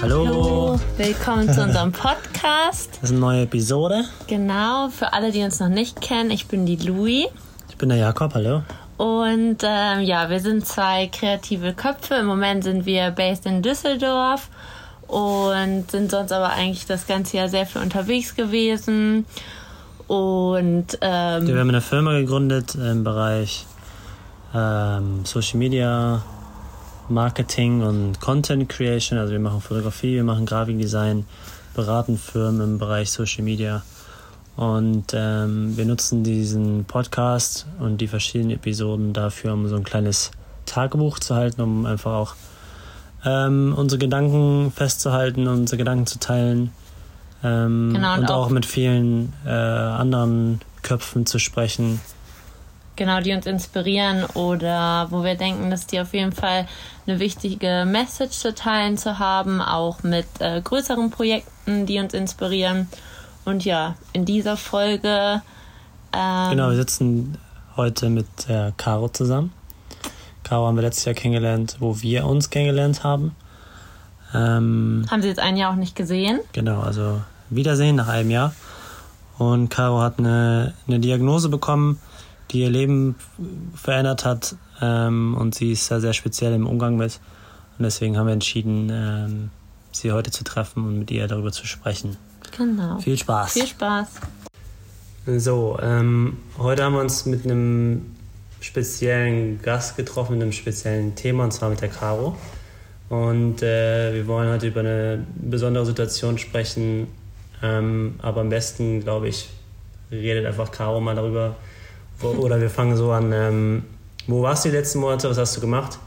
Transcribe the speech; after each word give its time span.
Hallo. 0.00 0.78
Willkommen 0.96 1.52
zu 1.52 1.62
unserem 1.62 1.90
Podcast. 1.90 2.90
Das 2.92 3.02
ist 3.02 3.10
eine 3.10 3.18
neue 3.18 3.42
Episode. 3.42 4.04
Genau, 4.28 4.90
für 4.90 5.12
alle, 5.12 5.32
die 5.32 5.42
uns 5.42 5.58
noch 5.58 5.68
nicht 5.68 6.00
kennen, 6.00 6.30
ich 6.30 6.46
bin 6.46 6.64
die 6.64 6.76
Louis. 6.76 7.26
Ich 7.68 7.76
bin 7.76 7.88
der 7.88 7.98
Jakob, 7.98 8.34
hallo. 8.34 8.62
Und 8.98 9.58
ähm, 9.64 10.02
ja, 10.02 10.30
wir 10.30 10.38
sind 10.38 10.64
zwei 10.64 11.08
kreative 11.08 11.74
Köpfe. 11.74 12.14
Im 12.14 12.26
Moment 12.26 12.62
sind 12.62 12.86
wir 12.86 13.10
based 13.10 13.46
in 13.46 13.62
Düsseldorf 13.62 14.48
und 15.08 15.90
sind 15.90 16.10
sonst 16.10 16.32
aber 16.32 16.50
eigentlich 16.50 16.86
das 16.86 17.06
ganze 17.06 17.38
Jahr 17.38 17.48
sehr 17.48 17.66
viel 17.66 17.82
unterwegs 17.82 18.36
gewesen. 18.36 19.24
Und 20.06 20.98
ähm, 21.00 21.46
wir 21.46 21.58
haben 21.58 21.68
eine 21.68 21.80
Firma 21.80 22.12
gegründet 22.12 22.74
im 22.76 23.04
Bereich 23.04 23.66
ähm, 24.54 25.24
Social 25.24 25.58
Media, 25.58 26.22
Marketing 27.08 27.82
und 27.82 28.20
Content 28.20 28.68
Creation. 28.68 29.18
Also 29.18 29.32
wir 29.32 29.40
machen 29.40 29.60
Fotografie, 29.60 30.14
wir 30.16 30.24
machen 30.24 30.46
Grafikdesign, 30.46 31.26
beraten 31.74 32.16
Firmen 32.16 32.60
im 32.60 32.78
Bereich 32.78 33.10
Social 33.10 33.44
Media. 33.44 33.82
Und 34.56 35.12
ähm, 35.14 35.76
wir 35.76 35.84
nutzen 35.84 36.24
diesen 36.24 36.84
Podcast 36.84 37.66
und 37.78 38.00
die 38.00 38.08
verschiedenen 38.08 38.56
Episoden 38.56 39.12
dafür, 39.12 39.52
um 39.52 39.68
so 39.68 39.76
ein 39.76 39.84
kleines 39.84 40.32
Tagebuch 40.66 41.18
zu 41.18 41.34
halten, 41.34 41.60
um 41.60 41.86
einfach 41.86 42.12
auch 42.12 42.34
ähm, 43.28 43.74
unsere 43.76 43.98
Gedanken 43.98 44.72
festzuhalten, 44.72 45.48
unsere 45.48 45.76
Gedanken 45.76 46.06
zu 46.06 46.18
teilen. 46.18 46.72
Ähm, 47.44 47.92
genau, 47.94 48.14
und, 48.14 48.20
und 48.20 48.30
auch, 48.30 48.46
auch, 48.46 48.50
mit 48.50 48.66
vielen 48.66 49.32
äh, 49.44 49.50
anderen 49.50 50.60
Köpfen 50.82 51.26
zu 51.26 51.38
sprechen. 51.38 52.00
Genau, 52.96 53.20
die 53.20 53.32
uns 53.32 53.46
inspirieren 53.46 54.24
oder 54.34 55.06
wo 55.10 55.22
wir 55.22 55.36
denken, 55.36 55.70
dass 55.70 55.86
die 55.86 56.00
auf 56.00 56.14
jeden 56.14 56.32
Fall 56.32 56.66
eine 57.06 57.20
wichtige 57.20 57.84
Message 57.86 58.38
zu 58.38 58.54
teilen 58.54 58.98
zu 58.98 59.20
haben, 59.20 59.60
auch 59.60 60.02
mit 60.02 60.26
äh, 60.40 60.60
größeren 60.60 61.10
Projekten, 61.10 61.86
die 61.86 62.00
uns 62.00 62.12
inspirieren. 62.12 62.88
Und 63.44 63.64
ja, 63.64 63.94
in 64.12 64.24
dieser 64.24 64.56
Folge. 64.56 65.42
Ähm, 66.12 66.50
genau, 66.50 66.70
wir 66.70 66.76
sitzen 66.76 67.38
heute 67.76 68.10
mit 68.10 68.26
äh, 68.48 68.72
Caro 68.76 69.08
zusammen. 69.10 69.52
Caro 70.48 70.66
haben 70.66 70.76
wir 70.76 70.82
letztes 70.82 71.04
Jahr 71.04 71.14
kennengelernt, 71.14 71.76
wo 71.78 72.00
wir 72.00 72.24
uns 72.24 72.48
kennengelernt 72.48 73.04
haben. 73.04 73.36
Ähm, 74.32 75.04
haben 75.10 75.20
Sie 75.20 75.28
jetzt 75.28 75.40
ein 75.40 75.58
Jahr 75.58 75.72
auch 75.72 75.76
nicht 75.76 75.94
gesehen? 75.94 76.40
Genau, 76.52 76.80
also 76.80 77.20
Wiedersehen 77.50 77.96
nach 77.96 78.08
einem 78.08 78.30
Jahr. 78.30 78.54
Und 79.36 79.68
Caro 79.68 80.00
hat 80.00 80.18
eine, 80.18 80.72
eine 80.86 81.00
Diagnose 81.00 81.50
bekommen, 81.50 82.00
die 82.50 82.62
ihr 82.62 82.70
Leben 82.70 83.16
verändert 83.74 84.24
hat. 84.24 84.56
Ähm, 84.80 85.36
und 85.38 85.54
sie 85.54 85.72
ist 85.72 85.90
da 85.90 86.00
sehr 86.00 86.14
speziell 86.14 86.54
im 86.54 86.66
Umgang 86.66 86.96
mit. 86.96 87.20
Und 87.78 87.84
deswegen 87.84 88.16
haben 88.16 88.26
wir 88.26 88.32
entschieden, 88.32 88.88
ähm, 88.90 89.50
sie 89.92 90.12
heute 90.12 90.30
zu 90.30 90.44
treffen 90.44 90.86
und 90.86 90.98
mit 90.98 91.10
ihr 91.10 91.28
darüber 91.28 91.52
zu 91.52 91.66
sprechen. 91.66 92.16
Genau. 92.56 92.98
Viel 93.00 93.18
Spaß. 93.18 93.52
Viel 93.52 93.66
Spaß. 93.66 94.08
So, 95.26 95.78
ähm, 95.82 96.38
heute 96.56 96.84
haben 96.84 96.94
wir 96.94 97.02
uns 97.02 97.26
mit 97.26 97.44
einem 97.44 98.17
speziellen 98.60 99.60
Gast 99.62 99.96
getroffen, 99.96 100.34
mit 100.34 100.42
einem 100.42 100.52
speziellen 100.52 101.14
Thema, 101.14 101.44
und 101.44 101.52
zwar 101.52 101.70
mit 101.70 101.80
der 101.80 101.88
Caro. 101.88 102.36
Und 103.08 103.62
äh, 103.62 104.12
wir 104.14 104.26
wollen 104.26 104.50
heute 104.50 104.68
über 104.68 104.80
eine 104.80 105.24
besondere 105.36 105.86
Situation 105.86 106.38
sprechen. 106.38 107.08
Ähm, 107.62 108.16
aber 108.20 108.42
am 108.42 108.50
besten, 108.50 109.00
glaube 109.00 109.28
ich, 109.28 109.48
redet 110.10 110.46
einfach 110.46 110.70
Caro 110.70 111.00
mal 111.00 111.14
darüber. 111.14 111.56
Oder 112.22 112.60
wir 112.60 112.70
fangen 112.70 112.96
so 112.96 113.12
an. 113.12 113.32
Ähm, 113.32 113.82
wo 114.26 114.42
warst 114.42 114.64
du 114.64 114.70
die 114.70 114.76
letzten 114.76 114.98
Monate? 115.00 115.30
Was 115.30 115.38
hast 115.38 115.56
du 115.56 115.60
gemacht? 115.60 115.98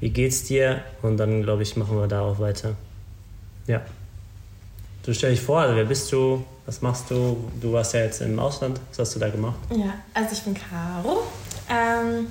Wie 0.00 0.10
geht's 0.10 0.44
dir? 0.44 0.82
Und 1.02 1.16
dann, 1.18 1.42
glaube 1.42 1.62
ich, 1.62 1.76
machen 1.76 1.96
wir 1.96 2.08
darauf 2.08 2.40
weiter. 2.40 2.74
Ja. 3.66 3.82
Du 5.04 5.14
stell 5.14 5.30
dich 5.30 5.40
vor, 5.40 5.60
also 5.60 5.76
wer 5.76 5.84
bist 5.84 6.10
du? 6.12 6.44
Was 6.66 6.80
machst 6.80 7.10
du? 7.10 7.36
Du 7.60 7.72
warst 7.72 7.94
ja 7.94 8.00
jetzt 8.00 8.20
im 8.20 8.38
Ausland. 8.38 8.80
Was 8.90 9.00
hast 9.00 9.14
du 9.14 9.20
da 9.20 9.28
gemacht? 9.28 9.58
Ja, 9.70 9.94
also 10.14 10.32
ich 10.32 10.42
bin 10.42 10.54
Caro. 10.54 11.22
Ähm, 11.72 12.26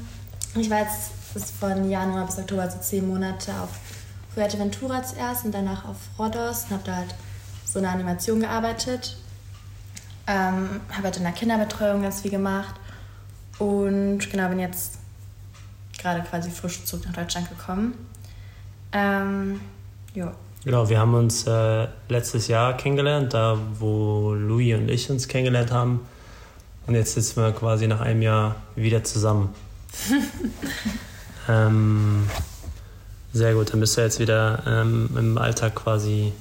ich 0.55 0.69
war 0.69 0.79
jetzt 0.79 1.11
von 1.59 1.89
Januar 1.89 2.25
bis 2.25 2.37
Oktober, 2.37 2.63
also 2.63 2.77
zehn 2.79 3.07
Monate 3.07 3.51
auf 3.61 3.69
Fuerteventura 4.33 5.03
zuerst 5.03 5.45
und 5.45 5.53
danach 5.53 5.85
auf 5.85 5.97
Rhodos 6.19 6.65
und 6.65 6.71
habe 6.71 6.83
da 6.85 6.95
halt 6.97 7.15
so 7.65 7.79
eine 7.79 7.89
Animation 7.89 8.39
gearbeitet. 8.39 9.17
Ähm, 10.27 10.81
habe 10.91 11.03
halt 11.05 11.17
in 11.17 11.23
der 11.23 11.31
Kinderbetreuung 11.31 12.03
ganz 12.03 12.21
viel 12.21 12.31
gemacht 12.31 12.75
und 13.57 14.19
genau 14.29 14.49
bin 14.49 14.59
jetzt 14.59 14.99
gerade 15.97 16.21
quasi 16.21 16.51
frisch 16.51 16.83
zurück 16.85 17.05
nach 17.05 17.13
Deutschland 17.13 17.49
gekommen. 17.49 17.93
Ähm, 18.91 19.61
ja. 20.13 20.33
Genau, 20.63 20.89
wir 20.89 20.99
haben 20.99 21.15
uns 21.15 21.47
äh, 21.47 21.87
letztes 22.07 22.47
Jahr 22.47 22.77
kennengelernt, 22.77 23.33
da 23.33 23.57
wo 23.79 24.33
Louis 24.33 24.75
und 24.75 24.89
ich 24.89 25.09
uns 25.09 25.27
kennengelernt 25.27 25.71
haben. 25.71 26.01
Und 26.87 26.95
jetzt 26.95 27.13
sitzen 27.13 27.41
wir 27.41 27.51
quasi 27.51 27.87
nach 27.87 28.01
einem 28.01 28.21
Jahr 28.21 28.55
wieder 28.75 29.03
zusammen. 29.03 29.49
ähm, 31.49 32.27
sehr 33.33 33.53
gut, 33.53 33.71
dann 33.71 33.79
bist 33.79 33.97
du 33.97 34.01
jetzt 34.01 34.19
wieder 34.19 34.63
ähm, 34.67 35.09
im 35.17 35.37
Alltag 35.37 35.75
quasi 35.75 36.33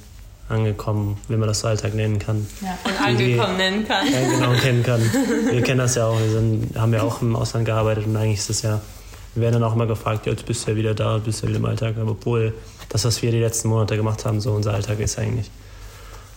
angekommen, 0.49 1.17
wie 1.29 1.37
man 1.37 1.47
das 1.47 1.61
so 1.61 1.67
Alltag 1.67 1.93
nennen 1.93 2.19
kann. 2.19 2.45
Ja, 2.61 2.77
und 2.83 3.01
angekommen 3.01 3.57
nennen 3.57 3.87
kann. 3.87 4.05
Ja, 4.11 4.19
genau, 4.19 4.53
kennen 4.53 4.83
kann. 4.83 5.01
Wir 5.51 5.61
kennen 5.61 5.79
das 5.79 5.95
ja 5.95 6.07
auch, 6.07 6.19
wir 6.19 6.29
sind, 6.29 6.77
haben 6.77 6.93
ja 6.93 7.01
auch 7.03 7.21
im 7.21 7.35
Ausland 7.35 7.65
gearbeitet 7.65 8.05
und 8.05 8.17
eigentlich 8.17 8.39
ist 8.39 8.49
es 8.49 8.61
ja, 8.61 8.81
wir 9.33 9.43
werden 9.43 9.61
dann 9.61 9.63
auch 9.63 9.73
immer 9.73 9.87
gefragt, 9.87 10.25
ja, 10.25 10.33
jetzt 10.33 10.45
bist 10.45 10.67
du 10.67 10.71
ja 10.71 10.77
wieder 10.77 10.93
da, 10.93 11.17
bist 11.17 11.41
du 11.41 11.45
ja 11.45 11.49
wieder 11.49 11.59
im 11.59 11.65
Alltag, 11.65 11.95
aber 11.97 12.11
obwohl 12.11 12.53
das, 12.89 13.05
was 13.05 13.21
wir 13.21 13.31
die 13.31 13.39
letzten 13.39 13.69
Monate 13.69 13.95
gemacht 13.95 14.25
haben, 14.25 14.41
so 14.41 14.51
unser 14.51 14.73
Alltag 14.73 14.99
ist 14.99 15.17
eigentlich. 15.17 15.49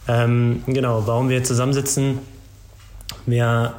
Ähm, 0.07 0.63
genau, 0.67 1.05
warum 1.07 1.29
wir 1.29 1.43
zusammensitzen, 1.43 2.21
wir 3.27 3.75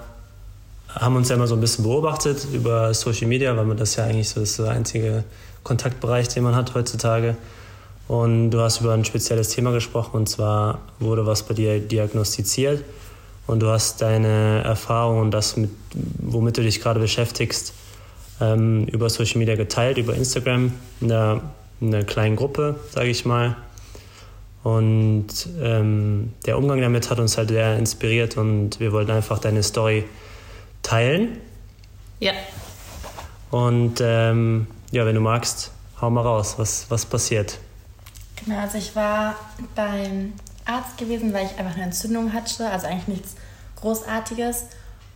haben 0.96 1.16
uns 1.16 1.30
ja 1.30 1.36
immer 1.36 1.48
so 1.48 1.56
ein 1.56 1.62
bisschen 1.62 1.84
beobachtet 1.84 2.48
über 2.54 2.94
Social 2.94 3.28
Media, 3.28 3.56
weil 3.56 3.66
man 3.66 3.78
das 3.78 3.96
ja 3.96 4.06
eigentlich 4.06 4.30
so 4.30 4.42
ist 4.42 4.60
der 4.60 4.70
einzige 4.70 5.24
Kontaktbereich, 5.64 6.30
den 6.30 6.44
man 6.44 6.56
hat 6.56 6.74
heutzutage. 6.74 7.36
Und 8.08 8.52
du 8.52 8.60
hast 8.60 8.82
über 8.82 8.94
ein 8.94 9.04
spezielles 9.04 9.50
Thema 9.50 9.72
gesprochen 9.72 10.18
und 10.18 10.30
zwar 10.30 10.80
wurde 11.00 11.26
was 11.26 11.44
bei 11.44 11.54
dir 11.54 11.80
diagnostiziert 11.80 12.84
und 13.48 13.62
du 13.62 13.68
hast 13.68 14.02
deine 14.02 14.64
Erfahrung 14.64 15.20
und 15.20 15.32
das, 15.32 15.58
mit, 15.58 15.72
womit 16.20 16.58
du 16.58 16.62
dich 16.62 16.82
gerade 16.82 17.00
beschäftigst, 17.00 17.74
ähm, 18.40 18.86
über 18.86 19.10
Social 19.10 19.40
Media 19.40 19.56
geteilt, 19.56 19.98
über 19.98 20.14
Instagram 20.14 20.74
in 21.02 21.12
einer, 21.12 21.42
in 21.82 21.94
einer 21.94 22.04
kleinen 22.04 22.36
Gruppe, 22.36 22.76
sage 22.92 23.10
ich 23.10 23.26
mal. 23.26 23.56
Und 24.64 25.28
ähm, 25.62 26.34
der 26.46 26.58
Umgang 26.58 26.82
damit 26.82 27.10
hat 27.10 27.20
uns 27.20 27.38
halt 27.38 27.50
sehr 27.50 27.78
inspiriert 27.78 28.38
und 28.38 28.80
wir 28.80 28.92
wollten 28.92 29.12
einfach 29.12 29.40
deine 29.40 29.62
Story 29.62 30.06
teilen. 30.86 31.42
Ja. 32.20 32.34
Und 33.52 34.02
ähm, 34.02 34.68
ja, 34.92 35.06
wenn 35.06 35.16
du 35.16 35.22
magst, 35.22 35.72
hau 36.00 36.10
mal 36.10 36.22
raus, 36.22 36.56
was, 36.58 36.86
was 36.90 37.06
passiert. 37.06 37.58
Genau, 38.44 38.60
also 38.60 38.78
ich 38.78 38.96
war 38.96 39.36
beim 39.76 40.34
Arzt 40.66 40.98
gewesen, 40.98 41.34
weil 41.34 41.46
ich 41.46 41.58
einfach 41.58 41.76
eine 41.76 41.86
Entzündung 41.86 42.34
hatte, 42.34 42.70
also 42.70 42.88
eigentlich 42.88 43.08
nichts 43.08 43.36
Großartiges. 43.78 44.66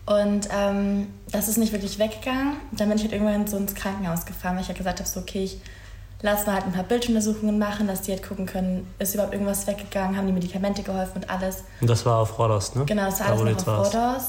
Und 0.06 0.50
ähm, 0.52 1.08
das 1.32 1.48
ist 1.48 1.58
nicht 1.58 1.72
wirklich 1.72 2.00
weggegangen. 2.00 2.58
Dann 2.72 2.90
bin 2.90 2.98
ich 2.98 3.04
halt 3.04 3.14
irgendwann 3.14 3.46
so 3.46 3.58
ins 3.58 3.76
Krankenhaus 3.76 4.26
gefahren, 4.26 4.56
weil 4.56 4.64
ich 4.64 4.68
halt 4.68 4.78
gesagt 4.78 5.00
habe, 5.00 5.10
so, 5.10 5.20
okay, 5.20 5.44
ich 5.44 5.62
lass 6.22 6.46
mal 6.48 6.56
halt 6.56 6.66
ein 6.66 6.72
paar 6.72 6.84
Bilduntersuchungen 6.84 7.60
machen, 7.60 7.88
dass 7.88 8.02
die 8.02 8.12
halt 8.12 8.24
gucken 8.24 8.46
können, 8.46 8.88
ist 8.98 9.14
überhaupt 9.14 9.34
irgendwas 9.34 9.68
weggegangen, 9.68 10.18
haben 10.18 10.26
die 10.26 10.34
Medikamente 10.34 10.82
geholfen 10.82 11.18
und 11.18 11.30
alles. 11.30 11.64
Und 11.80 11.90
das 11.90 12.06
war 12.06 12.18
auf 12.18 12.40
Rhodos, 12.40 12.76
ne? 12.76 12.86
Genau, 12.86 13.06
das 13.06 13.20
war 13.20 13.28
da, 13.28 13.34
alles 13.34 13.66
noch 13.66 13.80
auf 13.80 13.94
Rhodos. 13.94 14.24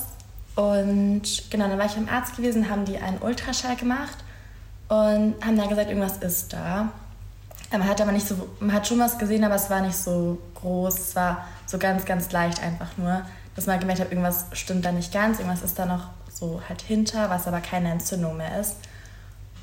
Und 0.60 1.22
genau, 1.48 1.68
dann 1.68 1.78
war 1.78 1.86
ich 1.86 1.94
beim 1.94 2.08
Arzt 2.10 2.36
gewesen, 2.36 2.68
haben 2.68 2.84
die 2.84 2.98
einen 2.98 3.16
Ultraschall 3.16 3.76
gemacht 3.76 4.18
und 4.88 5.34
haben 5.42 5.56
dann 5.56 5.70
gesagt, 5.70 5.88
irgendwas 5.88 6.18
ist 6.18 6.52
da. 6.52 6.90
Man 7.72 7.88
hat 7.88 8.02
aber 8.02 8.12
nicht 8.12 8.28
so, 8.28 8.34
man 8.60 8.74
hat 8.74 8.86
schon 8.86 8.98
was 8.98 9.16
gesehen, 9.16 9.42
aber 9.42 9.54
es 9.54 9.70
war 9.70 9.80
nicht 9.80 9.96
so 9.96 10.36
groß. 10.56 10.98
Es 10.98 11.16
war 11.16 11.46
so 11.64 11.78
ganz, 11.78 12.04
ganz 12.04 12.30
leicht 12.32 12.62
einfach 12.62 12.90
nur, 12.98 13.22
dass 13.56 13.64
man 13.64 13.80
gemerkt 13.80 14.02
hat, 14.02 14.10
irgendwas 14.10 14.48
stimmt 14.52 14.84
da 14.84 14.92
nicht 14.92 15.14
ganz, 15.14 15.38
irgendwas 15.38 15.62
ist 15.62 15.78
da 15.78 15.86
noch 15.86 16.08
so 16.30 16.60
halt 16.68 16.82
hinter, 16.82 17.30
was 17.30 17.46
aber 17.46 17.60
keine 17.60 17.90
Entzündung 17.90 18.36
mehr 18.36 18.60
ist. 18.60 18.76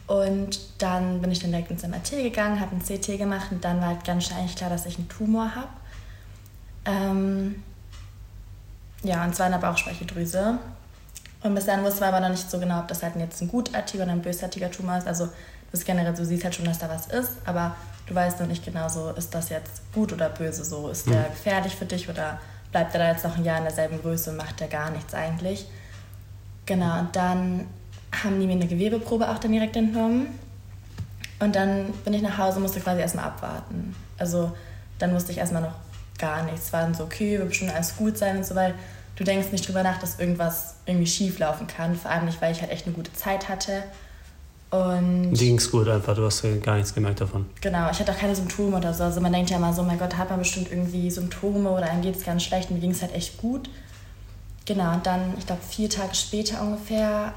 Und 0.07 0.81
dann 0.81 1.21
bin 1.21 1.31
ich 1.31 1.37
dann 1.37 1.51
direkt 1.51 1.69
ins 1.69 1.85
MRT 1.85 2.23
gegangen, 2.23 2.59
habe 2.59 2.75
ein 2.75 2.81
CT 2.81 3.19
gemacht 3.19 3.51
und 3.51 3.63
dann 3.63 3.81
war 3.81 3.89
halt 3.89 4.03
ganz 4.03 4.25
schnell 4.25 4.47
klar, 4.47 4.71
dass 4.71 4.87
ich 4.87 4.97
einen 4.97 5.09
Tumor 5.09 5.53
habe. 5.53 5.69
Ähm, 6.85 7.63
ja, 9.03 9.23
und 9.23 9.35
zwar 9.35 9.45
in 9.45 9.51
der 9.51 9.59
Bauchspeicheldrüse. 9.59 10.57
Und 11.47 11.55
bis 11.55 11.65
dann 11.65 11.83
wusste 11.83 12.01
man 12.01 12.13
aber 12.13 12.19
noch 12.19 12.29
nicht 12.29 12.49
so 12.49 12.59
genau, 12.59 12.79
ob 12.79 12.87
das 12.87 13.01
halt 13.01 13.15
jetzt 13.15 13.41
ein 13.41 13.47
gutartiger 13.47 14.03
oder 14.03 14.11
ein 14.11 14.21
bösartiger 14.21 14.69
Tumor 14.69 14.97
ist. 14.97 15.07
Also 15.07 15.29
das 15.71 15.85
generell, 15.85 16.13
du 16.13 16.25
siehst 16.25 16.43
halt 16.43 16.55
schon, 16.55 16.65
dass 16.65 16.79
da 16.79 16.89
was 16.89 17.07
ist, 17.07 17.37
aber 17.45 17.75
du 18.05 18.15
weißt 18.15 18.39
noch 18.39 18.47
nicht 18.47 18.65
genau 18.65 18.89
so, 18.89 19.11
ist 19.11 19.33
das 19.33 19.49
jetzt 19.49 19.81
gut 19.93 20.13
oder 20.13 20.29
böse 20.29 20.63
so, 20.63 20.89
ist 20.89 21.07
der 21.07 21.21
mhm. 21.21 21.31
gefährlich 21.31 21.75
für 21.75 21.85
dich 21.85 22.09
oder 22.09 22.39
bleibt 22.71 22.93
er 22.93 22.99
da 22.99 23.11
jetzt 23.11 23.23
noch 23.23 23.37
ein 23.37 23.45
Jahr 23.45 23.57
in 23.57 23.63
derselben 23.63 24.01
Größe 24.01 24.31
und 24.31 24.37
macht 24.37 24.59
der 24.59 24.67
gar 24.67 24.91
nichts 24.91 25.13
eigentlich. 25.13 25.67
Genau, 26.65 26.99
und 26.99 27.15
dann 27.15 27.65
haben 28.11 28.39
die 28.39 28.47
mir 28.47 28.53
eine 28.53 28.67
Gewebeprobe 28.67 29.29
auch 29.29 29.39
dann 29.39 29.51
direkt 29.51 29.75
entnommen. 29.75 30.27
Und 31.39 31.55
dann 31.55 31.93
bin 32.03 32.13
ich 32.13 32.21
nach 32.21 32.37
Hause, 32.37 32.59
musste 32.59 32.79
quasi 32.79 32.99
erstmal 32.99 33.25
abwarten. 33.25 33.95
Also 34.17 34.51
dann 34.99 35.13
wusste 35.13 35.31
ich 35.31 35.37
erstmal 35.37 35.61
noch 35.61 35.75
gar 36.17 36.43
nichts. 36.43 36.73
War 36.73 36.81
dann 36.81 36.93
so, 36.93 37.03
okay, 37.03 37.37
wird 37.37 37.49
bestimmt 37.49 37.73
alles 37.73 37.95
gut 37.95 38.17
sein 38.17 38.37
und 38.37 38.45
so, 38.45 38.55
weil 38.55 38.73
du 39.17 39.23
denkst 39.23 39.51
nicht 39.51 39.67
drüber 39.67 39.83
nach, 39.83 39.99
dass 39.99 40.19
irgendwas 40.19 40.75
irgendwie 40.85 41.07
schief 41.07 41.39
laufen 41.39 41.67
kann. 41.67 41.95
Vor 41.95 42.09
allem 42.09 42.25
nicht, 42.25 42.41
weil 42.41 42.51
ich 42.51 42.61
halt 42.61 42.71
echt 42.71 42.85
eine 42.85 42.95
gute 42.95 43.11
Zeit 43.13 43.49
hatte. 43.49 43.83
Und 44.69 45.33
Die 45.33 45.45
ging 45.45 45.57
es 45.57 45.71
gut 45.71 45.87
einfach, 45.87 46.15
du 46.15 46.25
hast 46.25 46.43
gar 46.61 46.75
nichts 46.75 46.93
gemerkt 46.93 47.21
davon. 47.21 47.45
Genau, 47.61 47.89
ich 47.89 47.99
hatte 47.99 48.11
auch 48.11 48.17
keine 48.17 48.35
Symptome 48.35 48.75
oder 48.77 48.93
so. 48.93 49.03
Also 49.03 49.21
man 49.21 49.31
denkt 49.31 49.49
ja 49.49 49.57
immer 49.57 49.73
so, 49.73 49.81
mein 49.83 49.97
Gott, 49.97 50.17
hat 50.17 50.29
man 50.29 50.39
bestimmt 50.39 50.69
irgendwie 50.69 51.09
Symptome 51.09 51.69
oder 51.69 51.89
einem 51.89 52.01
geht 52.01 52.17
es 52.17 52.25
ganz 52.25 52.43
schlecht. 52.43 52.69
Mir 52.69 52.79
ging 52.79 52.91
es 52.91 53.01
halt 53.01 53.13
echt 53.13 53.37
gut. 53.37 53.69
Genau, 54.65 54.93
und 54.93 55.05
dann, 55.05 55.33
ich 55.37 55.45
glaube, 55.45 55.61
vier 55.67 55.89
Tage 55.89 56.13
später 56.13 56.61
ungefähr, 56.61 57.33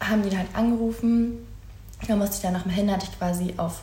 haben 0.00 0.28
die 0.28 0.36
halt 0.36 0.48
angerufen. 0.52 1.38
Da 2.06 2.14
musste 2.14 2.36
ich 2.36 2.42
dann 2.42 2.52
noch 2.52 2.66
mal 2.66 2.74
hin, 2.74 2.92
hatte 2.92 3.06
ich 3.10 3.18
quasi 3.18 3.54
auf, 3.56 3.80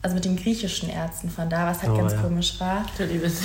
also 0.00 0.14
mit 0.14 0.24
den 0.24 0.36
griechischen 0.36 0.88
Ärzten 0.88 1.28
von 1.28 1.50
da, 1.50 1.66
was 1.66 1.82
halt 1.82 1.92
oh, 1.92 1.96
ganz 1.98 2.12
ja. 2.12 2.22
komisch 2.22 2.58
war. 2.58 2.86
Du 2.96 3.04
liebes. 3.04 3.42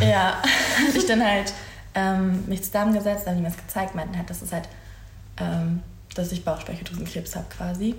ja, 0.00 0.42
hatte 0.88 0.98
ich 0.98 1.06
dann 1.06 1.24
halt 1.24 1.52
ähm, 1.96 2.44
mich 2.46 2.62
zusammengesetzt, 2.62 3.26
dann 3.26 3.32
haben 3.32 3.38
die 3.38 3.42
mir 3.42 3.54
das 3.54 3.56
gezeigt, 3.56 3.94
meinten 3.94 4.16
halt, 4.16 4.28
dass 4.30 4.42
es 4.42 4.52
halt, 4.52 4.68
ähm, 5.38 5.82
dass 6.14 6.30
ich 6.30 6.44
Bauchspeicheldrüsenkrebs 6.44 7.34
habe 7.34 7.46
quasi. 7.56 7.94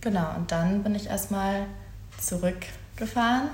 Genau, 0.00 0.34
und 0.36 0.50
dann 0.50 0.82
bin 0.82 0.94
ich 0.94 1.06
erstmal 1.06 1.66
zurückgefahren 2.18 3.50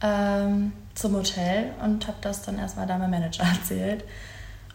ähm, 0.00 0.72
zum 0.94 1.14
Hotel 1.14 1.72
und 1.84 2.06
habe 2.08 2.16
das 2.22 2.42
dann 2.42 2.58
erstmal 2.58 2.86
da 2.86 2.96
meinem 2.96 3.10
Manager 3.10 3.44
erzählt 3.60 4.04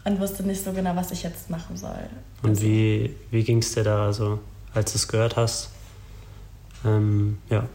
und 0.04 0.20
wusste 0.20 0.44
nicht 0.44 0.62
so 0.62 0.72
genau, 0.72 0.94
was 0.94 1.10
ich 1.10 1.24
jetzt 1.24 1.50
machen 1.50 1.76
soll. 1.76 2.08
Und 2.42 2.50
also, 2.50 2.62
wie, 2.62 3.16
wie 3.32 3.42
ging 3.42 3.58
es 3.58 3.74
dir 3.74 3.82
da, 3.82 4.06
also, 4.06 4.38
als 4.74 4.92
du 4.92 4.98
es 4.98 5.08
gehört 5.08 5.36
hast? 5.36 5.70
Ähm, 6.84 7.38
ja, 7.50 7.66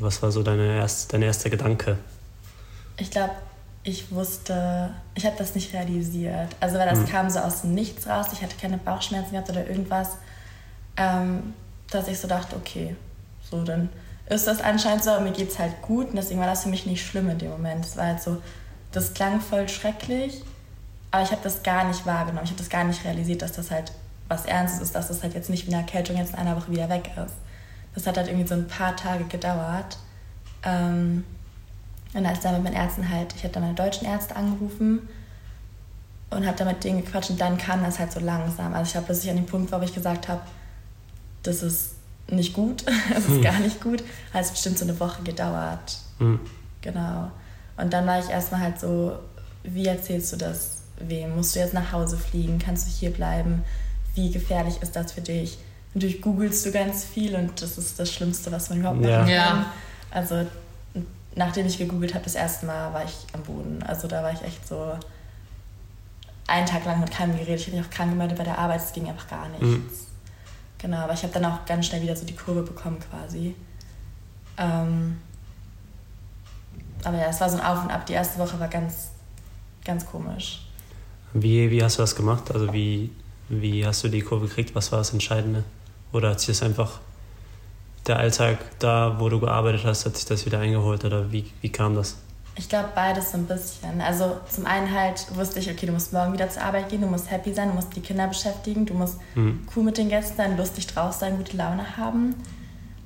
was 0.00 0.20
war 0.20 0.32
so 0.32 0.42
deine 0.42 0.78
erst, 0.78 1.12
dein 1.12 1.22
erster 1.22 1.48
Gedanke? 1.48 1.96
Ich 2.96 3.10
glaube, 3.10 3.34
ich 3.82 4.12
wusste, 4.12 4.90
ich 5.14 5.24
habe 5.24 5.36
das 5.38 5.54
nicht 5.54 5.72
realisiert. 5.72 6.54
Also, 6.60 6.78
weil 6.78 6.88
das 6.88 6.98
hm. 7.00 7.08
kam 7.08 7.30
so 7.30 7.38
aus 7.38 7.62
dem 7.62 7.74
Nichts 7.74 8.06
raus. 8.06 8.26
Ich 8.32 8.42
hatte 8.42 8.56
keine 8.60 8.78
Bauchschmerzen 8.78 9.32
gehabt 9.32 9.50
oder 9.50 9.66
irgendwas. 9.66 10.16
Ähm, 10.96 11.54
dass 11.90 12.08
ich 12.08 12.18
so 12.18 12.28
dachte, 12.28 12.56
okay, 12.56 12.94
so 13.50 13.62
dann 13.64 13.88
ist 14.28 14.46
das 14.46 14.60
anscheinend 14.60 15.02
so, 15.02 15.18
mir 15.20 15.32
geht 15.32 15.50
es 15.50 15.58
halt 15.58 15.82
gut 15.82 16.10
und 16.10 16.16
deswegen 16.16 16.38
war 16.38 16.46
das 16.46 16.62
für 16.62 16.68
mich 16.68 16.86
nicht 16.86 17.04
schlimm 17.04 17.28
in 17.30 17.38
dem 17.38 17.50
Moment. 17.50 17.84
Es 17.84 17.96
war 17.96 18.06
halt 18.06 18.22
so, 18.22 18.40
das 18.92 19.12
klang 19.12 19.40
voll 19.40 19.68
schrecklich, 19.68 20.42
aber 21.10 21.24
ich 21.24 21.32
habe 21.32 21.40
das 21.42 21.62
gar 21.62 21.84
nicht 21.84 22.06
wahrgenommen. 22.06 22.44
Ich 22.44 22.50
habe 22.50 22.58
das 22.58 22.70
gar 22.70 22.84
nicht 22.84 23.04
realisiert, 23.04 23.42
dass 23.42 23.52
das 23.52 23.70
halt 23.70 23.92
was 24.28 24.44
Ernstes 24.44 24.80
ist, 24.80 24.94
dass 24.94 25.08
das 25.08 25.24
halt 25.24 25.34
jetzt 25.34 25.50
nicht 25.50 25.66
wie 25.66 25.74
eine 25.74 25.82
Erkältung 25.82 26.16
jetzt 26.16 26.32
in 26.32 26.38
einer 26.38 26.56
Woche 26.56 26.70
wieder 26.70 26.88
weg 26.88 27.10
ist. 27.24 27.34
Das 27.94 28.06
hat 28.06 28.16
halt 28.16 28.28
irgendwie 28.28 28.46
so 28.46 28.54
ein 28.54 28.68
paar 28.68 28.94
Tage 28.94 29.24
gedauert. 29.24 29.98
Ähm, 30.62 31.24
und 32.14 32.26
als 32.26 32.40
dann 32.40 32.54
mit 32.54 32.64
meinen 32.64 32.76
Ärzten 32.76 33.08
halt, 33.08 33.34
ich 33.36 33.44
habe 33.44 33.54
dann 33.54 33.62
meine 33.62 33.74
deutschen 33.74 34.06
Ärzte 34.06 34.34
angerufen 34.36 35.08
und 36.30 36.46
habe 36.46 36.56
dann 36.56 36.68
mit 36.68 36.82
denen 36.82 37.04
gequatscht 37.04 37.30
und 37.30 37.40
dann 37.40 37.58
kam 37.58 37.82
das 37.82 37.98
halt 37.98 38.12
so 38.12 38.20
langsam. 38.20 38.74
Also 38.74 38.90
ich 38.90 38.96
habe 38.96 39.06
plötzlich 39.06 39.30
an 39.30 39.36
den 39.36 39.46
Punkt, 39.46 39.70
wo 39.72 39.80
ich 39.80 39.94
gesagt 39.94 40.28
habe, 40.28 40.40
das 41.42 41.62
ist 41.62 41.94
nicht 42.28 42.52
gut, 42.52 42.84
das 43.14 43.24
ist 43.24 43.36
hm. 43.36 43.42
gar 43.42 43.58
nicht 43.60 43.80
gut. 43.80 44.02
Hat 44.32 44.42
es 44.42 44.50
bestimmt 44.50 44.78
so 44.78 44.84
eine 44.84 44.98
Woche 44.98 45.22
gedauert. 45.22 45.98
Hm. 46.18 46.40
Genau. 46.80 47.30
Und 47.76 47.92
dann 47.92 48.06
war 48.06 48.18
ich 48.18 48.28
erstmal 48.28 48.60
halt 48.60 48.80
so, 48.80 49.18
wie 49.62 49.86
erzählst 49.86 50.32
du 50.32 50.36
das 50.36 50.82
wem? 50.98 51.36
Musst 51.36 51.54
du 51.54 51.60
jetzt 51.60 51.74
nach 51.74 51.92
Hause 51.92 52.16
fliegen? 52.16 52.58
Kannst 52.58 52.86
du 52.86 52.90
hier 52.90 53.10
bleiben? 53.10 53.64
Wie 54.14 54.30
gefährlich 54.30 54.82
ist 54.82 54.96
das 54.96 55.12
für 55.12 55.20
dich? 55.20 55.58
Natürlich 55.94 56.20
googelst 56.20 56.64
du 56.66 56.72
ganz 56.72 57.04
viel 57.04 57.34
und 57.34 57.62
das 57.62 57.78
ist 57.78 57.98
das 57.98 58.12
Schlimmste, 58.12 58.52
was 58.52 58.70
man 58.70 58.80
überhaupt 58.80 59.00
machen 59.00 59.28
ja. 59.28 59.46
kann. 59.46 59.66
Also 60.10 60.46
nachdem 61.34 61.66
ich 61.66 61.78
gegoogelt 61.78 62.14
habe, 62.14 62.24
das 62.24 62.34
erste 62.34 62.66
Mal 62.66 62.92
war 62.92 63.04
ich 63.04 63.14
am 63.32 63.42
Boden. 63.42 63.82
Also 63.82 64.08
da 64.08 64.22
war 64.22 64.32
ich 64.32 64.42
echt 64.42 64.66
so 64.66 64.92
einen 66.46 66.66
Tag 66.66 66.84
lang 66.84 67.00
mit 67.00 67.10
keinem 67.10 67.32
geredet. 67.32 67.60
Ich 67.60 67.66
habe 67.66 67.76
mich 67.76 67.86
auch 67.86 67.90
krank 67.90 68.10
gemeldet 68.10 68.36
bei 68.36 68.44
der 68.44 68.58
Arbeit, 68.58 68.80
es 68.80 68.92
ging 68.92 69.08
einfach 69.08 69.28
gar 69.28 69.48
nichts. 69.48 69.66
Mhm. 69.66 69.90
Genau, 70.78 70.98
aber 70.98 71.12
ich 71.12 71.22
habe 71.22 71.32
dann 71.32 71.44
auch 71.44 71.64
ganz 71.66 71.86
schnell 71.86 72.02
wieder 72.02 72.16
so 72.16 72.24
die 72.24 72.34
Kurve 72.34 72.62
bekommen 72.62 72.98
quasi. 73.10 73.54
Ähm, 74.56 75.18
aber 77.04 77.18
ja, 77.18 77.28
es 77.28 77.40
war 77.40 77.48
so 77.48 77.58
ein 77.58 77.64
Auf 77.64 77.84
und 77.84 77.90
Ab. 77.90 78.06
Die 78.06 78.14
erste 78.14 78.38
Woche 78.38 78.58
war 78.58 78.68
ganz, 78.68 79.10
ganz 79.84 80.06
komisch. 80.06 80.66
Wie, 81.32 81.70
wie 81.70 81.82
hast 81.82 81.98
du 81.98 82.02
das 82.02 82.16
gemacht? 82.16 82.50
Also 82.50 82.72
wie, 82.72 83.10
wie 83.48 83.86
hast 83.86 84.02
du 84.04 84.08
die 84.08 84.22
Kurve 84.22 84.48
gekriegt? 84.48 84.74
Was 84.74 84.90
war 84.90 84.98
das 84.98 85.12
Entscheidende? 85.12 85.64
Oder 86.12 86.30
hat 86.30 86.40
sich 86.40 86.48
das 86.48 86.62
einfach 86.62 87.00
der 88.06 88.18
Alltag 88.18 88.58
da, 88.78 89.16
wo 89.18 89.28
du 89.28 89.40
gearbeitet 89.40 89.82
hast, 89.84 90.06
hat 90.06 90.16
sich 90.16 90.24
das 90.24 90.46
wieder 90.46 90.60
eingeholt? 90.60 91.04
Oder 91.04 91.30
wie, 91.32 91.50
wie 91.60 91.70
kam 91.70 91.94
das? 91.94 92.16
Ich 92.56 92.68
glaube 92.68 92.90
beides 92.94 93.32
so 93.32 93.38
ein 93.38 93.46
bisschen. 93.46 94.00
Also 94.00 94.38
zum 94.48 94.66
einen 94.66 94.92
halt 94.92 95.26
wusste 95.34 95.60
ich, 95.60 95.70
okay, 95.70 95.86
du 95.86 95.92
musst 95.92 96.12
morgen 96.12 96.32
wieder 96.32 96.50
zur 96.50 96.62
Arbeit 96.62 96.88
gehen, 96.88 97.00
du 97.00 97.06
musst 97.06 97.30
happy 97.30 97.54
sein, 97.54 97.68
du 97.68 97.74
musst 97.74 97.94
die 97.94 98.00
Kinder 98.00 98.26
beschäftigen, 98.26 98.84
du 98.86 98.94
musst 98.94 99.18
mhm. 99.34 99.66
cool 99.74 99.84
mit 99.84 99.96
den 99.96 100.08
Gästen 100.08 100.36
sein, 100.36 100.56
lustig 100.56 100.86
draus 100.86 101.20
sein, 101.20 101.36
gute 101.36 101.56
Laune 101.56 101.96
haben. 101.96 102.34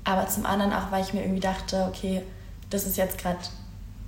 Aber 0.04 0.28
zum 0.28 0.44
anderen 0.46 0.72
auch, 0.72 0.90
weil 0.90 1.02
ich 1.02 1.12
mir 1.12 1.22
irgendwie 1.22 1.40
dachte, 1.40 1.86
okay, 1.88 2.22
das 2.70 2.84
ist 2.84 2.96
jetzt 2.96 3.18
gerade 3.18 3.38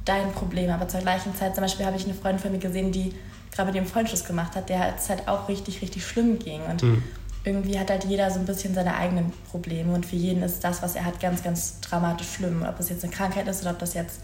dein 0.04 0.32
Problem. 0.32 0.70
Aber 0.70 0.88
zur 0.88 1.00
gleichen 1.00 1.34
Zeit, 1.34 1.54
zum 1.54 1.62
Beispiel 1.62 1.86
habe 1.86 1.96
ich 1.96 2.04
eine 2.04 2.14
Freundin 2.14 2.38
von 2.38 2.52
mir 2.52 2.58
gesehen, 2.58 2.92
die 2.92 3.14
gerade 3.52 3.72
mit 3.72 3.76
dem 3.76 3.86
Freundschuss 3.86 4.24
gemacht 4.24 4.54
hat, 4.54 4.68
der 4.68 4.94
es 4.96 5.08
halt 5.08 5.28
auch 5.28 5.48
richtig, 5.48 5.80
richtig 5.82 6.06
schlimm 6.06 6.38
ging. 6.38 6.62
Und 6.62 6.82
mhm. 6.82 7.02
Irgendwie 7.46 7.78
hat 7.78 7.88
halt 7.88 8.04
jeder 8.04 8.30
so 8.30 8.40
ein 8.40 8.44
bisschen 8.44 8.74
seine 8.74 8.96
eigenen 8.96 9.32
Probleme. 9.50 9.94
Und 9.94 10.04
für 10.04 10.16
jeden 10.16 10.42
ist 10.42 10.62
das, 10.62 10.82
was 10.82 10.96
er 10.96 11.04
hat, 11.04 11.20
ganz, 11.20 11.42
ganz 11.42 11.80
dramatisch 11.80 12.28
schlimm. 12.34 12.66
Ob 12.68 12.76
das 12.76 12.90
jetzt 12.90 13.04
eine 13.04 13.12
Krankheit 13.12 13.48
ist 13.48 13.62
oder 13.62 13.70
ob 13.70 13.78
das 13.78 13.94
jetzt 13.94 14.20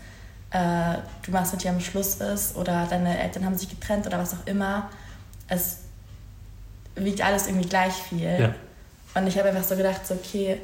äh, 0.53 0.99
du 1.23 1.31
machst 1.31 1.53
mit 1.53 1.65
dir 1.65 1.71
am 1.71 1.81
Schluss 1.81 2.17
ist 2.17 2.57
oder 2.57 2.87
deine 2.89 3.19
Eltern 3.19 3.47
haben 3.47 3.57
sich 3.57 3.71
getrennt 3.71 4.07
oder 4.07 4.19
was 4.19 4.35
auch 4.35 4.47
immer. 4.47 4.91
Es 5.49 5.79
wiegt 6.95 7.25
alles 7.25 7.47
irgendwie 7.47 7.69
gleich 7.69 7.95
viel. 7.95 8.39
Ja. 8.39 8.55
Und 9.15 9.27
ich 9.27 9.39
habe 9.39 9.49
einfach 9.49 9.65
so 9.65 9.77
gedacht, 9.77 10.07
so, 10.07 10.15
okay, 10.15 10.61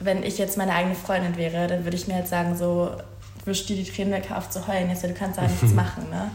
wenn 0.00 0.22
ich 0.22 0.38
jetzt 0.38 0.58
meine 0.58 0.74
eigene 0.74 0.94
Freundin 0.94 1.36
wäre, 1.36 1.68
dann 1.68 1.84
würde 1.84 1.96
ich 1.96 2.08
mir 2.08 2.14
halt 2.14 2.28
sagen, 2.28 2.56
so, 2.56 2.90
wisch 3.44 3.66
dir 3.66 3.76
die 3.76 3.84
Tränen 3.84 4.12
weg, 4.12 4.30
auf 4.32 4.50
zu 4.50 4.66
heulen, 4.66 4.90
jetzt, 4.90 5.04
du 5.04 5.14
kannst 5.14 5.38
da 5.38 5.42
nichts 5.42 5.62
machen, 5.74 6.10
ne? 6.10 6.30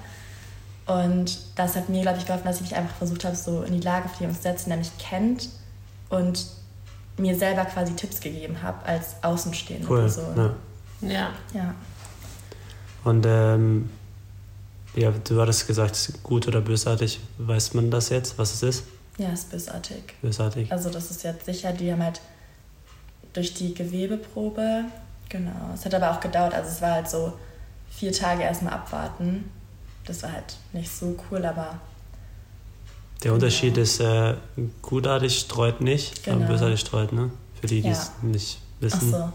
Und 0.85 1.39
das 1.55 1.75
hat 1.75 1.89
mir, 1.89 2.01
glaube 2.01 2.17
ich, 2.17 2.25
geholfen, 2.25 2.45
dass 2.45 2.57
ich 2.57 2.63
mich 2.63 2.75
einfach 2.75 2.95
versucht 2.95 3.23
habe, 3.23 3.35
so 3.35 3.61
in 3.61 3.73
die 3.73 3.85
Lage 3.85 4.09
von 4.09 4.19
jemandem 4.19 4.41
zu 4.41 4.49
setzen, 4.49 4.69
der 4.69 4.77
mich 4.77 4.91
kennt 4.97 5.49
und 6.09 6.45
mir 7.17 7.37
selber 7.37 7.65
quasi 7.65 7.93
Tipps 7.93 8.19
gegeben 8.19 8.61
habe 8.61 8.85
als 8.85 9.15
Außenstehende 9.21 9.87
cool. 9.89 10.09
So. 10.09 10.21
Ja. 10.35 10.55
ja. 11.01 11.29
ja. 11.53 11.75
Und 13.03 13.25
ähm, 13.27 13.89
ja, 14.95 15.11
du 15.11 15.41
hattest 15.41 15.67
gesagt, 15.67 16.13
gut 16.23 16.47
oder 16.47 16.61
bösartig. 16.61 17.19
Weiß 17.37 17.73
man 17.73 17.91
das 17.91 18.09
jetzt, 18.09 18.37
was 18.37 18.53
es 18.53 18.63
ist? 18.63 18.83
Ja, 19.17 19.29
es 19.29 19.41
ist 19.41 19.51
bösartig. 19.51 20.15
Bösartig. 20.21 20.71
Also 20.71 20.89
das 20.89 21.11
ist 21.11 21.23
jetzt 21.23 21.45
sicher, 21.45 21.71
die 21.71 21.91
haben 21.91 22.03
halt 22.03 22.21
durch 23.33 23.53
die 23.53 23.73
Gewebeprobe, 23.73 24.85
genau. 25.29 25.71
Es 25.73 25.85
hat 25.85 25.93
aber 25.93 26.11
auch 26.11 26.19
gedauert, 26.19 26.53
also 26.53 26.69
es 26.69 26.81
war 26.81 26.91
halt 26.91 27.09
so 27.09 27.33
vier 27.89 28.11
Tage 28.11 28.43
erstmal 28.43 28.73
abwarten. 28.73 29.49
Das 30.05 30.23
war 30.23 30.31
halt 30.31 30.55
nicht 30.73 30.91
so 30.91 31.15
cool, 31.29 31.45
aber. 31.45 31.79
Der 33.23 33.31
genau. 33.31 33.33
Unterschied 33.35 33.77
ist, 33.77 33.99
äh, 33.99 34.35
gutartig 34.81 35.39
streut 35.39 35.81
nicht, 35.81 36.23
genau. 36.23 36.37
aber 36.37 36.47
bösartig 36.47 36.79
streut, 36.79 37.13
ne? 37.13 37.31
Für 37.59 37.67
die, 37.67 37.81
die 37.81 37.89
ja. 37.89 37.93
es 37.93 38.11
nicht 38.21 38.59
wissen. 38.79 39.13
Ach 39.15 39.31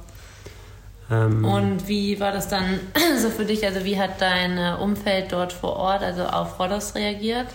so. 1.09 1.15
Ähm, 1.15 1.45
und 1.45 1.87
wie 1.87 2.19
war 2.19 2.33
das 2.33 2.49
dann 2.49 2.81
so 3.19 3.31
für 3.31 3.45
dich? 3.45 3.65
Also 3.65 3.85
wie 3.85 3.99
hat 3.99 4.21
dein 4.21 4.77
Umfeld 4.79 5.33
dort 5.33 5.53
vor 5.53 5.77
Ort, 5.77 6.03
also 6.03 6.25
auf 6.27 6.59
Rodos 6.59 6.95
reagiert? 6.95 7.47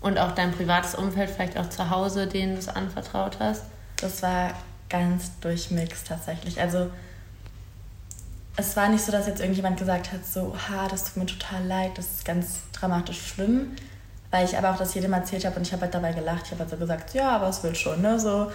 Und 0.00 0.18
auch 0.18 0.32
dein 0.32 0.52
privates 0.52 0.94
Umfeld, 0.94 1.28
vielleicht 1.28 1.58
auch 1.58 1.68
zu 1.68 1.90
Hause, 1.90 2.26
denen 2.26 2.54
du 2.54 2.58
es 2.60 2.68
anvertraut 2.68 3.38
hast? 3.40 3.64
Das 3.96 4.22
war 4.22 4.54
ganz 4.88 5.38
durchmixed 5.40 6.06
tatsächlich. 6.06 6.60
Also 6.60 6.90
es 8.58 8.76
war 8.76 8.88
nicht 8.88 9.04
so, 9.04 9.12
dass 9.12 9.28
jetzt 9.28 9.40
irgendjemand 9.40 9.78
gesagt 9.78 10.12
hat, 10.12 10.26
so, 10.26 10.52
ha, 10.68 10.88
das 10.88 11.04
tut 11.04 11.16
mir 11.16 11.26
total 11.26 11.64
leid, 11.64 11.96
das 11.96 12.06
ist 12.06 12.24
ganz 12.24 12.58
dramatisch 12.72 13.28
schlimm. 13.28 13.76
Weil 14.32 14.44
ich 14.44 14.58
aber 14.58 14.70
auch 14.70 14.76
das 14.76 14.92
jedem 14.94 15.12
erzählt 15.12 15.44
habe 15.44 15.56
und 15.56 15.62
ich 15.62 15.72
habe 15.72 15.82
halt 15.82 15.94
dabei 15.94 16.12
gelacht. 16.12 16.42
Ich 16.46 16.50
habe 16.50 16.60
halt 16.60 16.70
so 16.70 16.76
gesagt, 16.76 17.14
ja, 17.14 17.30
aber 17.30 17.48
es 17.48 17.62
wird 17.62 17.76
schon, 17.76 18.02
ne? 18.02 18.18
So, 18.18 18.50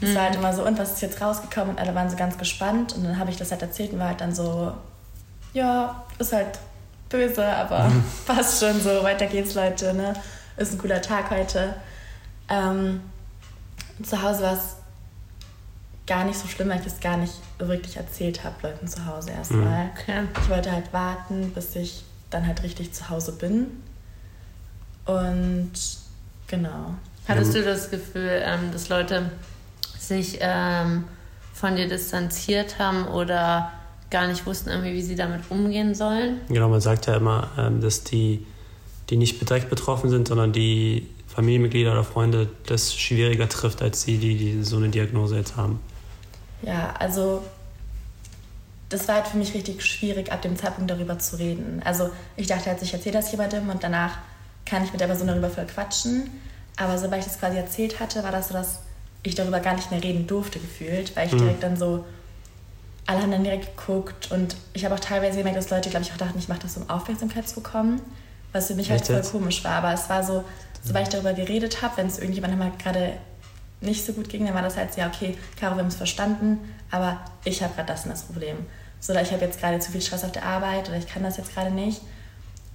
es 0.00 0.14
war 0.14 0.24
halt 0.24 0.32
mhm. 0.34 0.40
immer 0.40 0.52
so, 0.52 0.66
und 0.66 0.78
was 0.78 0.92
ist 0.92 1.00
jetzt 1.00 1.20
rausgekommen? 1.20 1.76
Und 1.76 1.80
alle 1.80 1.94
waren 1.94 2.10
so 2.10 2.16
ganz 2.16 2.36
gespannt. 2.36 2.92
Und 2.94 3.04
dann 3.04 3.18
habe 3.18 3.30
ich 3.30 3.36
das 3.36 3.52
halt 3.52 3.62
erzählt 3.62 3.92
und 3.92 4.00
war 4.00 4.08
halt 4.08 4.20
dann 4.20 4.34
so, 4.34 4.74
ja, 5.54 6.04
ist 6.18 6.32
halt 6.32 6.58
böse, 7.08 7.46
aber 7.46 7.84
mhm. 7.84 8.04
passt 8.26 8.60
schon 8.60 8.78
so, 8.80 9.04
weiter 9.04 9.26
geht's, 9.26 9.54
Leute, 9.54 9.94
ne? 9.94 10.12
Ist 10.56 10.72
ein 10.72 10.78
cooler 10.78 11.00
Tag 11.00 11.30
heute. 11.30 11.76
Ähm, 12.50 13.00
zu 14.02 14.20
Hause 14.20 14.42
war 14.42 14.54
es 14.54 14.76
gar 16.06 16.24
nicht 16.24 16.38
so 16.38 16.46
schlimm, 16.46 16.68
weil 16.68 16.78
ich 16.78 16.84
das 16.84 17.00
gar 17.00 17.16
nicht 17.16 17.32
wirklich 17.58 17.96
erzählt 17.96 18.44
habe, 18.44 18.54
Leuten 18.62 18.86
zu 18.86 19.04
Hause 19.06 19.30
erstmal. 19.30 19.84
Mhm. 19.84 19.90
Okay. 19.98 20.22
Ich 20.40 20.48
wollte 20.48 20.72
halt 20.72 20.92
warten, 20.92 21.50
bis 21.54 21.74
ich 21.74 22.04
dann 22.30 22.46
halt 22.46 22.62
richtig 22.62 22.92
zu 22.92 23.08
Hause 23.08 23.32
bin. 23.32 23.66
Und 25.04 25.72
genau. 26.46 26.94
Hattest 27.28 27.54
du 27.54 27.62
das 27.62 27.90
Gefühl, 27.90 28.42
ähm, 28.44 28.70
dass 28.72 28.88
Leute 28.88 29.30
sich 29.98 30.38
ähm, 30.40 31.04
von 31.52 31.74
dir 31.74 31.88
distanziert 31.88 32.78
haben 32.78 33.08
oder 33.08 33.72
gar 34.10 34.28
nicht 34.28 34.46
wussten, 34.46 34.70
irgendwie, 34.70 34.92
wie 34.92 35.02
sie 35.02 35.16
damit 35.16 35.42
umgehen 35.48 35.94
sollen? 35.94 36.40
Genau, 36.48 36.68
man 36.68 36.80
sagt 36.80 37.06
ja 37.06 37.16
immer, 37.16 37.50
ähm, 37.58 37.80
dass 37.80 38.04
die, 38.04 38.46
die 39.10 39.16
nicht 39.16 39.48
direkt 39.48 39.70
betroffen 39.70 40.08
sind, 40.08 40.28
sondern 40.28 40.52
die 40.52 41.08
Familienmitglieder 41.26 41.92
oder 41.92 42.04
Freunde 42.04 42.48
das 42.66 42.94
schwieriger 42.94 43.48
trifft, 43.48 43.82
als 43.82 44.04
die, 44.04 44.18
die, 44.18 44.36
die 44.36 44.62
so 44.62 44.76
eine 44.76 44.88
Diagnose 44.88 45.36
jetzt 45.36 45.56
haben. 45.56 45.80
Ja, 46.62 46.94
also 46.98 47.42
das 48.88 49.08
war 49.08 49.16
halt 49.16 49.26
für 49.28 49.36
mich 49.36 49.52
richtig 49.54 49.84
schwierig, 49.84 50.30
ab 50.32 50.42
dem 50.42 50.56
Zeitpunkt 50.56 50.90
darüber 50.90 51.18
zu 51.18 51.36
reden. 51.36 51.82
Also 51.84 52.10
ich 52.36 52.46
dachte 52.46 52.70
jetzt, 52.70 52.82
ich 52.82 52.92
erzähle 52.92 53.14
das 53.14 53.30
jemandem 53.32 53.68
und 53.68 53.82
danach 53.82 54.18
kann 54.64 54.84
ich 54.84 54.92
mit 54.92 55.00
der 55.00 55.06
Person 55.06 55.26
darüber 55.26 55.50
voll 55.50 55.66
quatschen. 55.66 56.30
Aber 56.76 56.98
sobald 56.98 57.20
ich 57.22 57.28
das 57.28 57.38
quasi 57.38 57.56
erzählt 57.56 58.00
hatte, 58.00 58.22
war 58.22 58.30
das 58.32 58.48
so, 58.48 58.54
dass 58.54 58.80
ich 59.22 59.34
darüber 59.34 59.58
gar 59.60 59.74
nicht 59.74 59.90
mehr 59.90 60.02
reden 60.02 60.26
durfte 60.26 60.58
gefühlt, 60.60 61.16
weil 61.16 61.26
ich 61.26 61.32
Mhm. 61.32 61.38
direkt 61.38 61.62
dann 61.62 61.76
so, 61.76 62.04
alle 63.06 63.22
haben 63.22 63.30
dann 63.30 63.44
direkt 63.44 63.76
geguckt 63.76 64.30
und 64.32 64.56
ich 64.72 64.84
habe 64.84 64.94
auch 64.94 65.00
teilweise 65.00 65.38
gemerkt, 65.38 65.56
dass 65.58 65.70
Leute, 65.70 65.90
glaube 65.90 66.04
ich, 66.04 66.12
auch 66.12 66.16
dachten, 66.16 66.38
ich 66.38 66.48
mache 66.48 66.60
das, 66.60 66.76
um 66.76 66.88
Aufmerksamkeit 66.90 67.48
zu 67.48 67.56
bekommen, 67.56 68.00
was 68.52 68.66
für 68.68 68.74
mich 68.74 68.90
halt 68.90 69.00
Echt 69.00 69.06
voll 69.08 69.16
jetzt? 69.16 69.32
komisch 69.32 69.64
war. 69.64 69.72
Aber 69.72 69.92
es 69.92 70.08
war 70.08 70.22
so, 70.22 70.44
sobald 70.82 71.08
ich 71.08 71.12
darüber 71.12 71.32
geredet 71.32 71.82
habe, 71.82 71.96
wenn 71.96 72.06
es 72.06 72.18
irgendjemandem 72.18 72.58
mal 72.60 72.72
gerade 72.78 73.14
nicht 73.80 74.04
so 74.06 74.12
gut 74.12 74.28
ging, 74.28 74.46
dann 74.46 74.54
war 74.54 74.62
das 74.62 74.76
halt 74.76 74.92
so, 74.94 75.00
ja, 75.00 75.06
okay, 75.08 75.36
Caro, 75.60 75.74
wir 75.76 75.80
haben 75.80 75.88
es 75.88 75.96
verstanden, 75.96 76.58
aber 76.90 77.20
ich 77.44 77.62
habe 77.62 77.74
gerade 77.74 77.88
das 77.88 78.04
und 78.04 78.10
das 78.10 78.22
Problem. 78.22 78.56
So, 79.00 79.12
oder 79.12 79.22
ich 79.22 79.30
habe 79.32 79.44
jetzt 79.44 79.60
gerade 79.60 79.78
zu 79.78 79.92
viel 79.92 80.00
Stress 80.00 80.24
auf 80.24 80.32
der 80.32 80.44
Arbeit 80.44 80.88
oder 80.88 80.96
ich 80.98 81.06
kann 81.06 81.22
das 81.22 81.36
jetzt 81.36 81.54
gerade 81.54 81.70
nicht. 81.70 82.00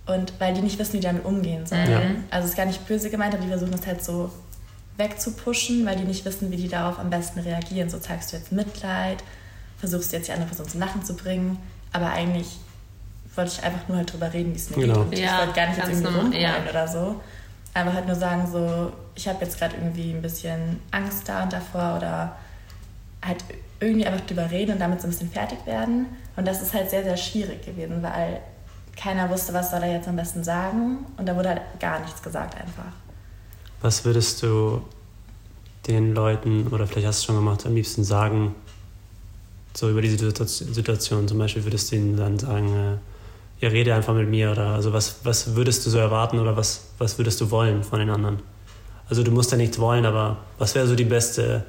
Und 0.05 0.33
weil 0.39 0.53
die 0.53 0.61
nicht 0.61 0.77
wissen, 0.79 0.93
wie 0.93 0.97
die 0.99 1.05
damit 1.07 1.25
umgehen 1.25 1.65
sollen. 1.65 1.89
Ja. 1.91 2.01
Also 2.29 2.45
es 2.45 2.51
ist 2.51 2.57
gar 2.57 2.65
nicht 2.65 2.85
böse 2.87 3.09
gemeint, 3.09 3.33
aber 3.33 3.43
die 3.43 3.49
versuchen 3.49 3.71
das 3.71 3.85
halt 3.85 4.03
so 4.03 4.31
wegzupushen, 4.97 5.85
weil 5.85 5.95
die 5.95 6.03
nicht 6.03 6.25
wissen, 6.25 6.51
wie 6.51 6.57
die 6.57 6.67
darauf 6.67 6.99
am 6.99 7.09
besten 7.09 7.39
reagieren. 7.39 7.89
So 7.89 7.97
zeigst 7.99 8.31
du 8.31 8.37
jetzt 8.37 8.51
Mitleid, 8.51 9.23
versuchst 9.79 10.11
jetzt 10.11 10.27
die 10.27 10.31
andere 10.33 10.47
Person 10.49 10.67
zum 10.67 10.79
Lachen 10.79 11.03
zu 11.03 11.15
bringen, 11.15 11.57
aber 11.93 12.11
eigentlich 12.11 12.59
wollte 13.35 13.51
ich 13.57 13.63
einfach 13.63 13.87
nur 13.87 13.97
halt 13.97 14.11
drüber 14.11 14.31
reden, 14.33 14.53
wie 14.53 14.57
es 14.57 14.69
mir 14.69 14.75
Genau. 14.77 14.93
geht. 14.95 15.03
Und 15.05 15.13
ich 15.13 15.19
Ja, 15.21 15.39
wollte 15.39 15.53
gar 15.53 15.67
nicht 15.67 15.77
jetzt 15.77 15.89
irgendwie 15.89 16.07
rumheulen 16.07 16.33
ja. 16.33 16.55
oder 16.69 16.87
so. 16.87 17.21
Aber 17.73 17.93
halt 17.93 18.05
nur 18.05 18.15
sagen 18.15 18.49
so, 18.51 18.91
ich 19.15 19.27
habe 19.27 19.43
jetzt 19.45 19.57
gerade 19.57 19.75
irgendwie 19.75 20.11
ein 20.11 20.21
bisschen 20.21 20.79
Angst 20.91 21.27
da 21.29 21.43
und 21.43 21.53
davor 21.53 21.95
oder 21.97 22.35
halt 23.23 23.43
irgendwie 23.79 24.05
einfach 24.05 24.25
drüber 24.25 24.49
reden 24.51 24.73
und 24.73 24.79
damit 24.79 24.99
so 25.01 25.07
ein 25.07 25.11
bisschen 25.11 25.31
fertig 25.31 25.59
werden. 25.65 26.05
Und 26.35 26.47
das 26.47 26.61
ist 26.61 26.73
halt 26.73 26.89
sehr, 26.89 27.03
sehr 27.03 27.17
schwierig 27.17 27.65
gewesen, 27.65 28.03
weil 28.03 28.41
keiner 28.95 29.29
wusste, 29.29 29.53
was 29.53 29.71
soll 29.71 29.83
er 29.83 29.93
jetzt 29.93 30.07
am 30.07 30.15
besten 30.15 30.43
sagen. 30.43 31.05
Und 31.17 31.25
da 31.27 31.35
wurde 31.35 31.49
halt 31.49 31.61
gar 31.79 31.99
nichts 32.01 32.21
gesagt 32.21 32.55
einfach. 32.55 32.91
Was 33.81 34.03
würdest 34.05 34.43
du 34.43 34.81
den 35.87 36.13
Leuten, 36.13 36.67
oder 36.67 36.85
vielleicht 36.85 37.07
hast 37.07 37.19
du 37.19 37.21
es 37.21 37.25
schon 37.25 37.35
gemacht, 37.35 37.65
am 37.65 37.73
liebsten 37.73 38.03
sagen, 38.03 38.53
so 39.73 39.89
über 39.89 40.01
Situa- 40.01 40.45
Situation? 40.45 41.27
Zum 41.27 41.37
Beispiel 41.39 41.63
würdest 41.63 41.91
du 41.91 41.95
ihnen 41.95 42.17
dann 42.17 42.37
sagen, 42.37 42.67
äh, 42.75 42.97
ja, 43.61 43.69
rede 43.69 43.93
einfach 43.95 44.13
mit 44.13 44.27
mir 44.27 44.51
oder 44.51 44.67
also 44.73 44.91
was, 44.91 45.17
was 45.23 45.55
würdest 45.55 45.85
du 45.85 45.89
so 45.89 45.97
erwarten 45.99 46.39
oder 46.39 46.57
was, 46.57 46.85
was 46.97 47.17
würdest 47.17 47.39
du 47.41 47.49
wollen 47.51 47.83
von 47.83 47.99
den 47.99 48.09
anderen? 48.09 48.39
Also 49.09 49.23
du 49.23 49.31
musst 49.31 49.51
ja 49.51 49.57
nichts 49.57 49.77
wollen, 49.79 50.05
aber 50.05 50.37
was 50.57 50.73
wäre 50.75 50.87
so 50.87 50.95
die 50.95 51.03
beste, 51.05 51.63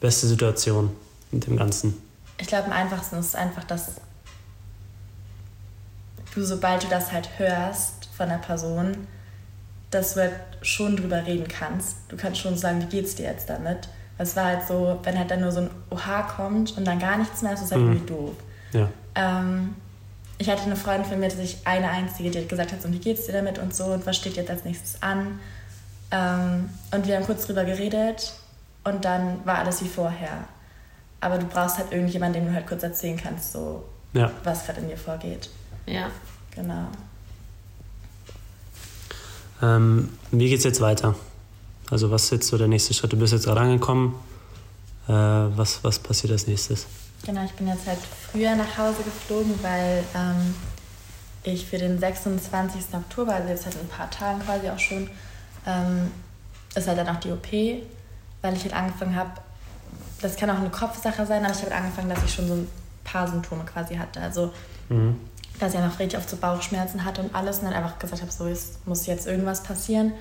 beste 0.00 0.26
Situation 0.26 0.90
mit 1.30 1.46
dem 1.46 1.56
Ganzen? 1.56 1.94
Ich 2.38 2.46
glaube, 2.46 2.66
am 2.66 2.72
einfachsten 2.72 3.16
ist 3.16 3.36
einfach, 3.36 3.64
dass 3.64 3.96
du, 6.34 6.42
sobald 6.44 6.84
du 6.84 6.88
das 6.88 7.12
halt 7.12 7.28
hörst 7.38 8.08
von 8.16 8.28
der 8.28 8.36
Person, 8.38 8.96
dass 9.90 10.14
du 10.14 10.20
halt 10.20 10.34
schon 10.62 10.96
drüber 10.96 11.26
reden 11.26 11.48
kannst. 11.48 11.96
Du 12.08 12.16
kannst 12.16 12.40
schon 12.40 12.56
sagen, 12.56 12.80
wie 12.82 12.86
geht's 12.86 13.14
dir 13.16 13.24
jetzt 13.26 13.50
damit? 13.50 13.88
Es 14.18 14.36
war 14.36 14.44
halt 14.46 14.66
so, 14.66 14.98
wenn 15.02 15.18
halt 15.18 15.30
dann 15.30 15.40
nur 15.40 15.50
so 15.50 15.60
ein 15.60 15.70
Oha 15.90 16.22
kommt 16.22 16.76
und 16.76 16.86
dann 16.86 16.98
gar 16.98 17.16
nichts 17.18 17.42
mehr 17.42 17.52
ist, 17.54 17.60
ist 17.60 17.66
es 17.66 17.72
halt 17.72 17.82
Mhm. 17.82 17.92
irgendwie 17.92 18.06
doof. 18.06 18.32
Ja. 18.72 18.88
Ähm, 19.16 19.74
ich 20.40 20.48
hatte 20.48 20.62
eine 20.62 20.74
Freundin 20.76 21.04
von 21.04 21.20
mir, 21.20 21.28
die 21.28 21.36
sich 21.36 21.58
eine 21.64 21.90
einzige, 21.90 22.30
die 22.30 22.38
hat 22.38 22.48
gesagt 22.48 22.72
hat, 22.72 22.80
so, 22.80 22.90
wie 22.90 22.98
geht's 22.98 23.26
dir 23.26 23.32
damit 23.32 23.58
und 23.58 23.76
so 23.76 23.84
und 23.84 24.06
was 24.06 24.16
steht 24.16 24.36
jetzt 24.36 24.48
als 24.48 24.64
nächstes 24.64 25.02
an? 25.02 25.38
Ähm, 26.10 26.70
und 26.92 27.06
wir 27.06 27.16
haben 27.16 27.26
kurz 27.26 27.44
drüber 27.46 27.64
geredet 27.64 28.32
und 28.84 29.04
dann 29.04 29.44
war 29.44 29.58
alles 29.58 29.84
wie 29.84 29.88
vorher. 29.88 30.44
Aber 31.20 31.36
du 31.36 31.44
brauchst 31.44 31.76
halt 31.76 31.92
irgendjemanden, 31.92 32.40
dem 32.42 32.48
du 32.48 32.54
halt 32.54 32.66
kurz 32.66 32.82
erzählen 32.82 33.18
kannst, 33.22 33.52
so 33.52 33.84
Ja. 34.14 34.30
was 34.42 34.64
gerade 34.64 34.80
in 34.80 34.88
dir 34.88 34.96
vorgeht. 34.96 35.50
Ja. 35.84 36.10
Genau. 36.54 36.86
Ähm, 39.60 40.08
wie 40.30 40.48
geht's 40.48 40.64
jetzt 40.64 40.80
weiter? 40.80 41.14
Also 41.90 42.10
was 42.10 42.24
ist 42.24 42.30
jetzt 42.30 42.48
so 42.48 42.56
der 42.56 42.66
nächste 42.68 42.94
Schritt? 42.94 43.12
Du 43.12 43.18
bist 43.18 43.34
jetzt 43.34 43.44
gerade 43.44 43.60
angekommen. 43.60 44.14
Äh, 45.06 45.12
was, 45.12 45.84
was 45.84 45.98
passiert 45.98 46.32
als 46.32 46.46
nächstes? 46.46 46.86
Genau, 47.24 47.44
ich 47.44 47.52
bin 47.52 47.68
jetzt 47.68 47.86
halt 47.86 47.98
früher 47.98 48.54
nach 48.56 48.78
Hause 48.78 49.02
geflogen, 49.02 49.58
weil 49.62 50.02
ähm, 50.14 50.54
ich 51.42 51.66
für 51.66 51.78
den 51.78 51.98
26. 51.98 52.94
Oktober, 52.94 53.34
also 53.34 53.48
jetzt 53.48 53.64
halt 53.66 53.74
in 53.74 53.82
ein 53.82 53.88
paar 53.88 54.10
Tagen 54.10 54.40
quasi 54.40 54.68
auch 54.70 54.78
schon, 54.78 55.08
ähm, 55.66 56.10
ist 56.74 56.88
halt 56.88 56.98
dann 56.98 57.08
auch 57.08 57.20
die 57.20 57.30
OP, 57.30 57.46
weil 58.42 58.54
ich 58.56 58.62
halt 58.62 58.74
angefangen 58.74 59.14
habe, 59.14 59.30
das 60.22 60.36
kann 60.36 60.50
auch 60.50 60.58
eine 60.58 60.70
Kopfsache 60.70 61.26
sein, 61.26 61.44
aber 61.44 61.52
ich 61.54 61.60
habe 61.62 61.72
halt 61.72 61.84
angefangen, 61.84 62.10
dass 62.10 62.22
ich 62.24 62.32
schon 62.34 62.48
so 62.48 62.54
ein 62.54 62.68
paar 63.04 63.26
Symptome 63.28 63.64
quasi 63.64 63.96
hatte. 63.96 64.20
Also, 64.20 64.52
Mhm. 64.88 65.16
dass 65.58 65.72
ich 65.74 65.78
einfach 65.78 65.98
richtig 65.98 66.18
oft 66.18 66.28
so 66.28 66.36
Bauchschmerzen 66.36 67.04
hatte 67.04 67.20
und 67.22 67.34
alles 67.34 67.58
und 67.58 67.66
dann 67.66 67.74
einfach 67.74 67.98
gesagt 67.98 68.22
habe, 68.22 68.32
so, 68.32 68.46
es 68.46 68.78
muss 68.86 69.06
jetzt 69.06 69.26
irgendwas 69.26 69.62
passieren. 69.62 70.12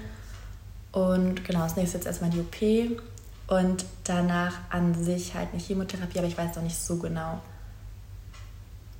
Und 0.91 1.43
genau, 1.45 1.61
das 1.61 1.75
nächste 1.75 1.97
ist 1.97 2.05
jetzt 2.05 2.07
erstmal 2.07 2.29
die 2.29 2.39
OP 2.39 3.01
und 3.49 3.83
danach 4.03 4.53
an 4.69 4.93
sich 5.03 5.33
halt 5.33 5.49
eine 5.51 5.61
Chemotherapie, 5.61 6.19
aber 6.19 6.27
ich 6.27 6.37
weiß 6.37 6.55
noch 6.55 6.63
nicht 6.63 6.77
so 6.77 6.97
genau, 6.97 7.41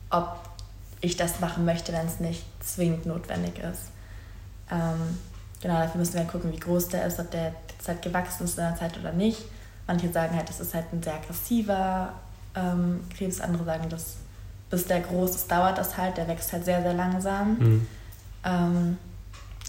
ob 0.09 0.39
ich 1.01 1.15
das 1.15 1.39
machen 1.39 1.65
möchte, 1.65 1.93
wenn 1.93 2.07
es 2.07 2.19
nicht 2.19 2.43
zwingend 2.59 3.05
notwendig 3.05 3.59
ist. 3.59 3.91
Ähm, 4.71 5.19
genau, 5.61 5.75
dafür 5.75 5.99
müssen 5.99 6.13
wir 6.13 6.21
halt 6.21 6.31
gucken, 6.31 6.51
wie 6.51 6.59
groß 6.59 6.89
der 6.89 7.05
ist, 7.05 7.19
ob 7.19 7.29
der 7.29 7.53
jetzt 7.71 7.87
halt 7.87 8.01
gewachsen 8.01 8.43
ist 8.43 8.57
in 8.57 8.63
der 8.63 8.75
Zeit 8.75 8.97
oder 8.97 9.13
nicht. 9.13 9.45
Manche 9.85 10.11
sagen 10.11 10.35
halt, 10.35 10.49
das 10.49 10.59
ist 10.59 10.73
halt 10.73 10.91
ein 10.91 11.03
sehr 11.03 11.13
aggressiver 11.13 12.13
ähm, 12.55 13.01
Krebs, 13.15 13.39
andere 13.39 13.63
sagen, 13.65 13.87
dass 13.87 14.17
bis 14.71 14.85
der 14.85 15.01
groß 15.01 15.35
ist, 15.35 15.51
dauert 15.51 15.77
das 15.77 15.95
halt, 15.95 16.17
der 16.17 16.27
wächst 16.27 16.51
halt 16.53 16.65
sehr, 16.65 16.81
sehr 16.81 16.93
langsam. 16.93 17.57
Mhm. 17.57 17.87
Ähm, 18.43 18.97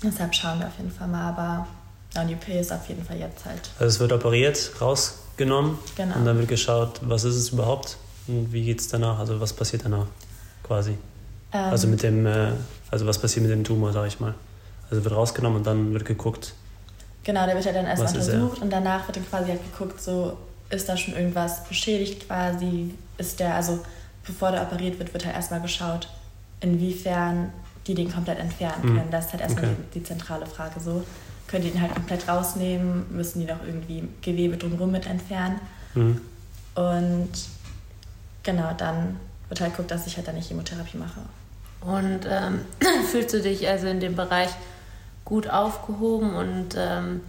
deshalb 0.03 0.35
schauen 0.35 0.59
wir 0.59 0.69
auf 0.69 0.77
jeden 0.79 0.91
Fall 0.91 1.09
mal, 1.09 1.29
aber 1.29 1.67
ja, 2.15 2.23
und 2.23 2.29
die 2.29 2.35
OP 2.35 2.49
ist 2.49 2.73
auf 2.73 2.89
jeden 2.89 3.05
Fall 3.05 3.19
jetzt 3.19 3.45
halt. 3.45 3.71
Also 3.79 3.87
es 3.87 4.01
wird 4.01 4.13
operiert, 4.13 4.73
rausgenommen 4.81 5.79
Genau. 5.97 6.17
und 6.17 6.25
dann 6.25 6.39
wird 6.39 6.49
geschaut, 6.49 7.01
was 7.03 7.25
ist 7.25 7.37
es 7.37 7.51
überhaupt 7.51 7.97
und 8.27 8.53
wie 8.53 8.65
geht 8.65 8.81
es 8.81 8.89
danach, 8.89 9.19
also 9.19 9.41
was 9.41 9.53
passiert 9.53 9.85
danach 9.85 10.07
quasi. 10.63 10.93
Ähm, 11.53 11.65
Also 11.71 11.87
mit 11.89 12.03
dem, 12.03 12.27
äh, 12.27 12.53
also 12.91 13.07
was 13.07 13.19
passiert 13.19 13.43
mit 13.45 13.53
dem 13.53 13.65
Tumor, 13.65 13.93
sag 13.93 14.07
ich 14.07 14.21
mal. 14.21 14.35
Also 14.91 15.05
wird 15.05 15.15
rausgenommen 15.15 15.59
und 15.59 15.67
dann 15.67 15.93
wird 15.93 16.05
geguckt. 16.05 16.55
Genau, 17.23 17.45
der 17.47 17.55
wird 17.55 17.67
halt 17.67 17.77
dann 17.77 17.87
erstmal 17.87 18.17
ist 18.17 18.29
er? 18.29 18.35
untersucht 18.35 18.63
und 18.63 18.71
danach 18.71 19.07
wird 19.07 19.17
dann 19.19 19.29
quasi 19.29 19.51
halt 19.51 19.61
geguckt, 19.73 20.01
so 20.01 20.37
ist 20.71 20.89
da 20.89 20.97
schon 20.97 21.15
irgendwas 21.15 21.65
beschädigt 21.65 22.27
quasi, 22.27 22.95
ist 23.19 23.39
der, 23.41 23.55
also 23.57 23.81
bevor 24.25 24.53
der 24.53 24.63
operiert 24.63 24.99
wird, 24.99 25.13
wird 25.13 25.25
halt 25.27 25.35
erstmal 25.37 25.61
geschaut, 25.61 26.09
inwiefern 26.61 27.53
die 27.87 27.95
den 27.95 28.13
komplett 28.13 28.39
entfernen 28.39 28.83
Mhm. 28.93 28.97
können. 28.99 29.11
Das 29.11 29.27
ist 29.27 29.33
halt 29.33 29.43
erstmal 29.43 29.65
Okay. 29.65 29.75
die, 29.95 29.99
die 30.01 30.05
zentrale 30.05 30.47
Frage 30.47 30.79
so. 30.81 31.03
Können 31.51 31.65
die 31.65 31.71
den 31.71 31.81
halt 31.81 31.95
komplett 31.95 32.29
rausnehmen, 32.29 33.07
müssen 33.15 33.41
die 33.41 33.47
noch 33.47 33.63
irgendwie 33.65 34.09
Gewebe 34.23 34.57
drumherum 34.57 34.91
mit 34.93 35.07
entfernen 35.07 35.61
Mhm. 35.95 36.21
und 36.77 37.29
genau, 38.45 38.71
dann 38.77 39.17
wird 39.49 39.61
halt 39.61 39.73
geguckt, 39.73 39.91
dass 39.91 40.07
ich 40.07 40.17
halt 40.17 40.29
dann 40.29 40.37
eine 40.37 40.45
Chemotherapie 40.45 40.97
mache. 40.99 41.21
Und 41.81 42.21
ähm, 42.31 42.61
fühlst 43.11 43.35
du 43.35 43.41
dich 43.41 43.67
also 43.69 43.89
in 43.89 43.99
dem 43.99 44.15
Bereich 44.15 44.51
gut 45.25 45.51
aufgehoben 45.51 46.35
und 46.37 46.77
ähm, 46.77 47.23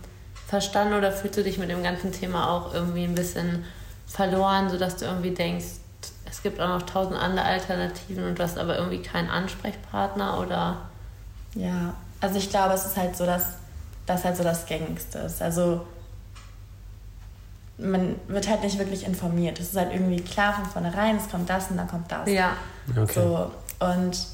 verstanden 0.47 0.93
oder 0.93 1.11
fühlst 1.11 1.37
du 1.37 1.43
dich 1.43 1.57
mit 1.57 1.69
dem 1.71 1.81
ganzen 1.81 2.11
Thema 2.11 2.49
auch 2.51 2.73
irgendwie 2.73 3.03
ein 3.05 3.15
bisschen 3.15 3.63
verloren, 4.05 4.69
sodass 4.69 4.97
du 4.97 5.05
irgendwie 5.05 5.31
denkst, 5.31 5.65
es 6.29 6.43
gibt 6.43 6.59
auch 6.61 6.67
noch 6.69 6.83
tausend 6.83 7.17
andere 7.17 7.45
Alternativen 7.45 8.25
und 8.25 8.37
du 8.37 8.43
hast 8.43 8.57
aber 8.59 8.77
irgendwie 8.77 9.01
keinen 9.01 9.29
Ansprechpartner 9.29 10.39
oder 10.39 10.77
Ja, 11.55 11.93
also 12.19 12.37
ich 12.37 12.49
glaube, 12.51 12.73
es 12.75 12.85
ist 12.85 12.97
halt 12.97 13.15
so, 13.17 13.25
dass 13.25 13.53
das 14.05 14.23
halt 14.23 14.37
so 14.37 14.43
das 14.43 14.65
Gängigste 14.65 15.19
ist. 15.19 15.41
Also 15.41 15.85
man 17.77 18.15
wird 18.27 18.47
halt 18.47 18.63
nicht 18.63 18.77
wirklich 18.77 19.05
informiert. 19.05 19.59
Es 19.59 19.69
ist 19.69 19.77
halt 19.77 19.91
irgendwie 19.91 20.21
klar 20.21 20.53
von 20.53 20.65
vornherein, 20.65 21.17
es 21.17 21.29
kommt 21.29 21.49
das 21.49 21.71
und 21.71 21.77
dann 21.77 21.87
kommt 21.87 22.11
das. 22.11 22.29
ja. 22.29 22.51
Okay. 22.89 23.13
So, 23.13 23.51
und 23.79 24.27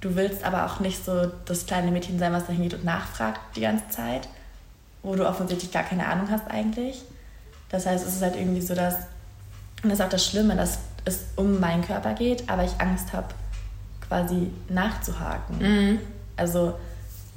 du 0.00 0.14
willst 0.16 0.44
aber 0.44 0.66
auch 0.66 0.80
nicht 0.80 1.04
so 1.04 1.30
das 1.44 1.66
kleine 1.66 1.90
Mädchen 1.90 2.18
sein, 2.18 2.32
was 2.32 2.46
da 2.46 2.52
hingeht 2.52 2.74
und 2.74 2.84
nachfragt 2.84 3.40
die 3.56 3.60
ganze 3.60 3.88
Zeit, 3.88 4.28
wo 5.02 5.14
du 5.14 5.26
offensichtlich 5.28 5.70
gar 5.70 5.84
keine 5.84 6.06
Ahnung 6.06 6.28
hast 6.30 6.48
eigentlich. 6.48 7.02
Das 7.68 7.86
heißt, 7.86 8.06
es 8.06 8.16
ist 8.16 8.22
halt 8.22 8.36
irgendwie 8.36 8.60
so, 8.60 8.74
dass 8.74 8.94
Und 9.82 9.90
das 9.90 10.00
ist 10.00 10.04
auch 10.04 10.08
das 10.08 10.24
Schlimme, 10.24 10.56
dass 10.56 10.78
es 11.04 11.20
um 11.36 11.60
meinen 11.60 11.84
Körper 11.84 12.14
geht, 12.14 12.48
aber 12.48 12.64
ich 12.64 12.80
Angst 12.80 13.12
habe, 13.12 13.28
quasi 14.08 14.50
nachzuhaken. 14.68 15.58
Mhm. 15.58 15.98
Also, 16.36 16.74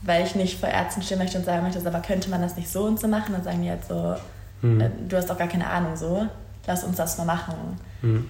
weil 0.01 0.25
ich 0.25 0.35
nicht 0.35 0.59
vor 0.59 0.69
Ärzten 0.69 1.01
stehen 1.01 1.19
möchte 1.19 1.37
und 1.37 1.45
sagen 1.45 1.63
möchte, 1.63 1.85
aber 1.85 1.99
könnte 1.99 2.29
man 2.29 2.41
das 2.41 2.55
nicht 2.55 2.69
so 2.69 2.83
und 2.83 2.99
so 2.99 3.07
machen? 3.07 3.33
Dann 3.33 3.43
sagen 3.43 3.61
die 3.61 3.69
halt 3.69 3.85
so, 3.85 4.15
mhm. 4.61 4.81
äh, 4.81 4.89
du 5.07 5.17
hast 5.17 5.29
doch 5.29 5.37
gar 5.37 5.47
keine 5.47 5.67
Ahnung 5.67 5.95
so, 5.95 6.25
lass 6.67 6.83
uns 6.83 6.97
das 6.97 7.17
mal 7.17 7.25
machen. 7.25 7.79
Mhm. 8.01 8.29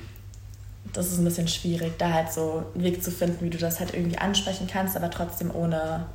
Das 0.93 1.11
ist 1.11 1.19
ein 1.19 1.25
bisschen 1.25 1.47
schwierig, 1.47 1.97
da 1.97 2.11
halt 2.11 2.31
so 2.31 2.65
einen 2.75 2.83
Weg 2.83 3.03
zu 3.03 3.11
finden, 3.11 3.45
wie 3.45 3.49
du 3.49 3.57
das 3.57 3.79
halt 3.79 3.93
irgendwie 3.93 4.17
ansprechen 4.17 4.67
kannst, 4.71 4.97
aber 4.97 5.09
trotzdem 5.09 5.53
ohne 5.53 6.05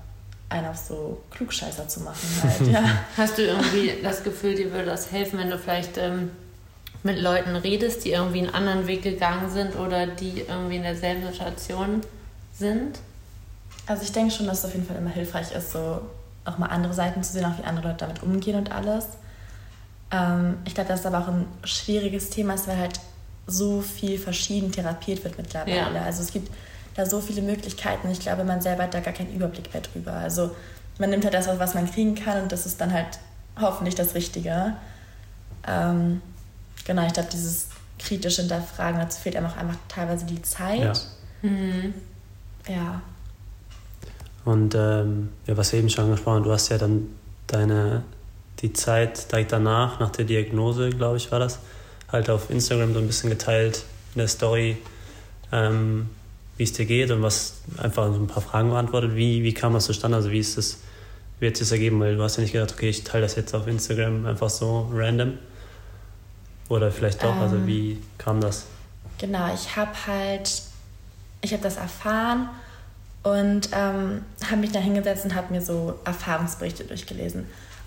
einen 0.48 0.66
auf 0.66 0.76
so 0.76 1.22
Klugscheißer 1.30 1.88
zu 1.88 2.00
machen. 2.00 2.28
Halt, 2.42 2.70
ja. 2.70 2.84
Hast 3.16 3.36
du 3.38 3.42
irgendwie 3.42 3.94
das 4.02 4.22
Gefühl, 4.22 4.54
dir 4.54 4.70
würde 4.70 4.86
das 4.86 5.10
helfen, 5.10 5.40
wenn 5.40 5.50
du 5.50 5.58
vielleicht 5.58 5.98
ähm, 5.98 6.30
mit 7.02 7.20
Leuten 7.20 7.56
redest, 7.56 8.04
die 8.04 8.12
irgendwie 8.12 8.40
einen 8.40 8.54
anderen 8.54 8.86
Weg 8.86 9.02
gegangen 9.02 9.50
sind 9.50 9.74
oder 9.74 10.06
die 10.06 10.44
irgendwie 10.48 10.76
in 10.76 10.82
derselben 10.82 11.26
Situation 11.26 12.02
sind? 12.52 12.98
Also 13.86 14.02
ich 14.02 14.12
denke 14.12 14.34
schon, 14.34 14.46
dass 14.46 14.60
es 14.60 14.64
auf 14.64 14.74
jeden 14.74 14.86
Fall 14.86 14.96
immer 14.96 15.10
hilfreich 15.10 15.52
ist, 15.52 15.72
so 15.72 16.00
auch 16.44 16.58
mal 16.58 16.66
andere 16.66 16.94
Seiten 16.94 17.22
zu 17.22 17.32
sehen, 17.32 17.44
auch 17.44 17.58
wie 17.58 17.64
andere 17.64 17.88
Leute 17.88 17.98
damit 17.98 18.22
umgehen 18.22 18.56
und 18.56 18.72
alles. 18.72 19.06
Ähm, 20.10 20.58
ich 20.64 20.74
glaube, 20.74 20.88
das 20.88 21.00
ist 21.00 21.06
aber 21.06 21.20
auch 21.20 21.28
ein 21.28 21.46
schwieriges 21.64 22.30
Thema, 22.30 22.54
weil 22.66 22.78
halt 22.78 23.00
so 23.46 23.80
viel 23.80 24.18
verschieden 24.18 24.72
therapiert 24.72 25.22
wird 25.24 25.38
mittlerweile. 25.38 25.94
Ja. 25.94 26.02
Also 26.04 26.22
es 26.22 26.32
gibt 26.32 26.50
da 26.94 27.06
so 27.06 27.20
viele 27.20 27.42
Möglichkeiten. 27.42 28.10
Ich 28.10 28.20
glaube, 28.20 28.44
man 28.44 28.60
selber 28.60 28.84
hat 28.84 28.94
da 28.94 29.00
gar 29.00 29.12
keinen 29.12 29.34
Überblick 29.34 29.72
mehr 29.72 29.82
drüber. 29.82 30.12
Also 30.12 30.54
man 30.98 31.10
nimmt 31.10 31.24
halt 31.24 31.34
das, 31.34 31.46
was 31.46 31.74
man 31.74 31.90
kriegen 31.90 32.14
kann 32.14 32.42
und 32.42 32.52
das 32.52 32.66
ist 32.66 32.80
dann 32.80 32.92
halt 32.92 33.18
hoffentlich 33.60 33.94
das 33.94 34.14
Richtige. 34.14 34.74
Ähm, 35.66 36.22
genau, 36.84 37.06
ich 37.06 37.12
glaube, 37.12 37.28
dieses 37.32 37.68
kritische 37.98 38.42
Hinterfragen, 38.42 39.00
dazu 39.00 39.20
fehlt 39.20 39.36
einem 39.36 39.46
auch 39.46 39.56
einfach 39.56 39.76
teilweise 39.88 40.26
die 40.26 40.42
Zeit. 40.42 40.80
Ja. 41.42 41.48
Mhm. 41.48 41.94
ja. 42.68 43.02
Und 44.46 44.76
ähm, 44.76 45.30
ja, 45.48 45.56
was 45.56 45.72
wir 45.72 45.80
eben 45.80 45.90
schon 45.90 46.04
angesprochen 46.04 46.44
du 46.44 46.52
hast 46.52 46.68
ja 46.68 46.78
dann 46.78 47.08
deine, 47.48 48.04
die 48.60 48.72
Zeit 48.72 49.30
direkt 49.32 49.50
danach, 49.50 49.98
nach 49.98 50.10
der 50.10 50.24
Diagnose, 50.24 50.90
glaube 50.90 51.16
ich, 51.16 51.32
war 51.32 51.40
das, 51.40 51.58
halt 52.12 52.30
auf 52.30 52.48
Instagram 52.48 52.94
so 52.94 53.00
ein 53.00 53.08
bisschen 53.08 53.28
geteilt 53.28 53.82
in 54.14 54.20
der 54.20 54.28
Story, 54.28 54.76
ähm, 55.50 56.08
wie 56.56 56.62
es 56.62 56.72
dir 56.72 56.86
geht 56.86 57.10
und 57.10 57.22
was 57.22 57.54
einfach 57.76 58.06
so 58.12 58.20
ein 58.20 58.28
paar 58.28 58.40
Fragen 58.40 58.70
beantwortet. 58.70 59.16
Wie, 59.16 59.42
wie 59.42 59.52
kam 59.52 59.72
das 59.72 59.86
zustande? 59.86 60.16
Also 60.16 60.30
wie 60.30 60.38
ist 60.38 60.56
das, 60.56 60.78
wie 61.40 61.48
hat 61.48 61.60
es 61.60 61.72
ergeben? 61.72 61.98
Weil 61.98 62.14
du 62.14 62.22
hast 62.22 62.36
ja 62.36 62.42
nicht 62.42 62.52
gedacht, 62.52 62.72
okay, 62.72 62.88
ich 62.88 63.02
teile 63.02 63.22
das 63.22 63.34
jetzt 63.34 63.52
auf 63.52 63.66
Instagram 63.66 64.26
einfach 64.26 64.48
so 64.48 64.88
random. 64.94 65.38
Oder 66.68 66.92
vielleicht 66.92 67.20
doch, 67.24 67.34
also 67.34 67.56
ähm, 67.56 67.62
also 67.62 67.66
wie 67.66 67.98
kam 68.16 68.40
das? 68.40 68.66
Genau, 69.18 69.52
ich 69.52 69.74
habe 69.74 69.90
halt, 70.06 70.62
ich 71.40 71.52
habe 71.52 71.64
das 71.64 71.78
erfahren 71.78 72.48
und 73.26 73.70
ähm, 73.72 74.22
habe 74.48 74.60
mich 74.60 74.70
da 74.70 74.78
hingesetzt 74.78 75.24
und 75.24 75.34
habe 75.34 75.52
mir 75.52 75.60
so 75.60 75.98
Erfahrungsberichte 76.04 76.84
durchgelesen. 76.84 77.44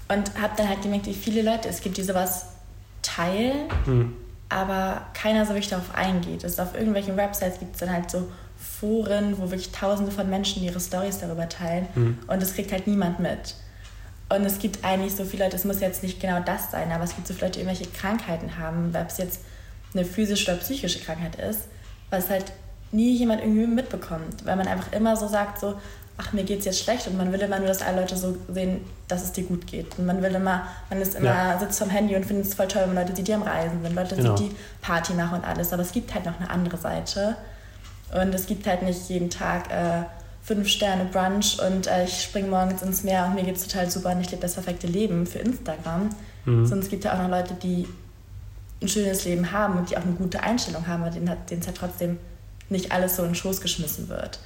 Und 0.10 0.38
habe 0.42 0.54
dann 0.58 0.68
halt 0.68 0.82
gemerkt, 0.82 1.06
wie 1.06 1.14
viele 1.14 1.44
Leute 1.44 1.70
es 1.70 1.80
gibt, 1.80 1.96
die 1.96 2.04
sowas 2.04 2.48
teilen, 3.04 3.70
mhm. 3.86 4.16
aber 4.50 5.04
keiner 5.14 5.46
so 5.46 5.52
wirklich 5.52 5.70
darauf 5.70 5.96
eingeht. 5.96 6.44
Es 6.44 6.60
auf 6.60 6.74
irgendwelchen 6.74 7.16
Websites 7.16 7.58
gibt 7.60 7.76
es 7.76 7.80
dann 7.80 7.94
halt 7.94 8.12
so 8.12 8.30
Foren, 8.58 9.38
wo 9.38 9.44
wirklich 9.44 9.72
tausende 9.72 10.12
von 10.12 10.30
Menschen 10.30 10.62
ihre 10.62 10.82
Stories 10.82 11.20
darüber 11.20 11.48
teilen 11.48 11.88
mhm. 11.96 12.18
und 12.28 12.44
es 12.44 12.54
kriegt 12.54 12.74
halt 12.74 12.86
niemand 12.86 13.22
mit. 13.22 13.56
Und 14.28 14.44
es 14.44 14.60
gibt 14.60 14.84
eigentlich 14.84 15.16
so 15.16 15.24
viele 15.24 15.46
Leute, 15.46 15.56
es 15.56 15.64
muss 15.64 15.80
jetzt 15.80 16.04
nicht 16.04 16.20
genau 16.20 16.42
das 16.42 16.70
sein, 16.72 16.92
aber 16.92 17.06
es 17.06 17.16
gibt 17.16 17.28
so 17.28 17.34
viele 17.34 17.48
Leute, 17.48 17.60
die 17.60 17.66
irgendwelche 17.66 17.90
Krankheiten 17.90 18.58
haben, 18.58 18.94
ob 18.94 19.08
es 19.08 19.18
jetzt 19.18 19.40
eine 19.94 20.04
physische 20.04 20.52
oder 20.52 20.60
psychische 20.60 21.00
Krankheit 21.00 21.36
ist, 21.36 21.70
was 22.10 22.30
halt 22.30 22.52
nie 22.92 23.16
jemand 23.16 23.42
irgendwie 23.42 23.68
mitbekommt, 23.68 24.46
weil 24.46 24.56
man 24.56 24.68
einfach 24.68 24.92
immer 24.92 25.16
so 25.16 25.28
sagt, 25.28 25.60
so, 25.60 25.76
ach, 26.20 26.34
mir 26.34 26.44
geht's 26.44 26.66
jetzt 26.66 26.84
schlecht 26.84 27.08
und 27.08 27.18
man 27.18 27.32
will 27.32 27.40
immer 27.40 27.60
nur, 27.60 27.68
dass 27.68 27.82
alle 27.82 28.02
Leute 28.02 28.18
so 28.18 28.36
sehen, 28.54 28.82
dass 29.08 29.24
es 29.24 29.32
dir 29.32 29.46
gut 29.46 29.66
geht. 29.68 29.98
Und 29.98 30.06
man 30.06 30.22
will 30.22 30.36
immer, 30.36 30.64
man 30.90 31.02
ist 31.02 31.16
immer, 31.16 31.28
ja. 31.28 31.60
sitzt 31.60 31.80
vom 31.80 31.90
Handy 31.90 32.16
und 32.16 32.26
findet 32.26 32.46
es 32.46 32.54
voll 32.54 32.68
toll, 32.68 32.84
wenn 32.88 32.96
Leute 32.96 33.16
sieht, 33.16 33.28
die 33.28 33.34
am 33.34 33.44
Reisen 33.44 33.82
sind, 33.82 33.96
Leute 33.96 34.16
genau. 34.16 34.36
sieht, 34.36 34.52
die 34.52 34.56
Party 34.82 35.14
machen 35.14 35.40
und 35.40 35.46
alles. 35.46 35.72
Aber 35.72 35.82
es 35.82 35.92
gibt 35.94 36.14
halt 36.14 36.26
noch 36.26 36.38
eine 36.40 36.50
andere 36.50 36.78
Seite. 36.78 37.38
Und 38.12 38.34
es 38.34 38.48
gibt 38.48 38.68
halt 38.68 38.82
nicht 38.82 39.08
jeden 39.08 39.30
Tag 39.30 39.72
äh, 39.72 40.04
fünf 40.42 40.68
Sterne 40.68 41.06
Brunch 41.06 41.58
und 41.66 41.88
äh, 41.88 42.06
ich 42.06 42.24
springe 42.24 42.50
morgens 42.50 42.82
ins 42.82 43.04
Meer 43.04 43.28
und 43.28 43.36
mir 43.36 43.44
geht 43.44 43.56
es 43.56 43.68
total 43.68 43.90
super 43.90 44.12
und 44.12 44.22
ich 44.22 44.32
lebe 44.32 44.42
das 44.42 44.56
perfekte 44.56 44.88
Leben 44.88 45.26
für 45.26 45.40
Instagram. 45.40 46.10
Mhm. 46.46 46.66
Sondern 46.66 46.80
es 46.80 46.90
gibt 46.90 47.04
ja 47.04 47.14
auch 47.14 47.20
noch 47.20 47.30
Leute, 47.30 47.54
die 47.54 47.88
ein 48.82 48.88
schönes 48.88 49.26
Leben 49.26 49.52
haben 49.52 49.78
und 49.78 49.90
die 49.90 49.98
auch 49.98 50.04
eine 50.04 50.14
gute 50.14 50.42
Einstellung 50.42 50.88
haben, 50.88 51.04
aber 51.04 51.12
denen, 51.12 51.32
denen 51.50 51.62
es 51.62 51.68
halt 51.68 51.78
trotzdem 51.78 52.18
nicht 52.70 52.92
alles 52.92 53.16
so 53.16 53.24
in 53.24 53.30
den 53.30 53.36
Schoß 53.36 53.62
geschmissen 53.62 54.10
wird. 54.10 54.40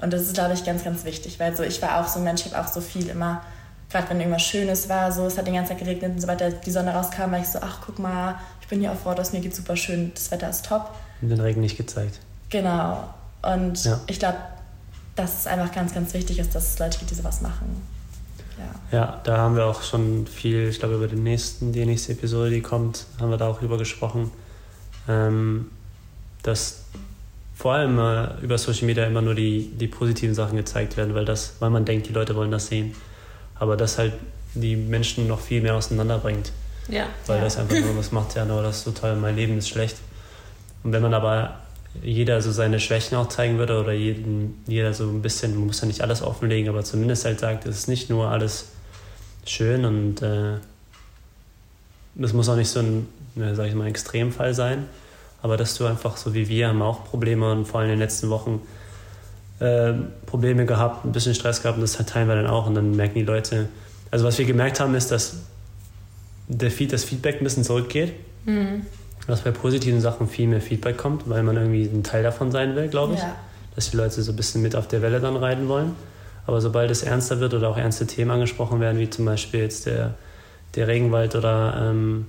Und 0.00 0.12
das 0.12 0.22
ist, 0.22 0.34
glaube 0.34 0.54
ich, 0.54 0.64
ganz, 0.64 0.84
ganz 0.84 1.04
wichtig, 1.04 1.40
weil 1.40 1.56
so 1.56 1.62
ich 1.62 1.82
war 1.82 2.00
auch 2.00 2.08
so 2.08 2.18
ein 2.18 2.24
Mensch, 2.24 2.46
ich 2.46 2.54
habe 2.54 2.66
auch 2.66 2.72
so 2.72 2.80
viel 2.80 3.08
immer, 3.08 3.42
gerade 3.90 4.08
wenn 4.10 4.20
irgendwas 4.20 4.42
Schönes 4.42 4.88
war, 4.88 5.10
so 5.10 5.26
es 5.26 5.36
hat 5.36 5.46
den 5.46 5.54
ganzen 5.54 5.70
Tag 5.70 5.78
geregnet 5.78 6.12
und 6.12 6.20
sobald 6.20 6.64
die 6.64 6.70
Sonne 6.70 6.92
rauskam, 6.92 7.32
war 7.32 7.40
ich 7.40 7.48
so, 7.48 7.58
ach 7.60 7.80
guck 7.84 7.98
mal, 7.98 8.38
ich 8.60 8.68
bin 8.68 8.80
hier 8.80 8.92
auf 8.92 9.04
Rhodos, 9.04 9.32
mir 9.32 9.40
geht 9.40 9.54
super 9.54 9.76
schön, 9.76 10.12
das 10.14 10.30
Wetter 10.30 10.48
ist 10.50 10.66
top. 10.66 10.94
Und 11.20 11.30
den 11.30 11.40
Regen 11.40 11.60
nicht 11.60 11.76
gezeigt. 11.76 12.20
Genau. 12.50 13.12
Und 13.42 13.84
ja. 13.84 14.00
ich 14.06 14.18
glaube, 14.18 14.38
dass 15.16 15.40
es 15.40 15.46
einfach 15.46 15.72
ganz, 15.72 15.92
ganz 15.94 16.14
wichtig 16.14 16.38
ist, 16.38 16.54
dass 16.54 16.74
es 16.74 16.78
Leute 16.78 16.98
gibt, 16.98 17.10
die 17.10 17.14
sowas 17.14 17.40
machen. 17.40 17.82
Ja. 18.92 18.98
ja, 18.98 19.20
da 19.24 19.38
haben 19.38 19.56
wir 19.56 19.66
auch 19.66 19.82
schon 19.82 20.26
viel, 20.26 20.68
ich 20.68 20.78
glaube, 20.78 20.94
über 20.94 21.08
den 21.08 21.22
nächsten, 21.22 21.72
die 21.72 21.84
nächste 21.86 22.12
Episode, 22.12 22.50
die 22.50 22.62
kommt, 22.62 23.06
haben 23.20 23.30
wir 23.30 23.36
da 23.36 23.48
auch 23.48 23.58
drüber 23.58 23.78
gesprochen, 23.78 24.30
ähm, 25.08 25.70
dass 26.42 26.84
vor 27.58 27.72
allem 27.74 27.98
äh, 27.98 28.40
über 28.40 28.56
Social 28.56 28.86
Media 28.86 29.04
immer 29.04 29.20
nur 29.20 29.34
die, 29.34 29.68
die 29.74 29.88
positiven 29.88 30.32
Sachen 30.32 30.56
gezeigt 30.56 30.96
werden, 30.96 31.16
weil, 31.16 31.24
das, 31.24 31.56
weil 31.58 31.70
man 31.70 31.84
denkt, 31.84 32.06
die 32.06 32.12
Leute 32.12 32.36
wollen 32.36 32.52
das 32.52 32.68
sehen. 32.68 32.94
Aber 33.56 33.76
das 33.76 33.98
halt 33.98 34.12
die 34.54 34.76
Menschen 34.76 35.26
noch 35.26 35.40
viel 35.40 35.60
mehr 35.60 35.74
auseinanderbringt. 35.74 36.52
Ja. 36.88 37.08
Weil 37.26 37.38
ja. 37.38 37.44
das 37.44 37.58
einfach 37.58 37.74
nur, 37.80 37.96
was 37.98 38.12
macht 38.12 38.36
ja 38.36 38.44
nur, 38.44 38.62
das 38.62 38.78
ist 38.78 38.84
so 38.84 38.92
toll, 38.92 39.16
mein 39.16 39.34
Leben 39.34 39.58
ist 39.58 39.68
schlecht. 39.68 39.96
Und 40.84 40.92
wenn 40.92 41.02
man 41.02 41.12
aber 41.14 41.58
jeder 42.00 42.40
so 42.42 42.52
seine 42.52 42.78
Schwächen 42.78 43.18
auch 43.18 43.28
zeigen 43.28 43.58
würde 43.58 43.80
oder 43.80 43.92
jeden, 43.92 44.62
jeder 44.68 44.94
so 44.94 45.08
ein 45.08 45.20
bisschen, 45.20 45.56
man 45.56 45.66
muss 45.66 45.80
ja 45.80 45.88
nicht 45.88 46.00
alles 46.00 46.22
offenlegen, 46.22 46.68
aber 46.68 46.84
zumindest 46.84 47.24
halt 47.24 47.40
sagt, 47.40 47.66
es 47.66 47.76
ist 47.76 47.88
nicht 47.88 48.08
nur 48.08 48.28
alles 48.28 48.66
schön 49.44 49.84
und 49.84 50.22
äh, 50.22 50.58
das 52.14 52.32
muss 52.32 52.48
auch 52.48 52.56
nicht 52.56 52.70
so 52.70 52.78
ein, 52.78 53.08
ne, 53.34 53.56
sag 53.56 53.66
ich 53.66 53.74
mal, 53.74 53.88
Extremfall 53.88 54.54
sein, 54.54 54.84
aber 55.42 55.56
dass 55.56 55.76
du 55.76 55.86
einfach 55.86 56.16
so 56.16 56.34
wie 56.34 56.48
wir 56.48 56.68
haben 56.68 56.82
auch 56.82 57.04
Probleme 57.04 57.50
und 57.50 57.66
vor 57.66 57.80
allem 57.80 57.90
in 57.90 57.96
den 57.96 58.00
letzten 58.00 58.30
Wochen 58.30 58.62
äh, 59.60 59.92
Probleme 60.26 60.66
gehabt, 60.66 61.04
ein 61.04 61.12
bisschen 61.12 61.34
Stress 61.34 61.62
gehabt 61.62 61.78
und 61.78 61.82
das 61.82 61.94
teilen 61.94 62.28
wir 62.28 62.34
dann 62.36 62.46
auch 62.46 62.66
und 62.66 62.74
dann 62.74 62.96
merken 62.96 63.14
die 63.14 63.24
Leute, 63.24 63.68
also 64.10 64.24
was 64.24 64.38
wir 64.38 64.46
gemerkt 64.46 64.80
haben 64.80 64.94
ist, 64.94 65.10
dass 65.10 65.36
der 66.48 66.70
Feed, 66.70 66.92
das 66.92 67.04
Feedback 67.04 67.40
ein 67.40 67.44
bisschen 67.44 67.64
zurückgeht. 67.64 68.14
Mhm 68.46 68.82
dass 69.28 69.42
bei 69.42 69.50
positiven 69.50 70.00
Sachen 70.00 70.26
viel 70.26 70.48
mehr 70.48 70.62
Feedback 70.62 70.96
kommt, 70.96 71.28
weil 71.28 71.42
man 71.42 71.54
irgendwie 71.56 71.84
ein 71.84 72.02
Teil 72.02 72.22
davon 72.22 72.50
sein 72.50 72.74
will, 72.74 72.88
glaube 72.88 73.14
ich. 73.14 73.20
Ja. 73.20 73.36
Dass 73.74 73.90
die 73.90 73.96
Leute 73.98 74.22
so 74.22 74.32
ein 74.32 74.36
bisschen 74.36 74.62
mit 74.62 74.74
auf 74.74 74.88
der 74.88 75.02
Welle 75.02 75.20
dann 75.20 75.36
reiten 75.36 75.68
wollen. 75.68 75.94
Aber 76.46 76.62
sobald 76.62 76.90
es 76.90 77.02
ernster 77.02 77.38
wird 77.38 77.52
oder 77.52 77.68
auch 77.68 77.76
ernste 77.76 78.06
Themen 78.06 78.30
angesprochen 78.30 78.80
werden, 78.80 78.98
wie 78.98 79.10
zum 79.10 79.26
Beispiel 79.26 79.60
jetzt 79.60 79.84
der, 79.84 80.14
der 80.74 80.88
Regenwald 80.88 81.36
oder 81.36 81.90
ähm, 81.90 82.26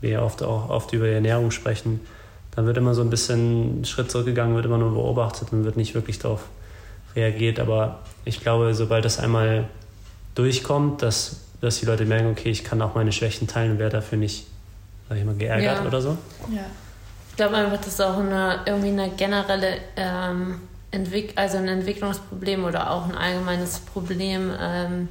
wir 0.00 0.22
oft 0.22 0.42
auch 0.42 0.70
oft 0.70 0.94
über 0.94 1.06
die 1.06 1.12
Ernährung 1.12 1.50
sprechen, 1.50 2.00
dann 2.52 2.66
wird 2.66 2.76
immer 2.76 2.94
so 2.94 3.02
ein 3.02 3.10
bisschen 3.10 3.72
einen 3.72 3.84
Schritt 3.84 4.10
zurückgegangen, 4.10 4.54
wird 4.56 4.66
immer 4.66 4.78
nur 4.78 4.92
beobachtet 4.92 5.52
und 5.52 5.64
wird 5.64 5.76
nicht 5.76 5.94
wirklich 5.94 6.18
darauf 6.18 6.44
reagiert. 7.14 7.60
Aber 7.60 8.00
ich 8.24 8.40
glaube, 8.40 8.74
sobald 8.74 9.04
das 9.04 9.18
einmal 9.18 9.68
durchkommt, 10.34 11.02
dass, 11.02 11.40
dass 11.60 11.80
die 11.80 11.86
Leute 11.86 12.04
merken, 12.04 12.30
okay, 12.30 12.50
ich 12.50 12.64
kann 12.64 12.82
auch 12.82 12.94
meine 12.94 13.12
Schwächen 13.12 13.46
teilen 13.46 13.72
und 13.72 13.78
werde 13.78 13.96
dafür 13.96 14.18
nicht 14.18 14.46
sag 15.10 15.18
ich 15.18 15.24
mal, 15.24 15.34
geärgert 15.34 15.80
ja. 15.80 15.86
oder 15.86 16.00
so? 16.00 16.16
Ja. 16.50 16.64
Ich 17.30 17.36
glaube 17.36 17.56
einfach, 17.56 17.78
das 17.78 17.88
ist 17.88 18.00
auch 18.00 18.18
eine, 18.18 18.60
irgendwie 18.64 18.88
eine 18.88 19.10
generelle 19.10 19.78
ähm, 19.96 20.60
Entwick 20.92 21.32
also 21.36 21.58
ein 21.58 21.68
Entwicklungsproblem 21.68 22.64
oder 22.64 22.90
auch 22.90 23.08
ein 23.08 23.14
allgemeines 23.16 23.80
Problem, 23.80 24.52
ähm, 24.58 25.08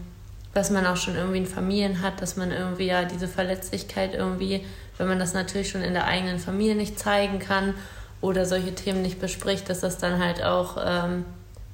was 0.54 0.71
man 0.71 0.86
auch 0.86 0.97
schon 0.97 1.15
irgendwie 1.15 1.39
in 1.39 1.45
Familien 1.45 2.02
hat, 2.02 2.21
dass 2.21 2.38
man 2.38 2.52
irgendwie 2.52 2.88
ja 2.88 3.04
diese 3.06 3.28
Verletzlichkeit 3.28 4.13
irgendwie, 4.15 4.65
wenn 5.00 5.08
man 5.08 5.18
das 5.18 5.34
natürlich 5.34 5.70
schon 5.70 5.82
in 5.82 5.94
der 5.94 6.06
eigenen 6.06 6.38
Familie 6.38 6.76
nicht 6.76 7.00
zeigen 7.00 7.40
kann 7.40 7.74
oder 8.22 8.46
solche 8.46 8.76
Themen 8.76 9.02
nicht 9.02 9.20
bespricht, 9.20 9.70
dass 9.70 9.80
das 9.80 9.98
dann 9.98 10.24
halt 10.24 10.44
auch 10.44 10.78
ähm, 10.86 11.26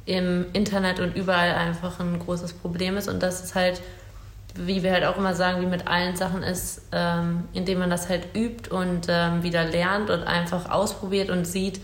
im 0.06 0.46
Internet 0.54 1.00
und 1.02 1.16
überall 1.16 1.52
einfach 1.56 2.00
ein 2.00 2.20
großes 2.20 2.54
Problem 2.54 2.96
ist 2.96 3.10
und 3.10 3.22
das 3.22 3.44
ist 3.44 3.56
halt 3.56 3.82
wie 4.56 4.84
wir 4.84 4.94
halt 4.94 5.04
auch 5.04 5.18
immer 5.18 5.36
sagen, 5.36 5.62
wie 5.62 5.66
mit 5.66 5.88
allen 5.88 6.16
Sachen 6.16 6.42
ist, 6.42 6.82
ähm, 6.92 7.44
indem 7.54 7.80
man 7.80 7.90
das 7.90 8.10
halt 8.10 8.36
übt 8.36 8.70
und 8.70 9.08
ähm, 9.10 9.44
wieder 9.44 9.66
lernt 9.66 10.10
und 10.10 10.24
einfach 10.24 10.70
ausprobiert 10.72 11.30
und 11.30 11.46
sieht, 11.46 11.82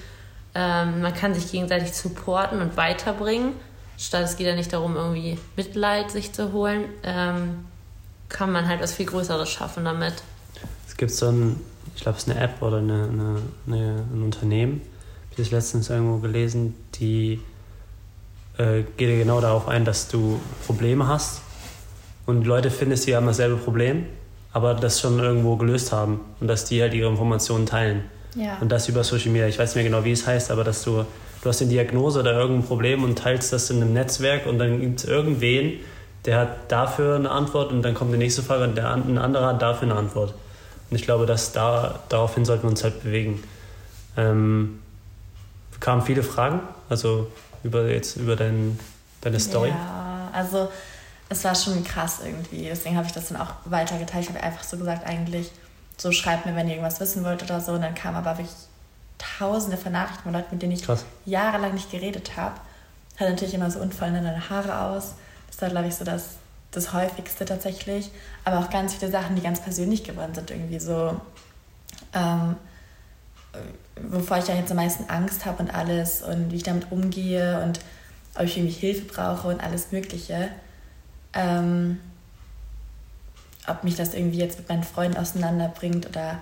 ähm, 0.55 1.01
man 1.01 1.13
kann 1.13 1.33
sich 1.33 1.51
gegenseitig 1.51 1.93
supporten 1.93 2.61
und 2.61 2.77
weiterbringen. 2.77 3.53
Statt 3.97 4.23
es 4.23 4.37
geht 4.37 4.47
ja 4.47 4.55
nicht 4.55 4.71
darum, 4.71 4.95
irgendwie 4.95 5.37
Mitleid 5.55 6.11
sich 6.11 6.31
zu 6.33 6.53
holen, 6.53 6.85
ähm, 7.03 7.65
kann 8.29 8.51
man 8.51 8.67
halt 8.67 8.81
was 8.81 8.93
viel 8.93 9.05
Größeres 9.05 9.49
schaffen 9.49 9.83
damit. 9.83 10.13
Es 11.01 11.07
gibt 11.07 11.13
so 11.13 11.29
ein, 11.29 11.59
ich 11.95 12.03
glaube, 12.03 12.19
es 12.19 12.25
ist 12.25 12.29
eine 12.29 12.39
App 12.39 12.61
oder 12.61 12.77
eine, 12.77 13.09
eine, 13.11 13.37
eine, 13.65 14.03
ein 14.13 14.21
Unternehmen, 14.21 14.81
ich 15.31 15.37
habe 15.37 15.41
das 15.41 15.49
letztens 15.49 15.89
irgendwo 15.89 16.17
gelesen, 16.17 16.75
die 16.93 17.39
äh, 18.59 18.83
geht 18.97 19.17
genau 19.17 19.41
darauf 19.41 19.67
ein, 19.67 19.83
dass 19.83 20.09
du 20.09 20.39
Probleme 20.67 21.07
hast 21.07 21.41
und 22.27 22.45
Leute 22.45 22.69
findest, 22.69 23.07
die 23.07 23.15
haben 23.15 23.25
dasselbe 23.25 23.55
Problem, 23.55 24.05
aber 24.53 24.75
das 24.75 25.01
schon 25.01 25.17
irgendwo 25.17 25.55
gelöst 25.55 25.91
haben 25.91 26.19
und 26.39 26.47
dass 26.47 26.65
die 26.65 26.79
halt 26.83 26.93
ihre 26.93 27.09
Informationen 27.09 27.65
teilen. 27.65 28.03
Ja. 28.35 28.59
Und 28.61 28.71
das 28.71 28.87
über 28.87 29.03
Social 29.03 29.31
Media. 29.31 29.47
Ich 29.47 29.57
weiß 29.57 29.73
nicht 29.73 29.83
mehr 29.83 29.91
genau, 29.91 30.05
wie 30.05 30.11
es 30.11 30.27
heißt, 30.27 30.51
aber 30.51 30.63
dass 30.63 30.83
du, 30.83 31.03
du 31.41 31.49
hast 31.49 31.63
eine 31.63 31.71
Diagnose 31.71 32.19
oder 32.19 32.33
irgendein 32.33 32.67
Problem 32.67 33.03
und 33.03 33.17
teilst 33.17 33.51
das 33.51 33.71
in 33.71 33.81
einem 33.81 33.93
Netzwerk 33.93 34.45
und 34.45 34.59
dann 34.59 34.79
gibt 34.79 34.99
es 34.99 35.05
irgendwen, 35.05 35.79
der 36.25 36.37
hat 36.37 36.71
dafür 36.71 37.15
eine 37.15 37.31
Antwort 37.31 37.71
und 37.71 37.81
dann 37.81 37.95
kommt 37.95 38.13
die 38.13 38.19
nächste 38.19 38.43
Frage 38.43 38.65
und 38.65 38.77
der, 38.77 38.93
ein 38.93 39.17
anderer 39.17 39.47
hat 39.47 39.63
dafür 39.63 39.89
eine 39.89 39.97
Antwort. 39.97 40.35
Und 40.91 40.97
ich 40.97 41.03
glaube, 41.03 41.25
dass 41.25 41.53
da, 41.53 41.99
daraufhin 42.09 42.45
sollten 42.45 42.63
wir 42.63 42.69
uns 42.69 42.83
halt 42.83 43.01
bewegen. 43.01 43.41
Ähm, 44.17 44.79
kamen 45.79 46.01
viele 46.01 46.21
Fragen, 46.21 46.59
also 46.89 47.31
über 47.63 47.87
jetzt 47.87 48.17
über 48.17 48.35
dein, 48.35 48.77
deine 49.21 49.39
Story. 49.39 49.69
Ja, 49.69 50.29
also 50.33 50.69
es 51.29 51.43
war 51.45 51.55
schon 51.55 51.83
krass 51.83 52.19
irgendwie. 52.23 52.63
Deswegen 52.63 52.97
habe 52.97 53.07
ich 53.07 53.13
das 53.13 53.29
dann 53.29 53.39
auch 53.39 53.53
weitergeteilt. 53.63 54.25
Ich 54.25 54.29
habe 54.29 54.43
einfach 54.43 54.63
so 54.63 54.77
gesagt, 54.77 55.07
eigentlich, 55.07 55.49
so 55.97 56.11
schreibt 56.11 56.45
mir, 56.45 56.55
wenn 56.55 56.67
ihr 56.67 56.75
irgendwas 56.75 56.99
wissen 56.99 57.23
wollt 57.23 57.41
oder 57.41 57.61
so. 57.61 57.71
Und 57.71 57.81
dann 57.81 57.95
kamen 57.95 58.17
aber 58.17 58.37
wirklich 58.37 58.53
tausende 59.17 59.77
von 59.77 59.93
Nachrichten 59.93 60.23
von 60.23 60.33
Leuten, 60.33 60.47
mit 60.51 60.61
denen 60.61 60.73
ich 60.73 60.83
Krass. 60.83 61.05
jahrelang 61.25 61.73
nicht 61.73 61.89
geredet 61.89 62.35
habe. 62.35 62.55
Hat 63.17 63.29
natürlich 63.29 63.53
immer 63.53 63.71
so 63.71 63.79
unfallende 63.79 64.49
Haare 64.49 64.77
aus. 64.91 65.13
Das 65.47 65.61
war, 65.61 65.69
glaube 65.69 65.87
ich, 65.87 65.95
so 65.95 66.03
das, 66.03 66.37
das 66.71 66.93
häufigste 66.93 67.45
tatsächlich. 67.45 68.11
Aber 68.45 68.59
auch 68.59 68.69
ganz 68.69 68.95
viele 68.95 69.11
Sachen, 69.11 69.35
die 69.35 69.41
ganz 69.41 69.61
persönlich 69.61 70.03
geworden 70.03 70.33
sind. 70.33 70.49
Irgendwie 70.51 70.79
so, 70.79 71.19
ähm, 72.13 72.55
wovor 74.09 74.37
ich 74.37 74.47
ja 74.47 74.55
jetzt 74.55 74.71
am 74.71 74.77
meisten 74.77 75.09
Angst 75.09 75.45
habe 75.45 75.63
und 75.63 75.73
alles. 75.73 76.21
Und 76.21 76.51
wie 76.51 76.55
ich 76.55 76.63
damit 76.63 76.91
umgehe 76.91 77.61
und 77.63 77.79
ob 78.35 78.43
ich 78.43 78.57
irgendwie 78.57 78.73
Hilfe 78.73 79.05
brauche 79.05 79.49
und 79.49 79.61
alles 79.61 79.91
Mögliche. 79.91 80.49
Ähm, 81.33 81.99
ob 83.67 83.83
mich 83.83 83.95
das 83.95 84.13
irgendwie 84.13 84.39
jetzt 84.39 84.57
mit 84.57 84.69
meinen 84.69 84.83
Freunden 84.83 85.17
auseinanderbringt 85.17 86.07
oder 86.07 86.39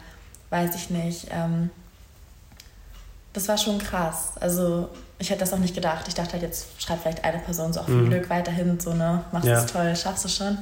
weiß 0.49 0.75
ich 0.75 0.89
nicht. 0.89 1.27
Ähm, 1.31 1.69
das 3.33 3.47
war 3.47 3.57
schon 3.57 3.77
krass. 3.79 4.33
Also 4.39 4.89
ich 5.19 5.29
hätte 5.29 5.41
das 5.41 5.53
auch 5.53 5.57
nicht 5.59 5.75
gedacht. 5.75 6.07
Ich 6.07 6.13
dachte 6.15 6.33
halt, 6.33 6.41
jetzt 6.43 6.81
schreibt 6.81 7.01
vielleicht 7.03 7.23
eine 7.23 7.39
Person 7.39 7.71
so 7.73 7.81
auch 7.81 7.85
viel 7.85 7.95
Mhm. 7.95 8.09
Glück 8.09 8.29
weiterhin, 8.29 8.79
so, 8.79 8.93
ne, 8.93 9.23
machst 9.31 9.47
Ja. 9.47 9.63
es 9.63 9.71
toll, 9.71 9.95
schaffst 9.95 10.25
du 10.25 10.29
schon. 10.29 10.57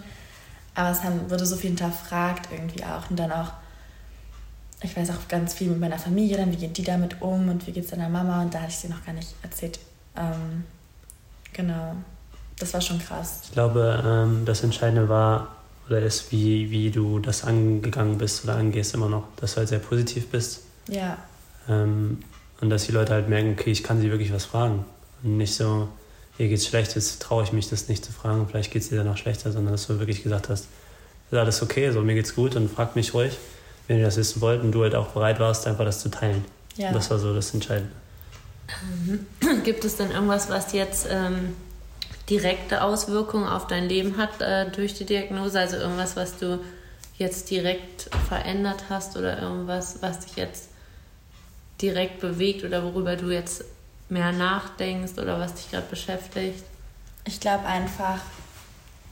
Aber 0.76 0.90
es 0.92 1.04
haben, 1.04 1.30
wurde 1.30 1.46
so 1.46 1.56
viel 1.56 1.70
hinterfragt 1.70 2.50
irgendwie 2.52 2.84
auch. 2.84 3.10
Und 3.10 3.18
dann 3.18 3.32
auch, 3.32 3.52
ich 4.84 4.96
weiß 4.96 5.10
auch 5.12 5.28
ganz 5.28 5.54
viel 5.54 5.70
mit 5.70 5.80
meiner 5.80 5.98
Familie, 5.98 6.38
dann 6.38 6.52
wie 6.52 6.56
geht 6.58 6.78
die 6.78 6.84
damit 6.84 7.22
um 7.22 7.50
und 7.50 7.66
wie 7.66 7.72
geht 7.72 7.86
es 7.86 7.90
deiner 7.92 8.10
Mama? 8.10 8.42
Und 8.42 8.54
da 8.54 8.60
hatte 8.60 8.70
ich 8.70 8.78
sie 8.78 8.88
noch 8.90 9.04
gar 9.06 9.14
nicht 9.14 9.34
erzählt. 9.42 9.80
Ähm, 10.16 10.64
genau. 11.54 11.96
Das 12.60 12.74
war 12.74 12.82
schon 12.82 13.00
krass. 13.00 13.42
Ich 13.46 13.52
glaube, 13.52 14.04
ähm, 14.06 14.44
das 14.46 14.64
Entscheidende 14.64 15.08
war 15.10 15.50
oder 15.88 16.00
ist, 16.02 16.32
wie, 16.32 16.70
wie 16.72 16.92
du 16.92 17.20
das 17.20 17.44
angegangen 17.44 18.18
bist 18.18 18.44
oder 18.44 18.56
angehst 18.56 18.94
immer 18.94 19.10
noch, 19.10 19.24
dass 19.38 19.54
du 19.54 19.58
halt 19.60 19.70
sehr 19.70 19.80
positiv 19.80 20.30
bist 20.30 20.62
Ja, 20.88 21.18
ähm, 21.70 22.24
und 22.62 22.70
dass 22.70 22.86
die 22.86 22.92
Leute 22.92 23.14
halt 23.14 23.30
merken, 23.30 23.56
okay, 23.58 23.72
ich 23.72 23.84
kann 23.84 24.02
sie 24.02 24.12
wirklich 24.12 24.34
was 24.34 24.46
fragen 24.46 24.86
und 25.24 25.38
nicht 25.38 25.56
so, 25.56 25.88
ihr 26.38 26.48
geht's 26.48 26.68
schlecht, 26.68 26.96
jetzt 26.96 27.22
traue 27.22 27.44
ich 27.44 27.54
mich 27.54 27.70
das 27.70 27.88
nicht 27.88 28.04
zu 28.04 28.12
fragen, 28.12 28.48
vielleicht 28.48 28.72
geht 28.72 28.82
es 28.82 28.90
dir 28.90 28.98
danach 28.98 29.18
schlechter, 29.18 29.52
sondern 29.52 29.74
dass 29.74 29.88
du 29.88 30.00
wirklich 30.00 30.24
gesagt 30.24 30.50
hast, 30.50 30.68
ist 31.32 31.38
alles 31.38 31.62
okay, 31.62 31.92
so 31.92 32.02
mir 32.02 32.16
geht's 32.16 32.36
gut 32.36 32.56
und 32.56 32.70
fragt 32.70 32.96
mich 32.96 33.14
ruhig, 33.14 33.38
wenn 33.88 33.98
ihr 33.98 34.06
das 34.06 34.18
wissen 34.18 34.42
wollt 34.42 34.62
und 34.62 34.72
du 34.72 34.84
halt 34.84 34.96
auch 34.96 35.08
bereit 35.08 35.40
warst, 35.40 35.68
einfach 35.68 35.86
das 35.86 36.02
zu 36.02 36.10
teilen. 36.10 36.46
ja. 36.76 36.92
Das 36.92 37.10
war 37.10 37.20
so 37.20 37.34
das 37.34 37.54
Entscheidende. 37.54 37.92
Gibt 39.64 39.86
es 39.86 39.96
denn 39.96 40.12
irgendwas, 40.12 40.50
was 40.50 40.74
jetzt 40.74 41.08
ähm, 41.10 41.56
direkte 42.30 42.84
Auswirkungen 42.84 43.48
auf 43.48 43.68
dein 43.68 43.88
Leben 43.88 44.18
hat 44.18 44.42
äh, 44.42 44.70
durch 44.72 44.94
die 44.94 45.06
Diagnose? 45.06 45.60
Also 45.60 45.78
irgendwas, 45.78 46.16
was 46.16 46.38
du 46.38 46.60
jetzt 47.18 47.50
direkt 47.50 48.10
verändert 48.28 48.86
hast 48.90 49.18
oder 49.18 49.42
irgendwas, 49.42 49.98
was 50.02 50.20
dich 50.20 50.36
jetzt 50.36 50.70
direkt 51.82 52.20
bewegt 52.20 52.64
oder 52.64 52.84
worüber 52.84 53.16
du 53.16 53.30
jetzt 53.30 53.64
mehr 54.10 54.32
nachdenkst 54.32 55.18
oder 55.18 55.40
was 55.40 55.54
dich 55.56 55.70
gerade 55.72 55.88
beschäftigt? 55.90 56.64
Ich 57.26 57.40
glaube 57.40 57.66
einfach 57.66 58.20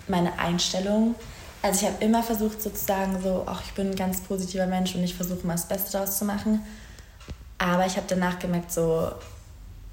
meine 0.07 0.37
Einstellung. 0.39 1.15
Also 1.61 1.85
ich 1.85 1.91
habe 1.91 2.03
immer 2.03 2.23
versucht 2.23 2.61
sozusagen 2.61 3.21
so, 3.21 3.43
ach, 3.47 3.61
ich 3.65 3.73
bin 3.73 3.91
ein 3.91 3.95
ganz 3.95 4.21
positiver 4.21 4.67
Mensch 4.67 4.95
und 4.95 5.03
ich 5.03 5.15
versuche 5.15 5.39
immer 5.39 5.53
das 5.53 5.67
Beste 5.67 5.91
daraus 5.93 6.17
zu 6.17 6.25
machen. 6.25 6.61
Aber 7.57 7.85
ich 7.85 7.97
habe 7.97 8.05
danach 8.07 8.39
gemerkt, 8.39 8.71
so 8.71 9.11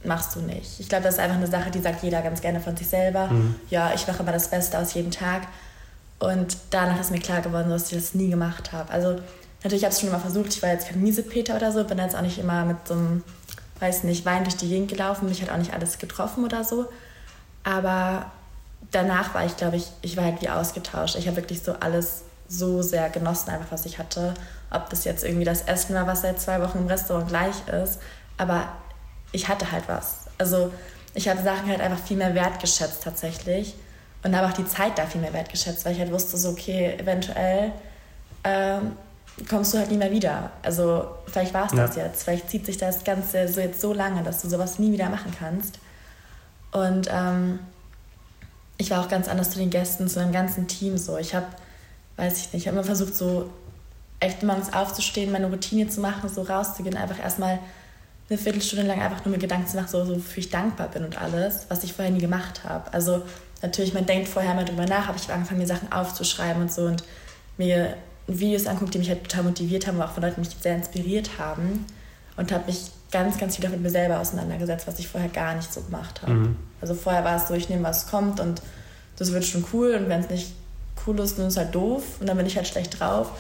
machst 0.05 0.35
du 0.37 0.41
nicht. 0.41 0.81
Ich 0.81 0.89
glaube, 0.89 1.05
das 1.05 1.15
ist 1.15 1.21
einfach 1.21 1.37
eine 1.37 1.47
Sache, 1.47 1.71
die 1.71 1.81
sagt 1.81 2.03
jeder 2.03 2.23
ganz 2.23 2.41
gerne 2.41 2.61
von 2.61 2.77
sich 2.77 2.89
selber. 2.89 3.29
Mhm. 3.29 3.55
Ja, 3.71 3.93
ich 3.95 4.07
mache 4.07 4.23
immer 4.23 4.33
das 4.33 4.51
Beste 4.51 4.79
aus 4.79 4.95
jedem 4.95 5.11
Tag. 5.11 5.43
Und 6.19 6.57
danach 6.71 7.01
ist 7.01 7.11
mir 7.11 7.21
klar 7.21 7.41
geworden, 7.41 7.71
dass 7.71 7.91
ich 7.91 7.99
das 7.99 8.15
nie 8.15 8.31
gemacht 8.31 8.73
habe. 8.73 8.93
Also 8.93 9.19
natürlich 9.63 9.85
habe 9.85 9.93
ich 9.93 9.97
es 9.97 10.01
schon 10.01 10.09
immer 10.09 10.21
versucht. 10.21 10.49
Ich 10.49 10.63
war 10.63 10.71
jetzt 10.71 10.89
kein 10.89 11.01
Miesepeter 11.01 11.57
oder 11.57 11.73
so, 11.73 11.85
bin 11.85 11.99
jetzt 11.99 12.17
auch 12.17 12.23
nicht 12.23 12.39
immer 12.39 12.65
mit 12.65 12.77
so 12.87 12.95
einem, 12.95 13.25
weiß 13.81 14.05
nicht, 14.05 14.25
Wein 14.25 14.45
durch 14.45 14.57
die 14.57 14.69
Gegend 14.69 14.89
gelaufen. 14.89 15.29
Mich 15.29 15.43
hat 15.43 15.51
auch 15.51 15.57
nicht 15.57 15.73
alles 15.73 15.99
getroffen 15.99 16.45
oder 16.45 16.65
so. 16.65 16.87
Aber 17.65 18.27
danach 18.91 19.35
war 19.35 19.45
ich, 19.45 19.57
glaube 19.57 19.77
ich, 19.77 19.87
ich 20.03 20.17
war 20.17 20.25
halt 20.25 20.43
wie 20.43 20.49
ausgetauscht. 20.49 21.17
Ich 21.17 21.27
habe 21.27 21.37
wirklich 21.37 21.63
so 21.63 21.75
alles 21.75 22.23
so 22.49 22.83
sehr 22.83 23.09
genossen, 23.09 23.51
einfach 23.51 23.71
was 23.71 23.87
ich 23.87 23.99
hatte. 23.99 24.35
Ob 24.71 24.91
das 24.91 25.05
jetzt 25.05 25.25
irgendwie 25.25 25.45
das 25.45 25.63
Essen 25.63 25.95
war, 25.95 26.07
was 26.07 26.23
seit 26.23 26.41
zwei 26.41 26.61
Wochen 26.61 26.79
im 26.79 26.87
Restaurant 26.87 27.29
gleich 27.29 27.67
ist. 27.69 27.99
Aber 28.37 28.69
ich 29.33 29.49
hatte 29.49 29.71
halt 29.71 29.85
was. 29.87 30.27
Also 30.39 30.73
ich 31.15 31.29
habe 31.29 31.43
Sachen 31.43 31.69
halt 31.69 31.81
einfach 31.81 32.03
viel 32.05 32.17
mehr 32.17 32.35
wertgeschätzt 32.35 33.03
tatsächlich. 33.03 33.75
Und 34.25 34.37
habe 34.37 34.47
auch 34.47 34.53
die 34.53 34.67
Zeit 34.67 34.99
da 34.99 35.07
viel 35.07 35.21
mehr 35.21 35.33
wertgeschätzt, 35.33 35.85
weil 35.85 35.95
ich 35.95 35.99
halt 35.99 36.13
wusste, 36.13 36.37
so, 36.37 36.51
okay, 36.51 36.97
eventuell 36.97 37.73
ähm, 38.45 38.93
kommst 39.49 39.75
du 39.75 39.79
halt 39.79 39.91
nie 39.91 39.97
mehr 39.97 40.11
wieder. 40.11 40.51
Also 40.63 41.07
vielleicht 41.27 41.55
war 41.55 41.67
es 41.67 41.73
das 41.73 41.97
Ja. 41.97 42.05
jetzt. 42.05 42.25
Vielleicht 42.25 42.51
zieht 42.51 42.67
sich 42.67 42.77
das 42.77 43.05
Ganze 43.05 43.49
so 43.49 43.61
jetzt 43.61 43.81
so 43.81 43.93
lange, 43.93 44.23
dass 44.23 44.43
du 44.43 44.49
sowas 44.49 44.79
nie 44.79 44.93
wieder 44.93 45.09
machen 45.09 45.33
kannst. 45.39 45.79
Und 46.73 47.09
ähm, 47.13 47.59
ich 48.79 48.91
war 48.91 49.05
auch 49.05 49.09
ganz 49.09 49.29
anders 49.29 49.51
zu 49.51 49.59
den 49.59 49.71
Gästen, 49.71 50.09
zu 50.09 50.21
dem 50.21 50.33
ganzen 50.33 50.67
Team 50.69 50.99
so. 50.99 51.19
Ich 51.19 51.35
habe, 51.35 51.47
weiß 52.17 52.39
ich 52.39 52.53
nicht, 52.53 52.63
ich 52.63 52.67
habe 52.69 52.77
immer 52.77 52.85
versucht, 52.85 53.15
so 53.15 53.51
echt 54.21 54.43
morgens 54.43 54.73
aufzustehen, 54.73 55.33
meine 55.33 55.49
Routine 55.49 55.89
zu 55.89 56.01
machen, 56.01 56.29
so 56.29 56.43
rauszugehen, 56.43 56.97
einfach 56.97 57.19
erstmal 57.19 57.59
eine 58.31 58.39
Viertelstunde 58.39 58.87
lang 58.87 59.01
einfach 59.01 59.25
nur 59.25 59.33
mir 59.33 59.41
Gedanken 59.41 59.67
zu 59.67 59.77
machen, 59.77 59.89
so, 59.89 60.05
so 60.05 60.17
wofür 60.17 60.39
ich 60.39 60.51
dankbar 60.51 60.89
bin 60.89 61.05
und 61.05 61.21
alles, 61.21 61.67
was 61.69 61.85
ich 61.85 61.93
vorher 61.93 62.13
nie 62.13 62.21
gemacht 62.21 62.63
habe. 62.65 62.93
Also 62.93 63.23
natürlich, 63.61 63.93
man 63.95 64.07
denkt 64.07 64.29
vorher 64.29 64.55
mal 64.55 64.65
drüber 64.65 64.87
nach, 64.87 65.09
aber 65.09 65.17
ich 65.17 65.25
habe 65.25 65.35
angefangen, 65.35 65.61
mir 65.61 65.67
Sachen 65.67 65.93
aufzuschreiben 65.93 66.63
und 66.63 66.73
so 66.73 66.83
und 66.83 67.03
mir 67.59 67.97
Videos 68.27 68.67
anguckt, 68.67 68.95
die 68.95 68.99
mich 68.99 69.09
halt 69.09 69.25
total 69.25 69.45
motiviert 69.45 69.87
haben, 69.87 70.01
aber 70.01 70.11
auch 70.11 70.15
von 70.15 70.23
Leuten, 70.23 70.43
die 70.43 70.49
mich 70.49 70.57
sehr 70.61 70.77
inspiriert 70.77 71.39
haben 71.39 71.87
und 72.37 72.53
habe 72.53 72.67
mich 72.67 72.91
ganz, 73.11 73.39
ganz 73.39 73.57
viel 73.57 73.69
mit 73.69 73.83
mir 73.83 73.91
selber 73.91 74.21
auseinandergesetzt, 74.21 74.87
was 74.87 74.99
ich 74.99 75.09
vorher 75.09 75.29
gar 75.29 75.55
nicht 75.55 75.73
so 75.73 75.83
gemacht 75.83 76.23
habe. 76.23 76.33
Mhm. 76.33 76.57
Also 76.81 76.95
vorher 76.95 77.25
war 77.25 77.37
es 77.37 77.49
so, 77.49 77.55
ich 77.55 77.69
nehme, 77.69 77.83
was 77.83 78.09
kommt 78.09 78.41
und 78.41 78.63
das 79.17 79.33
wird 79.33 79.45
schon 79.45 79.65
cool 79.73 79.95
und 79.95 80.09
wenn 80.09 80.21
es 80.21 80.31
nicht 80.31 80.53
cool 81.07 81.19
ist, 81.21 81.39
dann 81.39 81.47
ist 81.47 81.55
es 81.55 81.59
halt 81.59 81.75
doof 81.75 82.03
und 82.21 82.29
dann 82.29 82.37
bin 82.37 82.47
ich 82.47 82.57
halt 82.57 82.67
schlecht 82.67 82.99
drauf. 82.99 83.31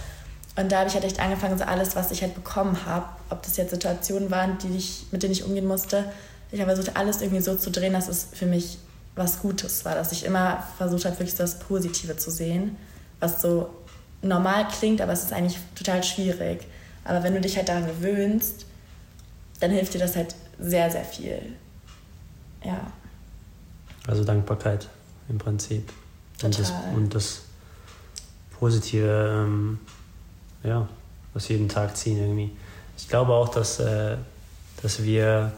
Und 0.54 0.70
da 0.70 0.80
habe 0.80 0.88
ich 0.88 0.94
halt 0.94 1.04
echt 1.04 1.18
angefangen, 1.18 1.56
so 1.56 1.64
alles, 1.64 1.96
was 1.96 2.10
ich 2.10 2.20
halt 2.20 2.34
bekommen 2.34 2.84
habe, 2.84 3.06
ob 3.30 3.42
das 3.42 3.56
jetzt 3.56 3.70
Situationen 3.70 4.30
waren, 4.30 4.58
die 4.58 4.76
ich, 4.76 5.06
mit 5.10 5.22
denen 5.22 5.32
ich 5.32 5.44
umgehen 5.44 5.66
musste, 5.66 6.04
ich 6.50 6.60
habe 6.60 6.74
versucht, 6.74 6.96
alles 6.96 7.22
irgendwie 7.22 7.40
so 7.40 7.54
zu 7.54 7.70
drehen, 7.70 7.94
dass 7.94 8.08
es 8.08 8.28
für 8.30 8.44
mich 8.44 8.78
was 9.14 9.40
Gutes 9.40 9.84
war, 9.86 9.94
dass 9.94 10.12
ich 10.12 10.24
immer 10.24 10.62
versucht 10.76 11.06
habe, 11.06 11.18
wirklich 11.18 11.34
das 11.34 11.58
Positive 11.58 12.16
zu 12.16 12.30
sehen, 12.30 12.76
was 13.20 13.40
so 13.40 13.70
normal 14.22 14.68
klingt, 14.68 15.00
aber 15.00 15.12
es 15.12 15.24
ist 15.24 15.32
eigentlich 15.32 15.58
total 15.74 16.02
schwierig. 16.02 16.66
Aber 17.04 17.22
wenn 17.22 17.34
du 17.34 17.40
dich 17.40 17.56
halt 17.56 17.68
daran 17.68 17.86
gewöhnst, 17.86 18.66
dann 19.60 19.70
hilft 19.70 19.94
dir 19.94 19.98
das 19.98 20.16
halt 20.16 20.34
sehr, 20.58 20.90
sehr 20.90 21.04
viel. 21.04 21.40
Ja, 22.64 22.92
Also 24.06 24.24
Dankbarkeit 24.24 24.88
im 25.28 25.38
Prinzip. 25.38 25.92
Und 26.42 26.58
das, 26.58 26.68
Total. 26.68 26.94
und 26.94 27.14
das 27.14 27.42
Positive, 28.58 29.44
ähm, 29.44 29.80
ja, 30.62 30.88
aus 31.34 31.48
jedem 31.48 31.68
Tag 31.68 31.96
ziehen 31.96 32.18
irgendwie. 32.18 32.50
Ich 32.96 33.08
glaube 33.08 33.32
auch, 33.32 33.48
dass, 33.48 33.80
äh, 33.80 34.16
dass 34.82 35.02
wir 35.02 35.52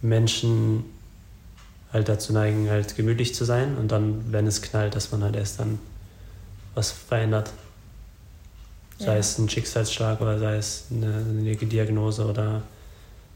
Menschen 0.00 0.84
halt 1.92 2.08
dazu 2.08 2.32
neigen, 2.32 2.70
halt 2.70 2.96
gemütlich 2.96 3.34
zu 3.34 3.44
sein 3.44 3.76
und 3.76 3.92
dann, 3.92 4.32
wenn 4.32 4.46
es 4.46 4.62
knallt, 4.62 4.94
dass 4.94 5.12
man 5.12 5.22
halt 5.22 5.36
erst 5.36 5.60
dann 5.60 5.78
was 6.74 6.90
verändert. 6.90 7.50
Sei 9.02 9.12
Ja. 9.14 9.18
es 9.18 9.38
ein 9.38 9.48
Schicksalsschlag 9.48 10.20
oder 10.20 10.38
sei 10.38 10.56
es 10.56 10.84
eine, 10.90 11.06
eine 11.06 11.56
Diagnose 11.56 12.24
oder 12.24 12.62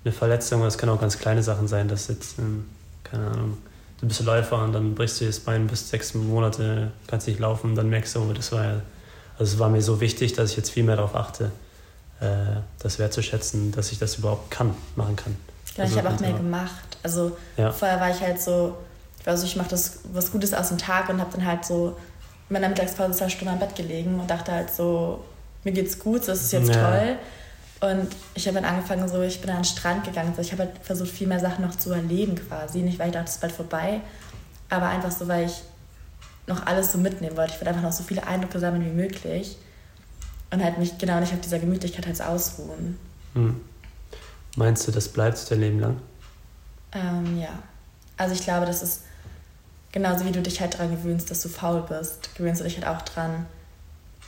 eine 0.05 0.13
Verletzung. 0.13 0.63
Es 0.65 0.79
können 0.79 0.93
auch 0.93 1.01
ganz 1.01 1.19
kleine 1.19 1.43
Sachen 1.43 1.67
sein, 1.67 1.89
dass 1.89 2.07
jetzt, 2.09 2.39
ähm, 2.39 2.67
keine 3.03 3.27
Ahnung, 3.27 3.59
du 4.01 4.07
bist 4.07 4.23
Läufer 4.23 4.63
und 4.63 4.73
dann 4.73 4.95
brichst 4.95 5.21
du 5.21 5.27
das 5.27 5.41
Bein 5.41 5.67
bis 5.67 5.91
sechs 5.91 6.15
Monate, 6.15 6.93
kannst 7.09 7.27
nicht 7.27 7.41
laufen, 7.41 7.75
dann 7.75 7.89
merkst 7.89 8.15
du, 8.15 8.21
oh, 8.21 8.33
das 8.33 8.53
war 8.53 8.65
ja, 8.65 8.83
also 9.39 9.55
es 9.55 9.59
war 9.59 9.69
mir 9.69 9.83
so 9.83 10.01
wichtig, 10.01 10.35
dass 10.35 10.51
ich 10.51 10.57
jetzt 10.57 10.71
viel 10.71 10.85
mehr 10.85 10.97
darauf 10.97 11.15
achte, 11.17 11.51
äh, 12.21 12.27
das 12.79 12.99
wertzuschätzen, 12.99 13.73
dass 13.73 13.91
ich 13.91 13.99
das 13.99 14.17
überhaupt 14.17 14.51
kann, 14.51 14.75
machen 14.95 15.17
kann. 15.17 15.37
Ja, 15.77 15.85
also, 15.85 15.99
ich 15.99 16.05
habe 16.05 16.15
auch 16.15 16.21
mehr 16.21 16.33
gemacht. 16.33 16.97
Also 17.03 17.37
ja. 17.57 17.73
vorher 17.73 18.01
war 18.01 18.11
ich 18.11 18.21
halt 18.21 18.41
so, 18.41 18.77
also 19.25 19.45
ich 19.45 19.57
mache 19.57 19.71
das 19.71 19.99
was 20.13 20.31
Gutes 20.31 20.55
aus 20.55 20.69
dem 20.69 20.79
Tag 20.79 21.09
und 21.09 21.21
habe 21.21 21.31
dann 21.33 21.45
halt 21.45 21.65
so 21.65 21.97
in 22.49 22.55
meiner 22.55 22.69
Mittagspause 22.69 23.13
zwei 23.13 23.29
Stunden 23.29 23.55
am 23.55 23.59
Bett 23.59 23.75
gelegen 23.75 24.21
und 24.21 24.31
dachte 24.31 24.53
halt 24.53 24.71
so, 24.73 25.25
mir 25.67 25.73
geht's 25.73 25.99
gut, 25.99 26.27
das 26.27 26.43
ist 26.43 26.53
jetzt 26.53 26.75
ja. 26.75 26.91
toll. 26.91 27.19
Und 27.81 28.09
ich 28.35 28.47
habe 28.47 28.55
dann 28.55 28.65
angefangen, 28.65 29.07
so, 29.09 29.21
ich 29.21 29.41
bin 29.41 29.51
an 29.51 29.57
den 29.57 29.65
Strand 29.65 30.05
gegangen. 30.05 30.31
Also 30.31 30.41
ich 30.41 30.53
habe 30.53 30.63
halt 30.63 30.79
versucht, 30.81 31.11
viel 31.11 31.27
mehr 31.27 31.41
Sachen 31.41 31.67
noch 31.67 31.77
zu 31.77 31.93
erleben 31.93 32.37
quasi. 32.37 32.79
Nicht, 32.79 32.99
weil 32.99 33.09
ich 33.09 33.13
dachte, 33.13 33.27
es 33.29 33.35
ist 33.35 33.41
bald 33.41 33.53
vorbei, 33.53 34.01
aber 34.71 34.89
einfach 34.89 35.11
so, 35.11 35.29
weil 35.29 35.47
ich 35.47 35.63
noch 36.47 36.65
alles 36.67 36.93
so 36.93 36.99
mitnehmen 36.99 37.37
wollte. 37.37 37.53
Ich 37.53 37.59
wollte 37.59 37.69
einfach 37.69 37.83
noch 37.83 37.93
so 37.93 38.05
viele 38.05 38.27
Eindrücke 38.27 38.61
sammeln 38.61 38.87
wie 38.87 38.91
möglich. 38.91 39.59
Und 40.51 40.63
halt 40.63 40.79
mich 40.79 40.97
genau 40.97 41.19
nicht 41.19 41.35
auf 41.35 41.41
dieser 41.41 41.59
Gemütlichkeit 41.59 42.07
halt 42.07 42.23
ausruhen. 42.23 42.97
Hm. 43.35 43.61
Meinst 44.55 44.87
du, 44.87 44.93
das 44.93 45.09
bleibt 45.09 45.51
dein 45.51 45.61
Leben 45.61 45.81
lang? 45.81 45.97
Ähm, 46.93 47.39
ja. 47.39 47.59
Also 48.17 48.35
ich 48.35 48.43
glaube, 48.43 48.65
das 48.65 48.83
ist 48.83 49.03
genauso 49.91 50.25
wie 50.25 50.33
du 50.33 50.41
dich 50.41 50.61
halt 50.61 50.75
daran 50.75 50.93
gewöhnst, 50.93 51.31
dass 51.31 51.41
du 51.41 51.49
faul 51.49 51.83
bist, 51.83 52.35
gewöhnst 52.37 52.61
du 52.61 52.65
dich 52.65 52.77
halt 52.77 52.87
auch 52.87 53.03
dran. 53.03 53.47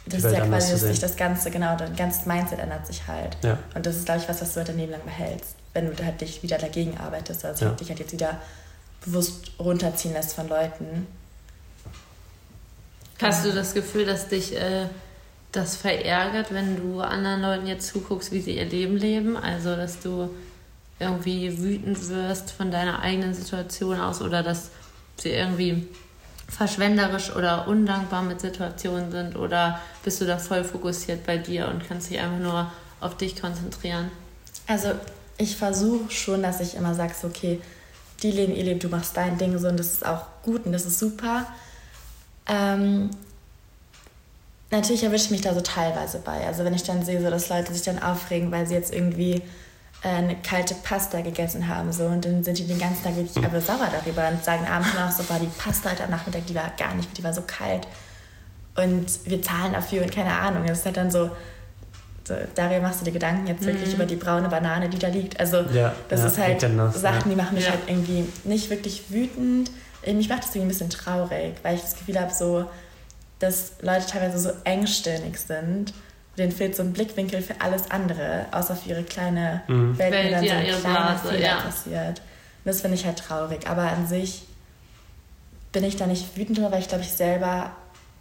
Das 0.08 0.24
ist 0.24 0.32
ja 0.32 0.46
quasi, 0.46 0.72
dass 0.72 0.80
sich 0.80 1.00
das 1.00 1.16
Ganze, 1.16 1.50
genau, 1.50 1.76
dein 1.76 1.94
ganzes 1.96 2.26
Mindset 2.26 2.58
ändert 2.60 2.86
sich 2.86 3.06
halt. 3.06 3.36
Ja. 3.42 3.58
Und 3.74 3.84
das 3.84 3.96
ist, 3.96 4.06
glaube 4.06 4.20
ich, 4.20 4.28
was, 4.28 4.40
was 4.40 4.52
du 4.52 4.56
halt 4.58 4.68
dein 4.68 4.78
Leben 4.78 4.92
lang 4.92 5.04
behältst, 5.04 5.54
wenn 5.74 5.94
du 5.94 6.04
halt 6.04 6.20
dich 6.20 6.42
wieder 6.42 6.58
dagegen 6.58 6.96
arbeitest. 6.98 7.44
Also 7.44 7.66
ja. 7.66 7.70
dich 7.72 7.88
halt 7.88 7.98
jetzt 7.98 8.12
wieder 8.12 8.40
bewusst 9.04 9.52
runterziehen 9.58 10.14
lässt 10.14 10.34
von 10.34 10.48
Leuten. 10.48 11.06
Hast 13.20 13.44
du 13.44 13.52
das 13.52 13.74
Gefühl, 13.74 14.04
dass 14.04 14.28
dich 14.28 14.56
äh, 14.56 14.86
das 15.52 15.76
verärgert, 15.76 16.52
wenn 16.52 16.76
du 16.76 17.00
anderen 17.00 17.42
Leuten 17.42 17.66
jetzt 17.66 17.88
zuguckst, 17.88 18.32
wie 18.32 18.40
sie 18.40 18.56
ihr 18.56 18.64
Leben 18.64 18.96
leben? 18.96 19.36
Also, 19.36 19.74
dass 19.74 20.00
du 20.00 20.30
irgendwie 21.00 21.58
wütend 21.58 22.08
wirst 22.08 22.50
von 22.50 22.70
deiner 22.70 23.00
eigenen 23.00 23.34
Situation 23.34 24.00
aus 24.00 24.20
oder 24.20 24.42
dass 24.42 24.70
sie 25.16 25.30
irgendwie 25.30 25.88
verschwenderisch 26.48 27.34
oder 27.34 27.68
undankbar 27.68 28.22
mit 28.22 28.40
Situationen 28.40 29.10
sind 29.10 29.36
oder 29.36 29.80
bist 30.02 30.20
du 30.20 30.24
da 30.24 30.38
voll 30.38 30.64
fokussiert 30.64 31.26
bei 31.26 31.36
dir 31.36 31.68
und 31.68 31.86
kannst 31.86 32.10
dich 32.10 32.18
einfach 32.18 32.38
nur 32.38 32.72
auf 33.00 33.16
dich 33.16 33.40
konzentrieren? 33.40 34.10
Also 34.66 34.92
ich 35.36 35.56
versuche 35.56 36.10
schon, 36.10 36.42
dass 36.42 36.60
ich 36.60 36.74
immer 36.74 36.94
sage, 36.94 37.12
okay, 37.22 37.60
die 38.22 38.32
leben 38.32 38.54
ihr 38.54 38.64
Leben, 38.64 38.80
du 38.80 38.88
machst 38.88 39.16
dein 39.16 39.38
Ding 39.38 39.56
so 39.58 39.68
und 39.68 39.78
das 39.78 39.92
ist 39.92 40.06
auch 40.06 40.24
gut 40.42 40.66
und 40.66 40.72
das 40.72 40.86
ist 40.86 40.98
super. 40.98 41.46
Ähm, 42.46 43.10
natürlich 44.70 45.04
erwische 45.04 45.26
ich 45.26 45.30
mich 45.30 45.40
da 45.42 45.54
so 45.54 45.60
teilweise 45.60 46.18
bei. 46.18 46.46
Also 46.46 46.64
wenn 46.64 46.74
ich 46.74 46.82
dann 46.82 47.04
sehe, 47.04 47.22
so, 47.22 47.30
dass 47.30 47.48
Leute 47.48 47.72
sich 47.72 47.82
dann 47.82 48.02
aufregen, 48.02 48.50
weil 48.50 48.66
sie 48.66 48.74
jetzt 48.74 48.92
irgendwie 48.92 49.42
eine 50.02 50.36
kalte 50.36 50.74
Pasta 50.74 51.20
gegessen 51.22 51.66
haben 51.66 51.92
so 51.92 52.04
und 52.04 52.24
dann 52.24 52.44
sind 52.44 52.58
die 52.58 52.66
den 52.66 52.78
ganzen 52.78 53.02
Tag 53.02 53.16
wirklich 53.16 53.34
hm. 53.34 53.44
aber 53.44 53.60
sauer 53.60 53.88
darüber 53.92 54.28
und 54.28 54.44
sagen 54.44 54.66
abends 54.66 54.94
noch 54.94 55.10
so, 55.10 55.28
war 55.28 55.40
die 55.40 55.48
Pasta 55.58 55.90
heute 55.90 56.04
am 56.04 56.10
Nachmittag, 56.10 56.46
die 56.46 56.54
war 56.54 56.72
gar 56.78 56.94
nicht, 56.94 57.16
die 57.18 57.24
war 57.24 57.34
so 57.34 57.42
kalt 57.42 57.86
und 58.78 59.06
wir 59.24 59.42
zahlen 59.42 59.72
dafür 59.72 60.02
und 60.02 60.12
keine 60.12 60.32
Ahnung. 60.32 60.64
Das 60.66 60.78
ist 60.78 60.86
halt 60.86 60.96
dann 60.96 61.10
so, 61.10 61.30
so 62.24 62.34
Daria, 62.54 62.80
machst 62.80 63.00
du 63.00 63.04
dir 63.04 63.12
Gedanken 63.12 63.46
jetzt 63.48 63.64
wirklich 63.64 63.88
mhm. 63.88 63.94
über 63.94 64.06
die 64.06 64.16
braune 64.16 64.48
Banane, 64.48 64.88
die 64.88 64.98
da 64.98 65.08
liegt? 65.08 65.38
Also 65.40 65.62
ja, 65.72 65.94
das 66.08 66.20
ja, 66.20 66.26
ist 66.26 66.38
halt 66.38 66.62
das, 66.62 67.00
Sachen, 67.00 67.30
die 67.30 67.36
machen 67.36 67.54
mich 67.54 67.64
ja. 67.64 67.72
halt 67.72 67.80
irgendwie 67.88 68.24
nicht 68.44 68.70
wirklich 68.70 69.10
wütend. 69.10 69.70
Mich 70.06 70.28
macht 70.28 70.44
das 70.44 70.50
irgendwie 70.50 70.66
ein 70.66 70.68
bisschen 70.68 70.90
traurig, 70.90 71.56
weil 71.62 71.74
ich 71.74 71.82
das 71.82 71.96
Gefühl 71.96 72.20
habe, 72.20 72.32
so 72.32 72.66
dass 73.40 73.72
Leute 73.82 74.06
teilweise 74.06 74.38
so 74.38 74.50
engstirnig 74.64 75.38
sind. 75.38 75.92
Denen 76.38 76.52
fehlt 76.52 76.76
so 76.76 76.82
ein 76.82 76.92
Blickwinkel 76.92 77.42
für 77.42 77.60
alles 77.60 77.90
andere, 77.90 78.46
außer 78.52 78.76
für 78.76 78.90
ihre 78.90 79.02
kleine 79.02 79.62
mhm. 79.66 79.98
Welt, 79.98 80.14
die 80.14 80.30
dann 80.30 80.46
so 80.46 80.50
ein 80.52 80.80
kleiner 80.80 80.80
Blase, 80.80 81.28
Fehler 81.28 81.46
ja. 81.46 81.56
passiert. 81.56 82.18
Und 82.18 82.64
das 82.64 82.80
finde 82.80 82.96
ich 82.96 83.04
halt 83.04 83.18
traurig. 83.18 83.68
Aber 83.68 83.82
an 83.82 84.06
sich 84.06 84.44
bin 85.72 85.84
ich 85.84 85.96
da 85.96 86.06
nicht 86.06 86.36
wütend 86.36 86.58
drüber, 86.58 86.72
weil 86.72 86.80
ich 86.80 86.88
glaube, 86.88 87.04
ich 87.04 87.12
selber 87.12 87.72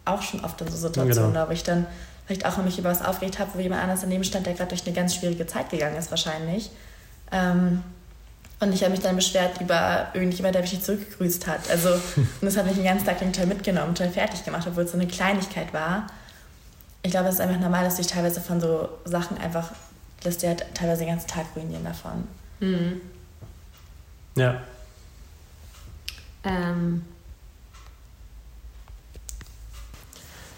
auch 0.04 0.22
schon 0.22 0.44
oft 0.44 0.60
in 0.60 0.68
so 0.68 0.76
Situationen 0.76 1.32
genau. 1.32 1.48
wo 1.48 1.52
ich 1.52 1.62
dann 1.62 1.86
vielleicht 2.26 2.44
auch 2.44 2.56
mich 2.58 2.78
über 2.78 2.90
was 2.90 3.04
aufgeregt 3.04 3.38
habe, 3.38 3.50
wo 3.54 3.60
jemand 3.60 3.82
anders 3.82 4.00
daneben 4.02 4.24
stand, 4.24 4.46
der 4.46 4.54
gerade 4.54 4.68
durch 4.68 4.84
eine 4.86 4.94
ganz 4.94 5.14
schwierige 5.14 5.46
Zeit 5.46 5.70
gegangen 5.70 5.96
ist 5.96 6.10
wahrscheinlich. 6.10 6.70
Ähm, 7.32 7.82
und 8.60 8.72
ich 8.72 8.82
habe 8.82 8.90
mich 8.90 9.00
dann 9.00 9.16
beschwert 9.16 9.60
über 9.60 10.08
irgendjemand, 10.14 10.54
der 10.54 10.62
mich 10.62 10.72
nicht 10.72 10.84
zurückgegrüßt 10.84 11.46
hat. 11.46 11.70
Also, 11.70 11.90
und 12.16 12.42
das 12.42 12.56
hat 12.56 12.66
mich 12.66 12.74
den 12.74 12.84
ganzen 12.84 13.06
Tag 13.06 13.18
total 13.18 13.46
mitgenommen, 13.46 13.94
total 13.94 14.12
fertig 14.12 14.44
gemacht, 14.44 14.66
obwohl 14.66 14.84
es 14.84 14.92
so 14.92 14.98
eine 14.98 15.06
Kleinigkeit 15.06 15.72
war. 15.72 16.08
Ich 17.02 17.10
glaube, 17.10 17.28
es 17.28 17.36
ist 17.36 17.40
einfach 17.40 17.60
normal, 17.60 17.84
dass 17.84 17.96
du 17.96 18.02
dich 18.02 18.10
teilweise 18.10 18.40
von 18.40 18.60
so 18.60 18.88
Sachen 19.04 19.38
einfach, 19.38 19.70
lässt 20.24 20.42
dir 20.42 20.48
halt 20.48 20.66
teilweise 20.74 21.00
den 21.00 21.10
ganzen 21.10 21.28
Tag 21.28 21.46
ruinieren 21.54 21.84
davon. 21.84 22.26
Mhm. 22.60 23.00
Ja. 24.34 24.60
Ähm. 26.44 27.04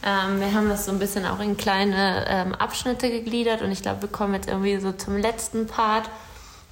Ähm, 0.03 0.41
wir 0.41 0.55
haben 0.55 0.69
das 0.71 0.87
so 0.87 0.93
ein 0.93 0.99
bisschen 0.99 1.27
auch 1.27 1.41
in 1.41 1.59
kleine 1.59 2.25
ähm, 2.27 2.55
Abschnitte 2.55 3.11
gegliedert 3.11 3.61
und 3.61 3.71
ich 3.71 3.83
glaube, 3.83 4.03
wir 4.03 4.09
kommen 4.09 4.33
jetzt 4.33 4.49
irgendwie 4.49 4.79
so 4.79 4.93
zum 4.93 5.19
letzten 5.19 5.67
Part. 5.67 6.09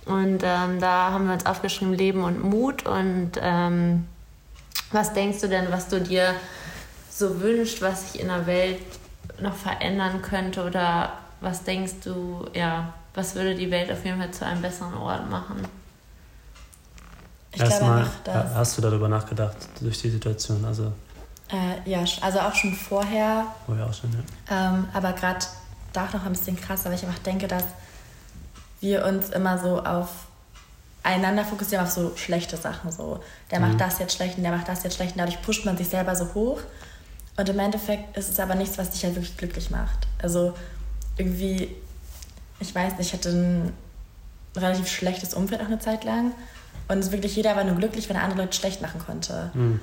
Und 0.06 0.42
ähm, 0.42 0.80
da 0.80 1.12
haben 1.12 1.26
wir 1.26 1.34
uns 1.34 1.44
aufgeschrieben 1.44 1.92
Leben 1.92 2.24
und 2.24 2.42
Mut. 2.42 2.86
Und 2.86 3.32
ähm, 3.40 4.06
was 4.90 5.12
denkst 5.12 5.40
du 5.40 5.48
denn, 5.48 5.70
was 5.70 5.88
du 5.88 6.00
dir 6.00 6.34
so 7.10 7.40
wünschst, 7.42 7.82
was 7.82 8.12
sich 8.12 8.22
in 8.22 8.28
der 8.28 8.46
Welt 8.46 8.80
noch 9.40 9.54
verändern 9.54 10.22
könnte? 10.22 10.64
Oder 10.64 11.12
was 11.40 11.64
denkst 11.64 11.94
du, 12.04 12.46
ja, 12.54 12.92
was 13.14 13.34
würde 13.34 13.54
die 13.54 13.70
Welt 13.70 13.90
auf 13.90 14.04
jeden 14.04 14.18
Fall 14.18 14.30
zu 14.30 14.46
einem 14.46 14.62
besseren 14.62 14.94
Ort 14.94 15.28
machen? 15.30 15.66
Ich 17.52 17.60
Erstmal, 17.60 18.06
glaube 18.24 18.54
hast 18.54 18.76
du 18.76 18.82
darüber 18.82 19.08
nachgedacht, 19.08 19.56
durch 19.80 20.00
die 20.00 20.10
Situation? 20.10 20.64
Also 20.64 20.92
äh, 21.50 21.90
ja, 21.90 22.04
also 22.20 22.40
auch 22.40 22.54
schon 22.54 22.74
vorher. 22.74 23.46
Vorher 23.66 23.86
auch 23.86 23.94
schon, 23.94 24.12
ja. 24.12 24.68
Ähm, 24.70 24.88
aber 24.92 25.12
gerade 25.12 25.46
da 25.92 26.04
noch 26.12 26.26
ein 26.26 26.32
bisschen 26.32 26.60
krasser, 26.60 26.90
weil 26.90 26.96
ich 26.96 27.06
einfach 27.06 27.22
denke, 27.22 27.48
dass 27.48 27.64
wir 28.80 29.04
uns 29.04 29.30
immer 29.30 29.58
so 29.58 29.82
auf 29.82 30.08
einander 31.02 31.44
fokussieren, 31.44 31.84
auf 31.84 31.90
so 31.90 32.14
schlechte 32.16 32.56
Sachen. 32.56 32.92
So, 32.92 33.20
der 33.50 33.60
mhm. 33.60 33.68
macht 33.68 33.80
das 33.80 33.98
jetzt 33.98 34.14
schlecht 34.14 34.36
und 34.36 34.42
der 34.42 34.52
macht 34.52 34.68
das 34.68 34.82
jetzt 34.82 34.96
schlecht 34.96 35.12
und 35.12 35.18
dadurch 35.18 35.40
pusht 35.42 35.64
man 35.64 35.76
sich 35.76 35.88
selber 35.88 36.14
so 36.14 36.34
hoch. 36.34 36.60
Und 37.38 37.48
im 37.48 37.58
Endeffekt 37.58 38.16
ist 38.16 38.28
es 38.28 38.38
aber 38.38 38.54
nichts, 38.54 38.76
was 38.76 38.90
dich 38.90 39.04
halt 39.04 39.14
wirklich 39.14 39.36
glücklich 39.36 39.70
macht. 39.70 40.06
Also 40.20 40.52
irgendwie, 41.16 41.74
ich 42.60 42.74
weiß 42.74 42.98
nicht, 42.98 43.08
ich 43.08 43.12
hatte 43.14 43.30
ein 43.30 43.72
relativ 44.54 44.88
schlechtes 44.88 45.32
Umfeld 45.32 45.62
auch 45.62 45.66
eine 45.66 45.78
Zeit 45.78 46.04
lang. 46.04 46.32
Und 46.88 47.10
wirklich 47.10 47.34
jeder 47.36 47.56
war 47.56 47.64
nur 47.64 47.76
glücklich, 47.76 48.08
wenn 48.10 48.16
er 48.16 48.22
andere 48.24 48.42
Leute 48.42 48.56
schlecht 48.56 48.82
machen 48.82 49.00
konnte. 49.00 49.50
Mhm. 49.54 49.80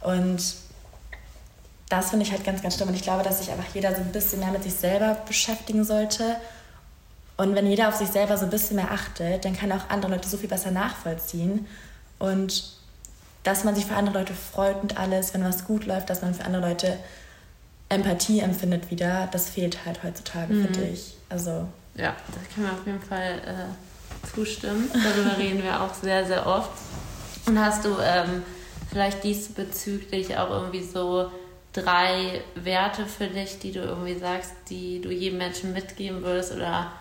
Und 0.00 0.54
das 1.88 2.10
finde 2.10 2.24
ich 2.24 2.30
halt 2.30 2.44
ganz, 2.44 2.62
ganz 2.62 2.76
schlimm. 2.76 2.88
Und 2.88 2.94
ich 2.94 3.02
glaube, 3.02 3.24
dass 3.24 3.38
sich 3.38 3.50
einfach 3.50 3.74
jeder 3.74 3.92
so 3.94 4.02
ein 4.02 4.12
bisschen 4.12 4.38
mehr 4.38 4.52
mit 4.52 4.62
sich 4.62 4.74
selber 4.74 5.16
beschäftigen 5.26 5.84
sollte 5.84 6.36
und 7.38 7.54
wenn 7.54 7.66
jeder 7.66 7.88
auf 7.88 7.94
sich 7.94 8.08
selber 8.08 8.36
so 8.36 8.44
ein 8.44 8.50
bisschen 8.50 8.76
mehr 8.76 8.90
achtet, 8.90 9.44
dann 9.44 9.56
kann 9.56 9.70
auch 9.70 9.88
andere 9.88 10.12
Leute 10.12 10.28
so 10.28 10.36
viel 10.36 10.48
besser 10.48 10.72
nachvollziehen. 10.72 11.68
Und 12.18 12.77
dass 13.48 13.64
man 13.64 13.74
sich 13.74 13.86
für 13.86 13.96
andere 13.96 14.18
Leute 14.18 14.34
freut 14.34 14.82
und 14.82 14.98
alles, 14.98 15.32
wenn 15.32 15.42
was 15.42 15.64
gut 15.64 15.86
läuft, 15.86 16.10
dass 16.10 16.22
man 16.22 16.34
für 16.34 16.44
andere 16.44 16.68
Leute 16.68 16.98
Empathie 17.88 18.40
empfindet 18.40 18.90
wieder, 18.90 19.28
das 19.32 19.48
fehlt 19.48 19.86
halt 19.86 20.02
heutzutage, 20.02 20.52
mhm. 20.52 20.64
finde 20.64 20.88
ich. 20.88 21.14
Also. 21.30 21.66
Ja, 21.94 22.14
da 22.28 22.54
kann 22.54 22.64
man 22.64 22.72
auf 22.72 22.86
jeden 22.86 23.00
Fall 23.00 23.40
äh, 23.46 24.28
zustimmen. 24.34 24.90
Darüber 24.92 25.38
reden 25.38 25.62
wir 25.62 25.80
auch 25.82 25.94
sehr, 25.94 26.26
sehr 26.26 26.46
oft. 26.46 26.70
Und 27.46 27.58
hast 27.58 27.84
du 27.84 27.96
ähm, 28.02 28.42
vielleicht 28.90 29.24
diesbezüglich 29.24 30.36
auch 30.36 30.50
irgendwie 30.50 30.82
so 30.82 31.30
drei 31.72 32.42
Werte 32.54 33.06
für 33.06 33.28
dich, 33.28 33.58
die 33.58 33.72
du 33.72 33.80
irgendwie 33.80 34.18
sagst, 34.18 34.52
die 34.68 35.00
du 35.00 35.10
jedem 35.10 35.38
Menschen 35.38 35.72
mitgeben 35.72 36.22
würdest 36.22 36.52
oder 36.52 36.92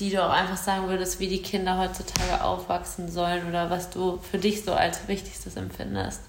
die 0.00 0.10
du 0.10 0.24
auch 0.24 0.32
einfach 0.32 0.56
sagen 0.56 0.88
würdest, 0.88 1.20
wie 1.20 1.28
die 1.28 1.42
Kinder 1.42 1.78
heutzutage 1.78 2.42
aufwachsen 2.42 3.10
sollen 3.10 3.46
oder 3.46 3.68
was 3.68 3.90
du 3.90 4.18
für 4.18 4.38
dich 4.38 4.64
so 4.64 4.72
als 4.72 5.06
Wichtigstes 5.06 5.56
empfindest? 5.56 6.20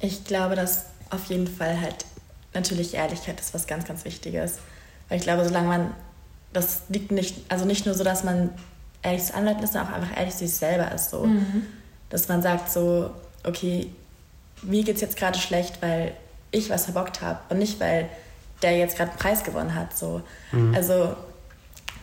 Ich 0.00 0.24
glaube, 0.24 0.54
dass 0.54 0.84
auf 1.08 1.24
jeden 1.26 1.48
Fall 1.48 1.80
halt 1.80 2.04
natürlich 2.52 2.94
Ehrlichkeit 2.94 3.40
ist 3.40 3.54
was 3.54 3.66
ganz, 3.66 3.86
ganz 3.86 4.04
Wichtiges. 4.04 4.58
Weil 5.08 5.18
ich 5.18 5.24
glaube, 5.24 5.44
solange 5.44 5.68
man, 5.68 5.94
das 6.52 6.82
liegt 6.88 7.10
nicht, 7.10 7.36
also 7.48 7.64
nicht 7.64 7.86
nur 7.86 7.94
so, 7.94 8.04
dass 8.04 8.22
man 8.22 8.50
ehrlich 9.02 9.24
zu 9.24 9.34
anderen 9.34 9.58
ist, 9.62 9.72
sondern 9.72 9.92
auch 9.92 9.96
einfach 9.96 10.16
ehrlich 10.16 10.34
zu 10.34 10.46
sich 10.46 10.56
selber 10.56 10.92
ist. 10.92 11.10
So. 11.10 11.24
Mhm. 11.24 11.66
Dass 12.10 12.28
man 12.28 12.42
sagt 12.42 12.70
so, 12.70 13.10
okay, 13.44 13.90
mir 14.62 14.84
geht 14.84 14.96
es 14.96 15.00
jetzt 15.00 15.16
gerade 15.16 15.38
schlecht, 15.38 15.80
weil 15.80 16.12
ich 16.50 16.68
was 16.68 16.84
verbockt 16.84 17.22
habe 17.22 17.38
und 17.48 17.58
nicht, 17.58 17.80
weil 17.80 18.08
der 18.62 18.76
jetzt 18.76 18.96
gerade 18.96 19.10
einen 19.10 19.18
Preis 19.18 19.42
gewonnen 19.42 19.74
hat. 19.74 19.96
So. 19.96 20.20
Mhm. 20.52 20.74
Also 20.74 21.16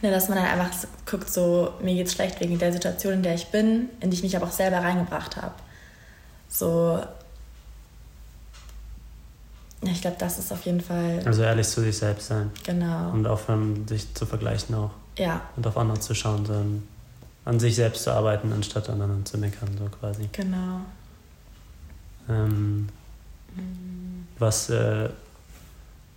Ne, 0.02 0.12
dass 0.12 0.30
man 0.30 0.38
dann 0.38 0.48
einfach 0.48 0.70
guckt, 1.10 1.30
so, 1.30 1.74
mir 1.82 1.96
geht's 1.96 2.14
schlecht 2.14 2.40
wegen 2.40 2.60
der 2.60 2.72
Situation, 2.72 3.14
in 3.14 3.24
der 3.24 3.34
ich 3.34 3.48
bin, 3.48 3.90
in 4.00 4.12
die 4.12 4.18
ich 4.18 4.24
mich 4.24 4.36
aber 4.36 4.46
auch 4.46 4.52
selber 4.52 4.78
reingebracht 4.78 5.38
habe. 5.38 5.56
So. 6.50 7.04
Ja, 9.84 9.92
ich 9.92 10.02
glaube, 10.02 10.18
das 10.20 10.38
ist 10.38 10.52
auf 10.52 10.64
jeden 10.66 10.82
Fall. 10.82 11.22
Also 11.26 11.44
ehrlich 11.44 11.68
zu 11.68 11.82
sich 11.82 11.98
selbst 11.98 12.28
sein. 12.28 12.52
Genau. 12.64 13.12
Und 13.12 13.26
aufhören, 13.28 13.88
sich 13.88 14.14
zu 14.14 14.26
vergleichen 14.26 14.76
auch. 14.76 14.92
Ja. 15.18 15.42
Und 15.56 15.66
auf 15.66 15.78
andere 15.78 16.00
zu 16.00 16.14
schauen, 16.14 16.46
sondern 16.46 16.88
an 17.46 17.60
sich 17.60 17.76
selbst 17.76 18.04
zu 18.04 18.12
arbeiten, 18.12 18.52
anstatt 18.52 18.90
an 18.90 19.02
anderen 19.02 19.26
zu 19.26 19.38
meckern, 19.38 19.70
so 19.78 19.86
quasi. 19.86 20.30
Genau. 20.32 20.82
Ähm, 22.30 22.90
was, 24.38 24.70
äh, 24.70 25.10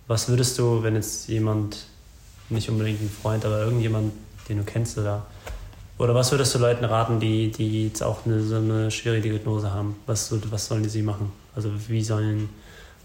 was 0.07 0.27
würdest 0.27 0.59
du, 0.59 0.83
wenn 0.83 0.95
jetzt 0.95 1.27
jemand, 1.29 1.85
nicht 2.51 2.69
unbedingt 2.69 3.01
ein 3.01 3.09
Freund, 3.09 3.45
aber 3.45 3.59
irgendjemand, 3.63 4.13
den 4.47 4.57
du 4.57 4.63
kennst 4.63 4.97
oder 4.97 5.25
oder 6.01 6.15
was 6.15 6.31
würdest 6.31 6.55
du 6.55 6.57
Leuten 6.57 6.83
raten, 6.83 7.19
die, 7.19 7.51
die 7.51 7.85
jetzt 7.85 8.01
auch 8.01 8.25
eine, 8.25 8.41
so 8.41 8.55
eine 8.55 8.89
schwierige 8.89 9.29
Diagnose 9.29 9.71
haben? 9.71 9.95
Was, 10.07 10.33
was 10.49 10.65
sollen 10.65 10.81
die 10.81 10.89
sie 10.89 11.03
machen? 11.03 11.31
Also 11.55 11.69
wie 11.89 12.03
sollen, 12.03 12.49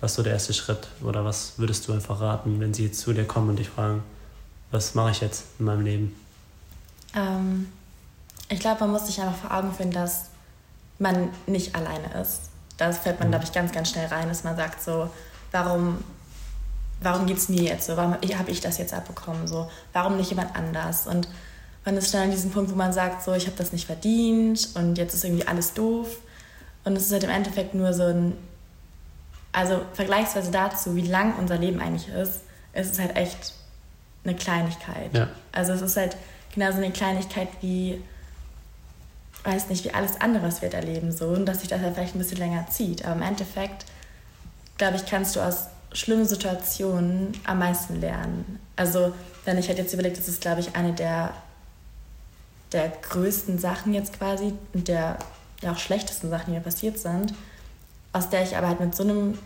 was 0.00 0.12
ist 0.12 0.16
so 0.16 0.22
der 0.22 0.32
erste 0.32 0.54
Schritt? 0.54 0.88
Oder 1.02 1.22
was 1.22 1.58
würdest 1.58 1.86
du 1.86 1.92
einfach 1.92 2.22
raten, 2.22 2.58
wenn 2.58 2.72
sie 2.72 2.86
jetzt 2.86 3.00
zu 3.00 3.12
dir 3.12 3.26
kommen 3.26 3.50
und 3.50 3.58
dich 3.58 3.68
fragen, 3.68 4.02
was 4.70 4.94
mache 4.94 5.10
ich 5.10 5.20
jetzt 5.20 5.44
in 5.58 5.66
meinem 5.66 5.84
Leben? 5.84 6.16
Ähm, 7.14 7.68
ich 8.48 8.60
glaube, 8.60 8.80
man 8.80 8.92
muss 8.92 9.06
sich 9.08 9.20
einfach 9.20 9.36
vor 9.36 9.54
Augen 9.54 9.74
führen, 9.74 9.90
dass 9.90 10.30
man 10.98 11.28
nicht 11.46 11.74
alleine 11.74 12.18
ist. 12.22 12.48
Da 12.78 12.92
fällt 12.92 13.18
man, 13.18 13.28
mhm. 13.28 13.32
glaube 13.32 13.44
ich, 13.44 13.52
ganz, 13.52 13.72
ganz 13.72 13.90
schnell 13.90 14.06
rein, 14.06 14.26
dass 14.28 14.42
man 14.42 14.56
sagt 14.56 14.82
so, 14.82 15.10
warum, 15.52 15.98
warum 17.00 17.26
geht 17.26 17.38
es 17.38 17.48
mir 17.48 17.62
jetzt 17.62 17.86
so? 17.86 17.96
Warum 17.96 18.14
habe 18.14 18.50
ich 18.50 18.60
das 18.60 18.78
jetzt 18.78 18.94
abbekommen? 18.94 19.46
So, 19.46 19.70
warum 19.92 20.16
nicht 20.16 20.30
jemand 20.30 20.56
anders? 20.56 21.06
Und 21.06 21.28
man 21.84 21.96
ist 21.96 22.10
schnell 22.10 22.24
an 22.24 22.30
diesem 22.30 22.50
Punkt, 22.50 22.70
wo 22.70 22.74
man 22.74 22.92
sagt, 22.92 23.22
so, 23.22 23.32
ich 23.32 23.46
habe 23.46 23.56
das 23.56 23.72
nicht 23.72 23.86
verdient 23.86 24.70
und 24.74 24.98
jetzt 24.98 25.14
ist 25.14 25.24
irgendwie 25.24 25.46
alles 25.46 25.74
doof. 25.74 26.18
Und 26.84 26.96
es 26.96 27.06
ist 27.06 27.12
halt 27.12 27.24
im 27.24 27.30
Endeffekt 27.30 27.74
nur 27.74 27.92
so 27.92 28.04
ein, 28.04 28.36
also 29.52 29.80
vergleichsweise 29.94 30.50
dazu, 30.50 30.96
wie 30.96 31.06
lang 31.06 31.36
unser 31.38 31.58
Leben 31.58 31.80
eigentlich 31.80 32.08
ist, 32.08 32.40
ist 32.72 32.92
es 32.92 32.98
halt 32.98 33.16
echt 33.16 33.54
eine 34.24 34.34
Kleinigkeit. 34.34 35.14
Ja. 35.14 35.28
Also 35.52 35.72
es 35.72 35.82
ist 35.82 35.96
halt 35.96 36.16
genauso 36.52 36.78
eine 36.78 36.90
Kleinigkeit 36.90 37.48
wie, 37.60 38.02
weiß 39.44 39.68
nicht, 39.68 39.84
wie 39.84 39.92
alles 39.92 40.20
andere, 40.20 40.44
was 40.44 40.62
wir 40.62 40.72
erleben, 40.72 41.12
so, 41.12 41.28
und 41.28 41.46
dass 41.46 41.60
sich 41.60 41.68
das 41.68 41.80
halt 41.80 41.94
vielleicht 41.94 42.14
ein 42.14 42.18
bisschen 42.18 42.38
länger 42.38 42.66
zieht. 42.68 43.04
Aber 43.04 43.14
im 43.14 43.22
Endeffekt, 43.22 43.86
glaube 44.76 44.96
ich, 44.96 45.06
kannst 45.06 45.36
du 45.36 45.40
aus 45.40 45.66
schlimmen 45.96 46.26
Situationen 46.26 47.32
am 47.44 47.58
meisten 47.58 48.00
lernen. 48.00 48.60
Also, 48.76 49.12
wenn 49.44 49.58
ich 49.58 49.68
halt 49.68 49.78
jetzt 49.78 49.94
überlege, 49.94 50.16
das 50.16 50.28
ist, 50.28 50.40
glaube 50.40 50.60
ich, 50.60 50.76
eine 50.76 50.92
der 50.92 51.32
der 52.72 52.88
größten 52.88 53.58
Sachen 53.58 53.94
jetzt 53.94 54.18
quasi 54.18 54.52
und 54.74 54.88
der 54.88 55.18
ja 55.62 55.72
auch 55.72 55.78
schlechtesten 55.78 56.30
Sachen, 56.30 56.46
die 56.46 56.58
mir 56.58 56.60
passiert 56.60 56.98
sind, 56.98 57.32
aus 58.12 58.28
der 58.28 58.42
ich 58.42 58.56
aber 58.56 58.68
halt 58.68 58.80
mit 58.80 58.94
so 58.94 59.04
einem 59.04 59.38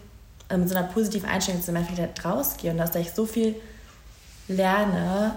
äh, 0.48 0.56
mit 0.56 0.68
so 0.68 0.74
einer 0.74 0.88
positiven 0.88 1.28
Einstellung 1.28 1.62
zum 1.62 1.74
Beispiel 1.74 1.98
halt 1.98 2.24
rausgehe 2.24 2.72
und 2.72 2.80
aus 2.80 2.90
der 2.90 3.02
ich 3.02 3.12
so 3.12 3.26
viel 3.26 3.54
lerne, 4.48 5.36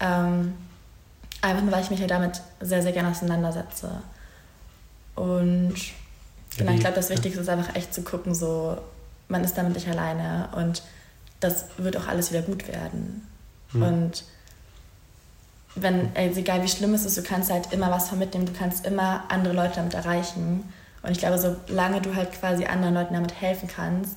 ähm, 0.00 0.54
einfach 1.42 1.62
nur 1.62 1.72
weil 1.72 1.82
ich 1.82 1.90
mich 1.90 2.00
halt 2.00 2.10
damit 2.10 2.40
sehr, 2.60 2.82
sehr 2.82 2.92
gerne 2.92 3.10
auseinandersetze. 3.10 3.90
Und 5.14 5.74
genau, 6.56 6.72
ich 6.72 6.80
glaube, 6.80 6.96
das 6.96 7.10
Wichtigste 7.10 7.40
ist 7.40 7.48
einfach 7.48 7.74
echt 7.74 7.92
zu 7.92 8.02
gucken, 8.02 8.34
so, 8.34 8.78
man 9.28 9.44
ist 9.44 9.56
damit 9.56 9.74
nicht 9.74 9.88
alleine 9.88 10.48
und 10.56 10.82
das 11.40 11.66
wird 11.78 11.96
auch 11.96 12.06
alles 12.06 12.30
wieder 12.30 12.42
gut 12.42 12.68
werden. 12.68 13.26
Mhm. 13.72 13.82
Und 13.82 14.24
wenn, 15.74 16.10
also 16.14 16.40
egal 16.40 16.62
wie 16.62 16.68
schlimm 16.68 16.94
es 16.94 17.04
ist, 17.04 17.16
du 17.16 17.22
kannst 17.22 17.50
halt 17.50 17.72
immer 17.72 17.90
was 17.90 18.08
vermitteln, 18.08 18.46
du 18.46 18.52
kannst 18.52 18.86
immer 18.86 19.24
andere 19.28 19.54
Leute 19.54 19.76
damit 19.76 19.94
erreichen. 19.94 20.64
Und 21.02 21.10
ich 21.10 21.18
glaube, 21.18 21.38
solange 21.38 22.00
du 22.00 22.14
halt 22.14 22.32
quasi 22.32 22.64
anderen 22.66 22.94
Leuten 22.94 23.14
damit 23.14 23.40
helfen 23.40 23.68
kannst, 23.68 24.16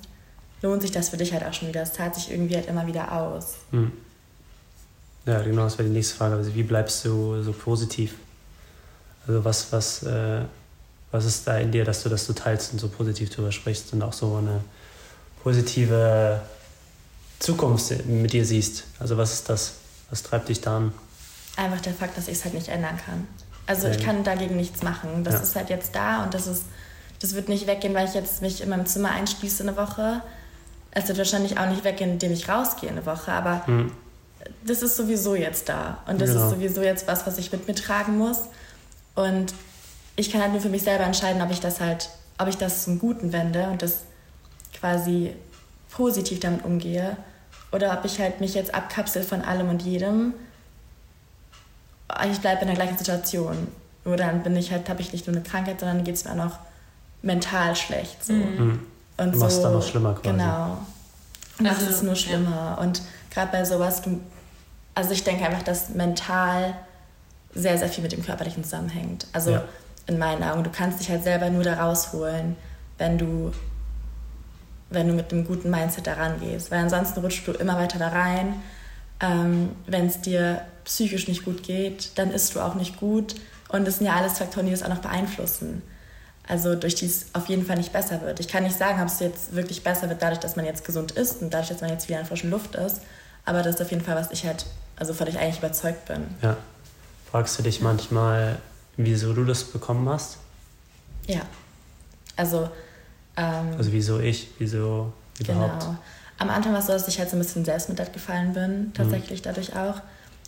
lohnt 0.61 0.81
sich 0.81 0.91
das 0.91 1.09
für 1.09 1.17
dich 1.17 1.33
halt 1.33 1.43
auch 1.43 1.53
schon 1.53 1.67
wieder. 1.67 1.81
Es 1.81 1.93
zahlt 1.93 2.15
sich 2.15 2.31
irgendwie 2.31 2.55
halt 2.55 2.67
immer 2.67 2.85
wieder 2.87 3.11
aus. 3.11 3.55
Hm. 3.71 3.91
Ja, 5.25 5.41
genau, 5.41 5.63
das 5.63 5.77
wäre 5.77 5.87
die 5.87 5.95
nächste 5.95 6.15
Frage. 6.15 6.35
Also 6.35 6.53
wie 6.53 6.63
bleibst 6.63 7.03
du 7.05 7.41
so 7.41 7.51
positiv? 7.53 8.15
Also 9.27 9.43
was, 9.43 9.71
was, 9.71 10.03
äh, 10.03 10.41
was 11.11 11.25
ist 11.25 11.47
da 11.47 11.57
in 11.57 11.71
dir, 11.71 11.83
dass 11.83 12.03
du 12.03 12.09
das 12.09 12.25
so 12.25 12.33
teilst 12.33 12.73
und 12.73 12.79
so 12.79 12.89
positiv 12.89 13.29
darüber 13.31 13.51
sprichst 13.51 13.91
und 13.93 14.03
auch 14.03 14.13
so 14.13 14.35
eine 14.35 14.61
positive 15.45 16.41
Zukunft 17.39 18.05
mit 18.07 18.33
dir 18.33 18.45
siehst? 18.45 18.83
Also 18.99 19.15
was 19.15 19.31
ist 19.31 19.47
das? 19.47 19.75
Was 20.09 20.23
treibt 20.23 20.49
dich 20.49 20.59
da 20.59 20.77
an? 20.77 20.93
einfach 21.57 21.81
der 21.81 21.93
Fakt, 21.93 22.17
dass 22.17 22.27
ich 22.27 22.33
es 22.33 22.43
halt 22.43 22.53
nicht 22.53 22.67
ändern 22.67 22.97
kann. 23.03 23.27
Also 23.67 23.87
ich 23.87 24.03
kann 24.03 24.23
dagegen 24.23 24.55
nichts 24.55 24.83
machen. 24.83 25.23
Das 25.23 25.35
ja. 25.35 25.39
ist 25.41 25.55
halt 25.55 25.69
jetzt 25.69 25.95
da 25.95 26.23
und 26.23 26.33
das 26.33 26.47
ist, 26.47 26.63
das 27.19 27.33
wird 27.33 27.49
nicht 27.49 27.65
weggehen, 27.65 27.93
weil 27.93 28.07
ich 28.07 28.13
jetzt 28.13 28.41
mich 28.41 28.61
in 28.61 28.69
meinem 28.69 28.85
Zimmer 28.85 29.11
einschließe 29.11 29.63
eine 29.63 29.75
Woche. 29.75 30.21
Es 30.91 31.07
wird 31.07 31.17
wahrscheinlich 31.17 31.57
auch 31.57 31.67
nicht 31.67 31.83
weggehen, 31.83 32.11
indem 32.11 32.31
ich 32.31 32.47
rausgehe 32.47 32.89
eine 32.89 33.05
Woche, 33.05 33.31
aber 33.31 33.63
mhm. 33.67 33.91
das 34.65 34.81
ist 34.81 34.97
sowieso 34.97 35.35
jetzt 35.35 35.69
da. 35.69 35.99
Und 36.07 36.21
das 36.21 36.31
genau. 36.31 36.43
ist 36.43 36.49
sowieso 36.51 36.81
jetzt 36.81 37.07
was, 37.07 37.25
was 37.25 37.37
ich 37.37 37.51
mit 37.51 37.67
mir 37.67 37.75
tragen 37.75 38.17
muss. 38.17 38.41
Und 39.15 39.53
ich 40.15 40.31
kann 40.31 40.41
halt 40.41 40.51
nur 40.51 40.61
für 40.61 40.69
mich 40.69 40.83
selber 40.83 41.05
entscheiden, 41.05 41.41
ob 41.41 41.51
ich 41.51 41.59
das 41.59 41.79
halt, 41.79 42.09
ob 42.37 42.47
ich 42.47 42.57
das 42.57 42.83
zum 42.83 42.99
Guten 42.99 43.33
wende 43.33 43.67
und 43.69 43.81
das 43.81 44.01
quasi 44.85 45.33
positiv 45.89 46.39
damit 46.39 46.63
umgehe 46.63 47.17
oder 47.71 47.97
ob 47.97 48.05
ich 48.05 48.19
halt 48.19 48.39
mich 48.39 48.53
jetzt 48.53 48.75
abkapsel 48.75 49.23
von 49.23 49.41
allem 49.41 49.69
und 49.69 49.81
jedem 49.81 50.33
ich 52.31 52.39
bleibe 52.39 52.61
in 52.61 52.67
der 52.67 52.75
gleichen 52.75 52.97
Situation. 52.97 53.67
Nur 54.03 54.17
dann 54.17 54.43
bin 54.43 54.55
ich 54.55 54.71
halt, 54.71 54.87
habe 54.89 55.01
ich 55.01 55.11
nicht 55.11 55.25
nur 55.27 55.35
eine 55.35 55.43
Krankheit, 55.43 55.79
sondern 55.79 56.03
geht 56.03 56.15
es 56.15 56.25
mir 56.25 56.31
auch 56.31 56.35
noch 56.35 56.59
mental 57.21 57.75
schlecht. 57.75 58.23
So. 58.23 58.33
Mhm. 58.33 58.79
Und 59.17 59.33
du 59.33 59.39
machst 59.39 59.57
so, 59.57 59.63
dann 59.63 59.73
noch 59.73 59.87
schlimmer 59.87 60.13
quasi. 60.13 60.29
Genau. 60.29 60.77
Und 61.57 61.67
also, 61.67 61.89
es 61.89 62.03
nur 62.03 62.15
schlimmer. 62.15 62.75
Ja. 62.77 62.83
Und 62.83 63.01
gerade 63.31 63.51
bei 63.51 63.65
sowas, 63.65 64.01
du, 64.01 64.19
also 64.93 65.11
ich 65.11 65.23
denke 65.23 65.45
einfach, 65.45 65.63
dass 65.63 65.89
mental 65.89 66.75
sehr, 67.55 67.77
sehr 67.77 67.89
viel 67.89 68.03
mit 68.03 68.11
dem 68.11 68.23
Körperlichen 68.23 68.63
zusammenhängt. 68.63 69.25
Also 69.33 69.51
ja. 69.51 69.63
in 70.05 70.19
meinen 70.19 70.43
Augen, 70.43 70.63
du 70.63 70.69
kannst 70.69 70.99
dich 70.99 71.09
halt 71.09 71.23
selber 71.23 71.49
nur 71.49 71.63
da 71.63 71.81
rausholen, 71.83 72.55
wenn 72.97 73.17
du, 73.17 73.51
wenn 74.89 75.07
du 75.07 75.13
mit 75.13 75.31
einem 75.31 75.45
guten 75.45 75.69
Mindset 75.69 76.07
da 76.07 76.13
rangehst. 76.13 76.71
Weil 76.71 76.79
ansonsten 76.79 77.19
rutschst 77.21 77.47
du 77.47 77.51
immer 77.53 77.77
weiter 77.77 77.99
da 77.99 78.09
rein. 78.09 78.61
Ähm, 79.19 79.69
wenn 79.87 80.07
es 80.07 80.21
dir 80.21 80.61
psychisch 80.83 81.27
nicht 81.27 81.45
gut 81.45 81.63
geht, 81.63 82.17
dann 82.17 82.31
isst 82.31 82.55
du 82.55 82.59
auch 82.59 82.75
nicht 82.75 82.97
gut. 82.97 83.35
Und 83.69 83.85
das 83.85 83.97
sind 83.97 84.07
ja 84.07 84.15
alles 84.15 84.37
Faktoren, 84.37 84.65
die 84.65 84.71
das 84.71 84.83
auch 84.83 84.89
noch 84.89 84.99
beeinflussen. 84.99 85.81
Also 86.47 86.75
durch 86.75 86.95
die 86.95 87.07
es 87.07 87.27
auf 87.33 87.47
jeden 87.47 87.65
Fall 87.65 87.77
nicht 87.77 87.91
besser 87.91 88.21
wird. 88.21 88.39
Ich 88.39 88.47
kann 88.47 88.63
nicht 88.63 88.77
sagen, 88.77 89.01
ob 89.01 89.07
es 89.07 89.19
jetzt 89.19 89.55
wirklich 89.55 89.83
besser 89.83 90.09
wird, 90.09 90.21
dadurch, 90.21 90.39
dass 90.39 90.55
man 90.55 90.65
jetzt 90.65 90.85
gesund 90.85 91.11
ist 91.11 91.41
und 91.41 91.53
dadurch, 91.53 91.69
dass 91.69 91.81
man 91.81 91.89
jetzt 91.89 92.07
wieder 92.07 92.19
in 92.19 92.25
frischen 92.25 92.51
Luft 92.51 92.75
ist. 92.75 93.01
Aber 93.45 93.63
das 93.63 93.75
ist 93.75 93.81
auf 93.81 93.89
jeden 93.89 94.03
Fall, 94.03 94.15
was 94.15 94.31
ich 94.31 94.45
halt, 94.45 94.65
also 94.95 95.13
von 95.13 95.27
ich 95.27 95.39
eigentlich 95.39 95.57
überzeugt 95.57 96.05
bin. 96.05 96.23
Ja. 96.41 96.57
Fragst 97.31 97.57
du 97.57 97.63
dich 97.63 97.81
manchmal, 97.81 98.59
wieso 98.97 99.33
du 99.33 99.43
das 99.43 99.63
bekommen 99.63 100.07
hast? 100.07 100.37
Ja. 101.27 101.41
Also. 102.35 102.69
Ähm, 103.37 103.75
also 103.77 103.91
wieso 103.91 104.19
ich? 104.19 104.49
Wieso 104.59 105.11
überhaupt? 105.39 105.81
Genau. 105.81 105.97
Am 106.37 106.49
Anfang 106.49 106.73
war 106.73 106.79
es 106.79 106.87
so, 106.87 106.93
dass 106.93 107.07
ich 107.07 107.19
halt 107.19 107.29
so 107.29 107.37
ein 107.37 107.39
bisschen 107.39 107.63
Selbstmitleid 107.63 108.11
gefallen 108.11 108.53
bin, 108.53 108.91
tatsächlich 108.93 109.39
mhm. 109.39 109.43
dadurch 109.43 109.75
auch 109.75 110.01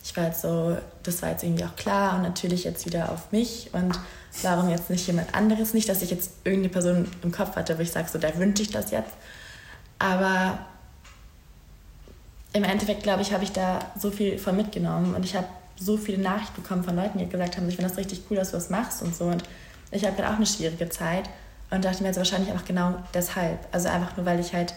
ich 0.08 0.16
war 0.16 0.26
jetzt 0.26 0.42
so, 0.42 0.78
das 1.04 1.22
war 1.22 1.32
jetzt 1.32 1.44
irgendwie 1.44 1.66
auch 1.66 1.76
klar 1.76 2.16
und 2.16 2.24
natürlich 2.24 2.64
jetzt 2.64 2.86
wieder 2.86 3.12
auf 3.12 3.34
mich 3.34 3.70
und 3.74 4.00
warum 4.42 4.70
jetzt 4.70 4.90
nicht 4.90 5.06
jemand 5.06 5.36
anderes? 5.36 5.74
Nicht, 5.74 5.90
dass 5.90 6.02
ich 6.02 6.10
jetzt 6.10 6.32
irgendeine 6.46 6.70
Person 6.70 7.12
im 7.24 7.32
Kopf 7.34 7.58
hatte, 7.58 7.78
wo 7.78 7.82
ich 7.82 7.92
sage, 7.92 8.08
so, 8.10 8.18
da 8.18 8.36
wünsche 8.38 8.64
ich 8.64 8.70
das 8.70 8.92
jetzt. 8.92 9.12
Aber 10.00 10.60
im 12.54 12.64
Endeffekt, 12.64 13.04
glaube 13.04 13.22
ich, 13.22 13.34
habe 13.34 13.44
ich 13.44 13.52
da 13.52 13.80
so 14.00 14.10
viel 14.10 14.38
von 14.40 14.56
mitgenommen 14.56 15.14
und 15.14 15.26
ich 15.26 15.36
habe 15.36 15.48
so 15.78 15.98
viele 15.98 16.20
Nachrichten 16.20 16.62
bekommen 16.62 16.86
von 16.86 16.96
Leuten, 16.96 17.20
die 17.20 17.28
gesagt 17.28 17.58
haben, 17.58 17.68
ich 17.68 17.76
finde 17.76 17.90
das 17.90 17.98
richtig 17.98 18.22
cool, 18.30 18.38
dass 18.38 18.52
du 18.52 18.58
das 18.58 18.70
machst 18.70 19.02
und 19.02 19.14
so. 19.14 19.26
Und 19.26 19.44
ich 19.92 20.06
habe 20.06 20.16
halt 20.18 20.28
auch 20.28 20.38
eine 20.38 20.46
schwierige 20.46 20.90
Zeit 20.90 21.30
und 21.70 21.84
dachte 21.84 22.02
mir 22.02 22.10
jetzt 22.10 22.18
wahrscheinlich 22.18 22.54
auch 22.54 22.66
genau 22.66 22.96
deshalb. 23.14 23.60
Also 23.72 23.90
einfach 23.90 24.16
nur, 24.18 24.26
weil 24.26 24.40
ich 24.40 24.54
halt, 24.54 24.74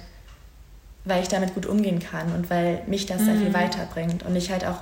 weil 1.05 1.23
ich 1.23 1.29
damit 1.29 1.55
gut 1.55 1.67
umgehen 1.67 2.01
kann 2.01 2.33
und 2.35 2.51
weil 2.51 2.83
mich 2.87 3.07
das 3.07 3.21
mhm. 3.21 3.25
sehr 3.25 3.35
viel 3.37 3.49
mhm. 3.51 3.55
weiterbringt 3.55 4.23
und 4.25 4.35
ich 4.37 4.51
halt 4.51 4.67
auch 4.67 4.81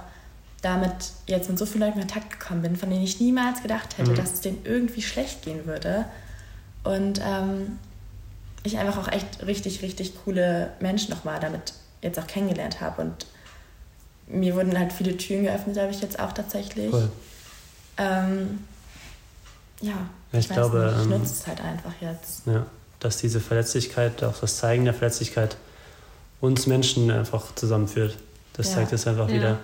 damit 0.62 1.12
jetzt 1.26 1.48
mit 1.48 1.58
so 1.58 1.66
vielen 1.66 1.80
Leuten 1.80 2.00
in 2.00 2.08
Kontakt 2.08 2.30
gekommen 2.30 2.62
bin, 2.62 2.76
von 2.76 2.90
denen 2.90 3.04
ich 3.04 3.20
niemals 3.20 3.62
gedacht 3.62 3.96
hätte, 3.98 4.10
mhm. 4.10 4.16
dass 4.16 4.32
es 4.32 4.40
denen 4.40 4.60
irgendwie 4.64 5.02
schlecht 5.02 5.42
gehen 5.42 5.66
würde. 5.66 6.06
Und 6.82 7.20
ähm, 7.24 7.78
ich 8.64 8.78
einfach 8.78 8.98
auch 8.98 9.12
echt 9.12 9.46
richtig, 9.46 9.82
richtig 9.82 10.14
coole 10.24 10.72
Menschen 10.80 11.10
nochmal 11.10 11.38
damit 11.40 11.74
jetzt 12.02 12.18
auch 12.18 12.26
kennengelernt 12.26 12.80
habe. 12.80 13.02
Und 13.02 13.26
mir 14.26 14.54
wurden 14.56 14.76
halt 14.78 14.92
viele 14.92 15.16
Türen 15.16 15.44
geöffnet, 15.44 15.78
habe 15.78 15.90
ich 15.90 16.00
jetzt 16.00 16.18
auch 16.18 16.32
tatsächlich. 16.32 16.92
Cool. 16.92 17.10
Ähm, 17.98 18.64
ja, 19.80 19.94
ich, 20.32 20.40
ich 20.40 20.48
glaube, 20.48 20.78
nicht, 20.78 20.96
ich 20.96 21.02
ähm, 21.02 21.10
nutze 21.10 21.34
es 21.34 21.46
halt 21.46 21.60
einfach 21.60 21.92
jetzt. 22.00 22.46
Ja, 22.46 22.66
dass 23.00 23.18
diese 23.18 23.40
Verletzlichkeit, 23.40 24.22
auch 24.24 24.38
das 24.38 24.58
Zeigen 24.58 24.84
der 24.84 24.94
Verletzlichkeit 24.94 25.56
uns 26.40 26.66
Menschen 26.66 27.10
einfach 27.10 27.54
zusammenführt. 27.54 28.16
Das 28.54 28.68
ja. 28.68 28.76
zeigt 28.76 28.92
es 28.92 29.06
einfach 29.06 29.28
ja. 29.28 29.34
wieder. 29.34 29.58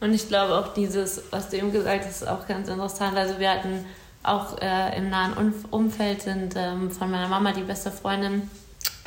Und 0.00 0.12
ich 0.12 0.28
glaube 0.28 0.54
auch 0.54 0.74
dieses, 0.74 1.22
was 1.30 1.48
du 1.48 1.56
eben 1.56 1.72
gesagt 1.72 2.04
hast, 2.04 2.22
ist 2.22 2.28
auch 2.28 2.46
ganz 2.46 2.68
interessant. 2.68 3.16
Also 3.16 3.38
wir 3.38 3.50
hatten 3.50 3.84
auch 4.22 4.60
äh, 4.60 4.98
im 4.98 5.08
nahen 5.08 5.54
Umfeld 5.70 6.22
sind 6.22 6.54
ähm, 6.56 6.90
von 6.90 7.10
meiner 7.10 7.28
Mama 7.28 7.52
die 7.52 7.62
beste 7.62 7.90
Freundin 7.90 8.50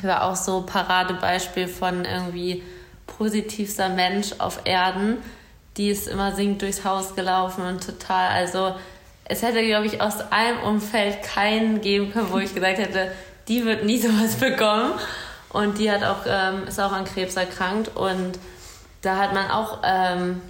war 0.02 0.24
auch 0.24 0.36
so 0.36 0.62
Paradebeispiel 0.62 1.68
von 1.68 2.04
irgendwie 2.04 2.62
positivster 3.06 3.88
Mensch 3.88 4.32
auf 4.38 4.60
Erden. 4.64 5.18
Die 5.76 5.90
ist 5.90 6.08
immer 6.08 6.34
singend 6.34 6.62
durchs 6.62 6.84
Haus 6.84 7.14
gelaufen 7.14 7.64
und 7.64 7.84
total, 7.84 8.28
also 8.30 8.74
es 9.30 9.42
hätte, 9.42 9.64
glaube 9.64 9.86
ich, 9.86 10.02
aus 10.02 10.20
einem 10.32 10.58
Umfeld 10.60 11.22
keinen 11.22 11.80
geben 11.80 12.12
können, 12.12 12.32
wo 12.32 12.38
ich 12.38 12.52
gesagt 12.52 12.78
hätte, 12.78 13.12
die 13.48 13.64
wird 13.64 13.84
nie 13.84 13.98
sowas 14.02 14.34
bekommen. 14.36 14.92
Und 15.50 15.78
die 15.78 15.90
hat 15.90 16.04
auch, 16.04 16.26
ähm, 16.26 16.64
ist 16.66 16.80
auch 16.80 16.92
an 16.92 17.04
Krebs 17.04 17.36
erkrankt. 17.36 17.96
Und 17.96 18.38
da 19.02 19.16
hat 19.16 19.32
man 19.32 19.50
auch, 19.50 19.78
ähm, 19.84 20.40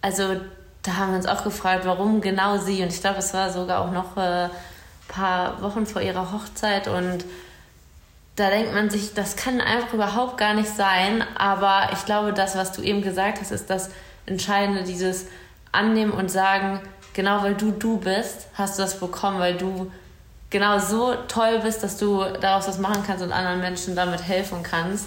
also 0.00 0.36
da 0.82 0.96
haben 0.96 1.10
wir 1.10 1.16
uns 1.16 1.26
auch 1.26 1.44
gefragt, 1.44 1.84
warum 1.86 2.20
genau 2.20 2.58
sie. 2.58 2.82
Und 2.82 2.92
ich 2.92 3.00
glaube, 3.00 3.18
es 3.18 3.34
war 3.34 3.50
sogar 3.50 3.80
auch 3.80 3.90
noch 3.90 4.16
ein 4.16 4.50
äh, 4.50 4.52
paar 5.08 5.60
Wochen 5.62 5.86
vor 5.86 6.00
ihrer 6.00 6.32
Hochzeit. 6.32 6.88
Und 6.88 7.24
da 8.36 8.50
denkt 8.50 8.74
man 8.74 8.90
sich, 8.90 9.14
das 9.14 9.36
kann 9.36 9.60
einfach 9.60 9.92
überhaupt 9.92 10.38
gar 10.38 10.54
nicht 10.54 10.68
sein. 10.68 11.24
Aber 11.36 11.90
ich 11.92 12.04
glaube, 12.04 12.32
das, 12.32 12.56
was 12.56 12.72
du 12.72 12.82
eben 12.82 13.02
gesagt 13.02 13.40
hast, 13.40 13.50
ist 13.50 13.70
das 13.70 13.90
Entscheidende, 14.26 14.84
dieses 14.84 15.26
Annehmen 15.72 16.12
und 16.12 16.30
sagen, 16.30 16.80
genau 17.14 17.42
weil 17.42 17.54
du 17.54 17.70
du 17.70 17.98
bist, 17.98 18.48
hast 18.54 18.78
du 18.78 18.82
das 18.82 19.00
bekommen, 19.00 19.38
weil 19.38 19.56
du 19.56 19.90
genau 20.50 20.78
so 20.78 21.14
toll 21.26 21.60
bist, 21.62 21.82
dass 21.82 21.96
du 21.96 22.22
daraus 22.40 22.68
was 22.68 22.78
machen 22.78 23.02
kannst 23.06 23.24
und 23.24 23.32
anderen 23.32 23.60
Menschen 23.60 23.96
damit 23.96 24.22
helfen 24.22 24.62
kannst. 24.62 25.06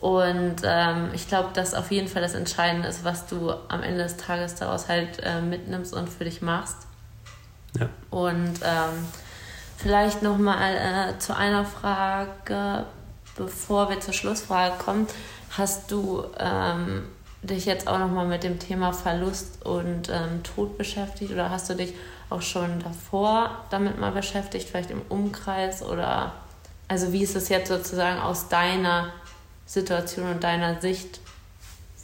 Und 0.00 0.56
ähm, 0.62 1.10
ich 1.12 1.26
glaube, 1.26 1.48
dass 1.54 1.74
auf 1.74 1.90
jeden 1.90 2.06
Fall 2.06 2.22
das 2.22 2.34
Entscheidende 2.34 2.86
ist, 2.88 3.02
was 3.02 3.26
du 3.26 3.52
am 3.68 3.82
Ende 3.82 4.04
des 4.04 4.16
Tages 4.16 4.54
daraus 4.54 4.88
halt 4.88 5.18
äh, 5.24 5.40
mitnimmst 5.40 5.92
und 5.92 6.08
für 6.08 6.24
dich 6.24 6.42
machst. 6.42 6.76
Ja. 7.78 7.88
Und 8.10 8.60
ähm, 8.62 9.06
vielleicht 9.76 10.22
nochmal 10.22 10.74
äh, 10.74 11.18
zu 11.18 11.34
einer 11.34 11.64
Frage, 11.64 12.84
bevor 13.36 13.90
wir 13.90 13.98
zur 13.98 14.14
Schlussfrage 14.14 14.76
kommen. 14.78 15.08
Hast 15.56 15.90
du 15.90 16.24
ähm, 16.38 17.08
dich 17.42 17.66
jetzt 17.66 17.86
auch 17.86 17.98
nochmal 17.98 18.26
mit 18.26 18.42
dem 18.42 18.58
Thema 18.58 18.92
Verlust 18.92 19.64
und 19.64 20.08
ähm, 20.08 20.42
Tod 20.42 20.76
beschäftigt 20.76 21.32
oder 21.32 21.50
hast 21.50 21.70
du 21.70 21.74
dich 21.74 21.94
auch 22.30 22.42
schon 22.42 22.80
davor 22.80 23.64
damit 23.70 23.98
mal 23.98 24.10
beschäftigt, 24.12 24.68
vielleicht 24.68 24.90
im 24.90 25.02
Umkreis 25.08 25.82
oder 25.82 26.32
also 26.88 27.12
wie 27.12 27.22
ist 27.22 27.36
es 27.36 27.48
jetzt 27.48 27.68
sozusagen 27.68 28.20
aus 28.20 28.48
deiner 28.48 29.12
Situation 29.66 30.30
und 30.30 30.42
deiner 30.42 30.80
Sicht, 30.80 31.20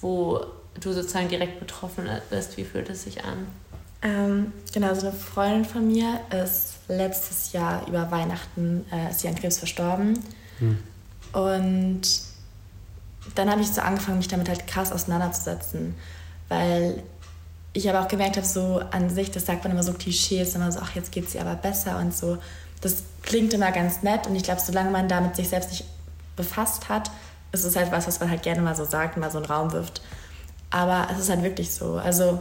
wo 0.00 0.40
du 0.80 0.92
sozusagen 0.92 1.28
direkt 1.28 1.60
betroffen 1.60 2.08
bist, 2.30 2.56
wie 2.56 2.64
fühlt 2.64 2.90
es 2.90 3.04
sich 3.04 3.24
an? 3.24 3.46
Ähm, 4.02 4.52
genau, 4.72 4.94
so 4.94 5.08
eine 5.08 5.16
Freundin 5.16 5.64
von 5.64 5.86
mir 5.86 6.20
ist 6.30 6.74
letztes 6.88 7.52
Jahr 7.52 7.86
über 7.88 8.10
Weihnachten 8.10 8.84
äh, 8.92 9.10
ist 9.10 9.20
sie 9.20 9.28
an 9.28 9.34
Krebs 9.34 9.58
verstorben. 9.58 10.22
Hm. 10.58 10.78
Und 11.32 12.02
dann 13.34 13.50
habe 13.50 13.60
ich 13.60 13.72
so 13.72 13.80
angefangen, 13.80 14.18
mich 14.18 14.28
damit 14.28 14.48
halt 14.48 14.66
krass 14.66 14.92
auseinanderzusetzen, 14.92 15.94
weil 16.48 17.02
ich 17.72 17.88
aber 17.90 18.02
auch 18.02 18.08
gemerkt 18.08 18.36
habe, 18.36 18.46
so 18.46 18.80
an 18.92 19.10
sich, 19.10 19.30
das 19.30 19.46
sagt 19.46 19.64
man 19.64 19.72
immer 19.72 19.82
so 19.82 19.92
Klischees, 19.92 20.54
immer 20.54 20.70
so, 20.70 20.80
ach, 20.80 20.94
jetzt 20.94 21.10
geht 21.10 21.26
es 21.26 21.34
ihr 21.34 21.40
aber 21.40 21.56
besser 21.56 21.98
und 21.98 22.14
so. 22.14 22.38
Das 22.80 23.02
klingt 23.22 23.52
immer 23.52 23.72
ganz 23.72 24.02
nett 24.02 24.26
und 24.26 24.36
ich 24.36 24.44
glaube, 24.44 24.60
solange 24.60 24.90
man 24.90 25.08
damit 25.08 25.36
sich 25.36 25.48
selbst 25.48 25.70
nicht 25.70 25.84
befasst 26.36 26.88
hat, 26.88 27.10
ist 27.52 27.64
es 27.64 27.76
halt 27.76 27.90
was, 27.90 28.06
was 28.06 28.20
man 28.20 28.30
halt 28.30 28.42
gerne 28.42 28.62
mal 28.62 28.76
so 28.76 28.84
sagt, 28.84 29.16
mal 29.16 29.30
so 29.30 29.38
einen 29.38 29.46
Raum 29.46 29.72
wirft. 29.72 30.02
Aber 30.70 31.08
es 31.12 31.18
ist 31.18 31.30
halt 31.30 31.42
wirklich 31.42 31.72
so. 31.72 31.94
Also 31.94 32.40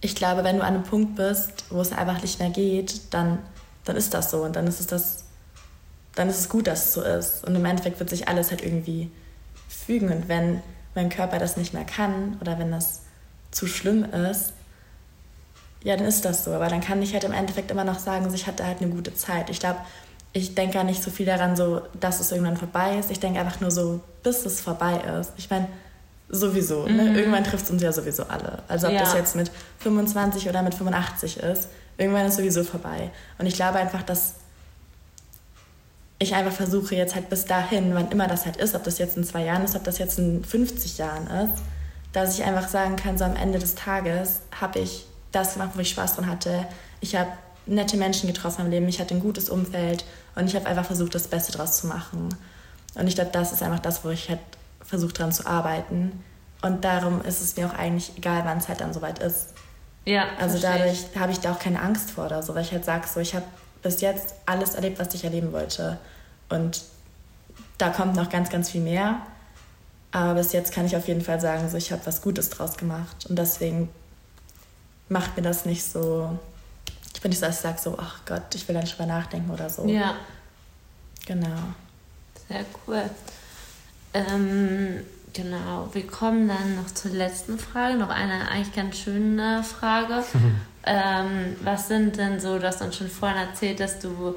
ich 0.00 0.14
glaube, 0.14 0.44
wenn 0.44 0.56
du 0.56 0.62
an 0.62 0.74
einem 0.74 0.84
Punkt 0.84 1.16
bist, 1.16 1.64
wo 1.70 1.80
es 1.80 1.92
einfach 1.92 2.22
nicht 2.22 2.38
mehr 2.38 2.50
geht, 2.50 3.12
dann, 3.12 3.38
dann 3.84 3.96
ist 3.96 4.14
das 4.14 4.30
so 4.30 4.42
und 4.42 4.56
dann 4.56 4.66
ist 4.66 4.80
es 4.80 4.86
das, 4.86 5.24
dann 6.14 6.28
ist 6.28 6.38
es 6.38 6.48
gut, 6.48 6.66
dass 6.66 6.86
es 6.86 6.92
so 6.94 7.02
ist. 7.02 7.44
Und 7.44 7.54
im 7.54 7.64
Endeffekt 7.64 7.98
wird 7.98 8.10
sich 8.10 8.28
alles 8.28 8.50
halt 8.50 8.62
irgendwie 8.62 9.10
fügen. 9.88 10.12
Und 10.12 10.28
wenn 10.28 10.62
mein 10.94 11.08
Körper 11.08 11.38
das 11.38 11.56
nicht 11.56 11.72
mehr 11.72 11.84
kann 11.84 12.36
oder 12.40 12.58
wenn 12.58 12.70
das 12.70 13.00
zu 13.50 13.66
schlimm 13.66 14.04
ist, 14.04 14.52
ja, 15.82 15.96
dann 15.96 16.06
ist 16.06 16.24
das 16.24 16.44
so. 16.44 16.52
Aber 16.52 16.68
dann 16.68 16.80
kann 16.80 17.00
ich 17.02 17.14
halt 17.14 17.24
im 17.24 17.32
Endeffekt 17.32 17.70
immer 17.70 17.84
noch 17.84 17.98
sagen, 17.98 18.32
ich 18.34 18.46
hatte 18.46 18.66
halt 18.66 18.82
eine 18.82 18.90
gute 18.90 19.14
Zeit. 19.14 19.48
Ich 19.48 19.60
glaube, 19.60 19.78
ich 20.32 20.54
denke 20.54 20.74
gar 20.74 20.84
nicht 20.84 21.02
so 21.02 21.10
viel 21.10 21.24
daran, 21.24 21.56
so, 21.56 21.80
dass 21.98 22.20
es 22.20 22.30
irgendwann 22.30 22.56
vorbei 22.56 22.98
ist. 22.98 23.10
Ich 23.10 23.20
denke 23.20 23.40
einfach 23.40 23.60
nur 23.60 23.70
so, 23.70 24.00
bis 24.22 24.44
es 24.44 24.60
vorbei 24.60 25.00
ist. 25.18 25.32
Ich 25.38 25.48
meine, 25.48 25.68
sowieso. 26.28 26.84
Ne? 26.84 26.90
Mhm. 26.90 27.12
Ne? 27.12 27.18
Irgendwann 27.20 27.44
trifft 27.44 27.64
es 27.64 27.70
uns 27.70 27.82
ja 27.82 27.92
sowieso 27.92 28.24
alle. 28.24 28.62
Also 28.68 28.88
ob 28.88 28.92
ja. 28.92 29.00
das 29.00 29.14
jetzt 29.14 29.36
mit 29.36 29.50
25 29.78 30.48
oder 30.48 30.62
mit 30.62 30.74
85 30.74 31.38
ist, 31.38 31.68
irgendwann 31.96 32.26
ist 32.26 32.32
es 32.32 32.38
sowieso 32.38 32.64
vorbei. 32.64 33.10
Und 33.38 33.46
ich 33.46 33.54
glaube 33.54 33.78
einfach, 33.78 34.02
dass 34.02 34.34
ich 36.18 36.34
einfach 36.34 36.52
versuche 36.52 36.96
jetzt 36.96 37.14
halt 37.14 37.28
bis 37.28 37.44
dahin, 37.44 37.94
wann 37.94 38.10
immer 38.10 38.26
das 38.26 38.44
halt 38.44 38.56
ist, 38.56 38.74
ob 38.74 38.84
das 38.84 38.98
jetzt 38.98 39.16
in 39.16 39.24
zwei 39.24 39.44
Jahren 39.44 39.64
ist, 39.64 39.76
ob 39.76 39.84
das 39.84 39.98
jetzt 39.98 40.18
in 40.18 40.44
50 40.44 40.98
Jahren 40.98 41.26
ist, 41.26 41.62
dass 42.12 42.38
ich 42.38 42.44
einfach 42.44 42.68
sagen 42.68 42.96
kann, 42.96 43.16
so 43.16 43.24
am 43.24 43.36
Ende 43.36 43.58
des 43.58 43.74
Tages 43.74 44.40
habe 44.60 44.80
ich 44.80 45.06
das 45.30 45.54
gemacht, 45.54 45.70
wo 45.74 45.80
ich 45.80 45.90
Spaß 45.90 46.16
dran 46.16 46.26
hatte. 46.26 46.66
Ich 47.00 47.14
habe 47.14 47.30
nette 47.66 47.96
Menschen 47.96 48.26
getroffen 48.26 48.64
im 48.64 48.70
Leben, 48.70 48.88
ich 48.88 49.00
hatte 49.00 49.14
ein 49.14 49.20
gutes 49.20 49.48
Umfeld 49.48 50.04
und 50.34 50.46
ich 50.46 50.56
habe 50.56 50.66
einfach 50.66 50.86
versucht, 50.86 51.14
das 51.14 51.28
Beste 51.28 51.52
daraus 51.52 51.78
zu 51.78 51.86
machen. 51.86 52.34
Und 52.94 53.06
ich 53.06 53.14
glaube, 53.14 53.30
das 53.32 53.52
ist 53.52 53.62
einfach 53.62 53.78
das, 53.78 54.04
wo 54.04 54.10
ich 54.10 54.28
halt 54.28 54.40
versuche 54.80 55.12
dran 55.12 55.30
zu 55.30 55.46
arbeiten. 55.46 56.24
Und 56.62 56.84
darum 56.84 57.20
ist 57.22 57.40
es 57.40 57.56
mir 57.56 57.66
auch 57.66 57.74
eigentlich 57.74 58.12
egal, 58.16 58.42
wann 58.44 58.58
es 58.58 58.68
halt 58.68 58.80
dann 58.80 58.92
soweit 58.92 59.20
ist. 59.20 59.50
Ja. 60.04 60.24
Also 60.40 60.58
dadurch 60.58 61.06
habe 61.18 61.30
ich 61.30 61.40
da 61.40 61.52
auch 61.52 61.58
keine 61.58 61.80
Angst 61.80 62.10
vor 62.10 62.26
oder 62.26 62.42
so, 62.42 62.54
weil 62.54 62.62
ich 62.62 62.72
halt 62.72 62.84
sage, 62.84 63.06
so, 63.06 63.20
ich 63.20 63.34
habe 63.34 63.44
bis 63.82 64.00
jetzt 64.00 64.34
alles 64.46 64.74
erlebt, 64.74 64.98
was 64.98 65.14
ich 65.14 65.24
erleben 65.24 65.52
wollte. 65.52 65.98
Und 66.48 66.82
da 67.78 67.90
kommt 67.90 68.16
noch 68.16 68.28
ganz, 68.28 68.50
ganz 68.50 68.70
viel 68.70 68.80
mehr. 68.80 69.20
Aber 70.10 70.34
bis 70.34 70.52
jetzt 70.52 70.72
kann 70.72 70.86
ich 70.86 70.96
auf 70.96 71.06
jeden 71.06 71.20
Fall 71.20 71.40
sagen, 71.40 71.68
so, 71.68 71.76
ich 71.76 71.92
habe 71.92 72.04
was 72.06 72.22
Gutes 72.22 72.50
draus 72.50 72.76
gemacht. 72.76 73.26
Und 73.28 73.38
deswegen 73.38 73.88
macht 75.08 75.36
mir 75.36 75.42
das 75.42 75.64
nicht 75.64 75.84
so. 75.84 76.38
Ich 77.14 77.20
bin 77.20 77.30
nicht 77.30 77.40
so, 77.40 77.46
dass 77.46 77.56
ich 77.56 77.62
sage 77.62 77.78
so, 77.80 77.96
ach 77.98 78.20
Gott, 78.26 78.54
ich 78.54 78.66
will 78.68 78.74
da 78.74 78.80
nicht 78.80 78.96
drüber 78.96 79.06
nachdenken 79.06 79.50
oder 79.50 79.68
so. 79.68 79.86
Ja. 79.86 80.14
Genau. 81.26 81.58
Sehr 82.48 82.64
cool. 82.86 83.02
Ähm, 84.14 85.04
genau, 85.32 85.88
wir 85.92 86.06
kommen 86.06 86.48
dann 86.48 86.76
noch 86.76 86.92
zur 86.92 87.12
letzten 87.12 87.58
Frage. 87.58 87.96
Noch 87.96 88.10
eine 88.10 88.48
eigentlich 88.50 88.74
ganz 88.74 88.98
schöne 88.98 89.62
Frage. 89.62 90.24
ähm, 90.84 91.56
was 91.62 91.88
sind 91.88 92.16
denn 92.16 92.40
so, 92.40 92.58
du 92.58 92.66
hast 92.66 92.82
uns 92.82 92.96
schon 92.96 93.08
vorhin 93.08 93.38
erzählt, 93.38 93.80
dass 93.80 93.98
du 93.98 94.34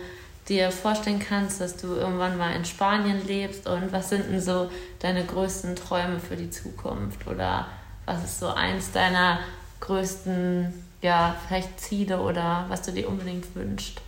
dir 0.47 0.71
vorstellen 0.71 1.19
kannst, 1.19 1.61
dass 1.61 1.77
du 1.77 1.87
irgendwann 1.87 2.37
mal 2.37 2.55
in 2.55 2.65
Spanien 2.65 3.25
lebst 3.25 3.67
und 3.67 3.91
was 3.91 4.09
sind 4.09 4.29
denn 4.29 4.41
so 4.41 4.69
deine 4.99 5.23
größten 5.23 5.75
Träume 5.75 6.19
für 6.19 6.35
die 6.35 6.49
Zukunft 6.49 7.27
oder 7.27 7.67
was 8.05 8.23
ist 8.23 8.39
so 8.39 8.47
eins 8.47 8.91
deiner 8.91 9.39
größten, 9.79 10.73
ja, 11.01 11.35
vielleicht 11.47 11.79
Ziele 11.79 12.21
oder 12.21 12.65
was 12.69 12.81
du 12.81 12.91
dir 12.91 13.07
unbedingt 13.07 13.55
wünschst? 13.55 14.01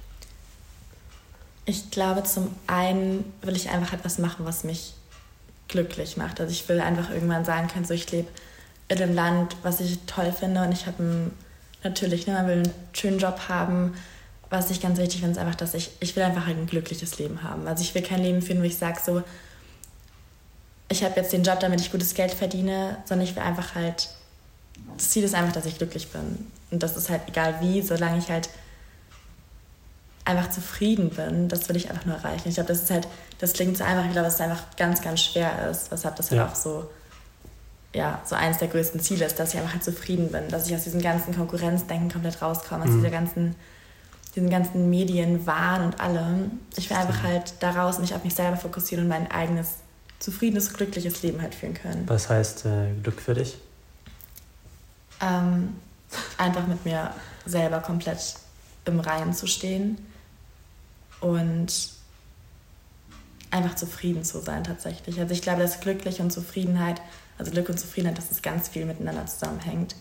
Ich 1.65 1.91
glaube, 1.91 2.23
zum 2.23 2.53
einen 2.67 3.31
will 3.41 3.55
ich 3.55 3.69
einfach 3.69 3.93
etwas 3.93 4.17
machen, 4.17 4.45
was 4.45 4.63
mich 4.63 4.95
glücklich 5.67 6.17
macht. 6.17 6.39
Also 6.39 6.51
ich 6.51 6.67
will 6.69 6.79
einfach 6.79 7.09
irgendwann 7.09 7.45
sagen 7.45 7.67
können, 7.67 7.85
so 7.85 7.93
ich 7.93 8.11
lebe 8.11 8.27
in 8.89 9.01
einem 9.01 9.15
Land, 9.15 9.55
was 9.63 9.79
ich 9.79 9.99
toll 10.05 10.31
finde 10.31 10.61
und 10.61 10.71
ich 10.71 10.85
habe 10.85 11.31
natürlich, 11.83 12.27
ne, 12.27 12.33
man 12.33 12.47
will 12.47 12.53
einen 12.57 12.73
schönen 12.93 13.19
Job 13.19 13.47
haben, 13.47 13.93
was 14.49 14.69
ich 14.69 14.81
ganz 14.81 14.99
wichtig 14.99 15.21
finde, 15.21 15.31
ist 15.31 15.37
einfach, 15.39 15.55
dass 15.55 15.73
ich, 15.73 15.91
ich 15.99 16.15
will 16.15 16.23
einfach 16.23 16.47
ein 16.47 16.67
glückliches 16.67 17.17
Leben 17.17 17.41
haben. 17.41 17.67
Also 17.67 17.81
ich 17.81 17.95
will 17.95 18.03
kein 18.03 18.21
Leben 18.21 18.41
führen, 18.41 18.59
wo 18.59 18.65
ich 18.65 18.77
sage 18.77 18.99
so, 19.03 19.23
ich 20.89 21.03
habe 21.03 21.15
jetzt 21.15 21.33
den 21.33 21.43
Job, 21.43 21.59
damit 21.59 21.81
ich 21.81 21.91
gutes 21.91 22.13
Geld 22.13 22.31
verdiene, 22.31 22.97
sondern 23.05 23.27
ich 23.27 23.35
will 23.35 23.41
einfach 23.41 23.73
halt, 23.73 24.09
das 24.95 25.09
Ziel 25.09 25.23
ist 25.23 25.33
einfach, 25.33 25.53
dass 25.53 25.65
ich 25.65 25.77
glücklich 25.77 26.09
bin. 26.09 26.51
Und 26.69 26.83
das 26.83 26.95
ist 26.95 27.09
halt 27.09 27.21
egal 27.27 27.55
wie, 27.61 27.81
solange 27.81 28.19
ich 28.19 28.29
halt 28.29 28.49
einfach 30.25 30.49
zufrieden 30.49 31.09
bin, 31.09 31.49
das 31.49 31.67
will 31.69 31.75
ich 31.75 31.89
einfach 31.89 32.05
nur 32.05 32.15
erreichen. 32.15 32.47
Ich 32.47 32.55
glaube, 32.55 32.69
das 32.69 32.83
ist 32.83 32.91
halt, 32.91 33.07
das 33.39 33.53
klingt 33.53 33.77
so 33.77 33.83
einfach, 33.83 34.05
ich 34.05 34.11
glaube, 34.11 34.25
dass 34.25 34.35
es 34.35 34.41
einfach 34.41 34.63
ganz, 34.77 35.01
ganz 35.01 35.21
schwer 35.21 35.69
ist, 35.69 35.91
weshalb 35.91 36.15
das 36.15 36.31
halt 36.31 36.39
ja. 36.39 36.47
auch 36.47 36.55
so, 36.55 36.89
ja, 37.93 38.21
so 38.25 38.35
eines 38.35 38.57
der 38.57 38.69
größten 38.69 38.99
Ziele 39.01 39.25
ist, 39.25 39.37
dass 39.39 39.53
ich 39.53 39.59
einfach 39.59 39.73
halt 39.73 39.83
zufrieden 39.83 40.31
bin, 40.31 40.47
dass 40.49 40.67
ich 40.67 40.75
aus 40.75 40.83
diesem 40.83 41.01
ganzen 41.01 41.35
Konkurrenzdenken 41.35 42.09
komplett 42.09 42.41
rauskomme, 42.41 42.83
aus 42.83 42.89
mhm. 42.89 42.97
dieser 42.97 43.09
ganzen 43.09 43.55
diesen 44.35 44.49
ganzen 44.49 44.89
Medien, 44.89 45.45
Wahn 45.45 45.85
und 45.85 45.99
allem. 45.99 46.59
Ich 46.75 46.89
will 46.89 46.97
einfach 46.97 47.21
halt 47.21 47.53
daraus 47.59 47.99
mich 47.99 48.15
auf 48.15 48.23
mich 48.23 48.33
selber 48.33 48.57
fokussieren 48.57 49.03
und 49.03 49.09
mein 49.09 49.29
eigenes 49.29 49.75
zufriedenes, 50.17 50.73
glückliches 50.73 51.21
Leben 51.21 51.39
halt 51.39 51.53
führen 51.53 51.75
können. 51.75 52.03
Was 52.07 52.29
heißt 52.29 52.65
äh, 52.65 52.93
Glück 53.03 53.21
für 53.21 53.35
dich? 53.35 53.57
Ähm, 55.21 55.75
einfach 56.39 56.65
mit 56.65 56.83
mir 56.83 57.13
selber 57.45 57.79
komplett 57.79 58.35
im 58.85 58.99
Reinen 58.99 59.33
zu 59.33 59.45
stehen 59.45 59.99
und 61.23 61.67
einfach 63.49 63.75
zufrieden 63.75 64.25
zu 64.25 64.39
sein 64.41 64.63
tatsächlich. 64.63 65.19
Also 65.19 65.33
ich 65.33 65.41
glaube, 65.41 65.61
dass 65.61 65.79
glücklich 65.79 66.19
und 66.19 66.31
Zufriedenheit, 66.31 67.01
also 67.37 67.51
Glück 67.51 67.69
und 67.69 67.79
Zufriedenheit, 67.79 68.17
dass 68.17 68.29
es 68.29 68.41
ganz 68.41 68.67
viel 68.67 68.85
miteinander 68.85 69.25
zusammenhängt. 69.25 69.95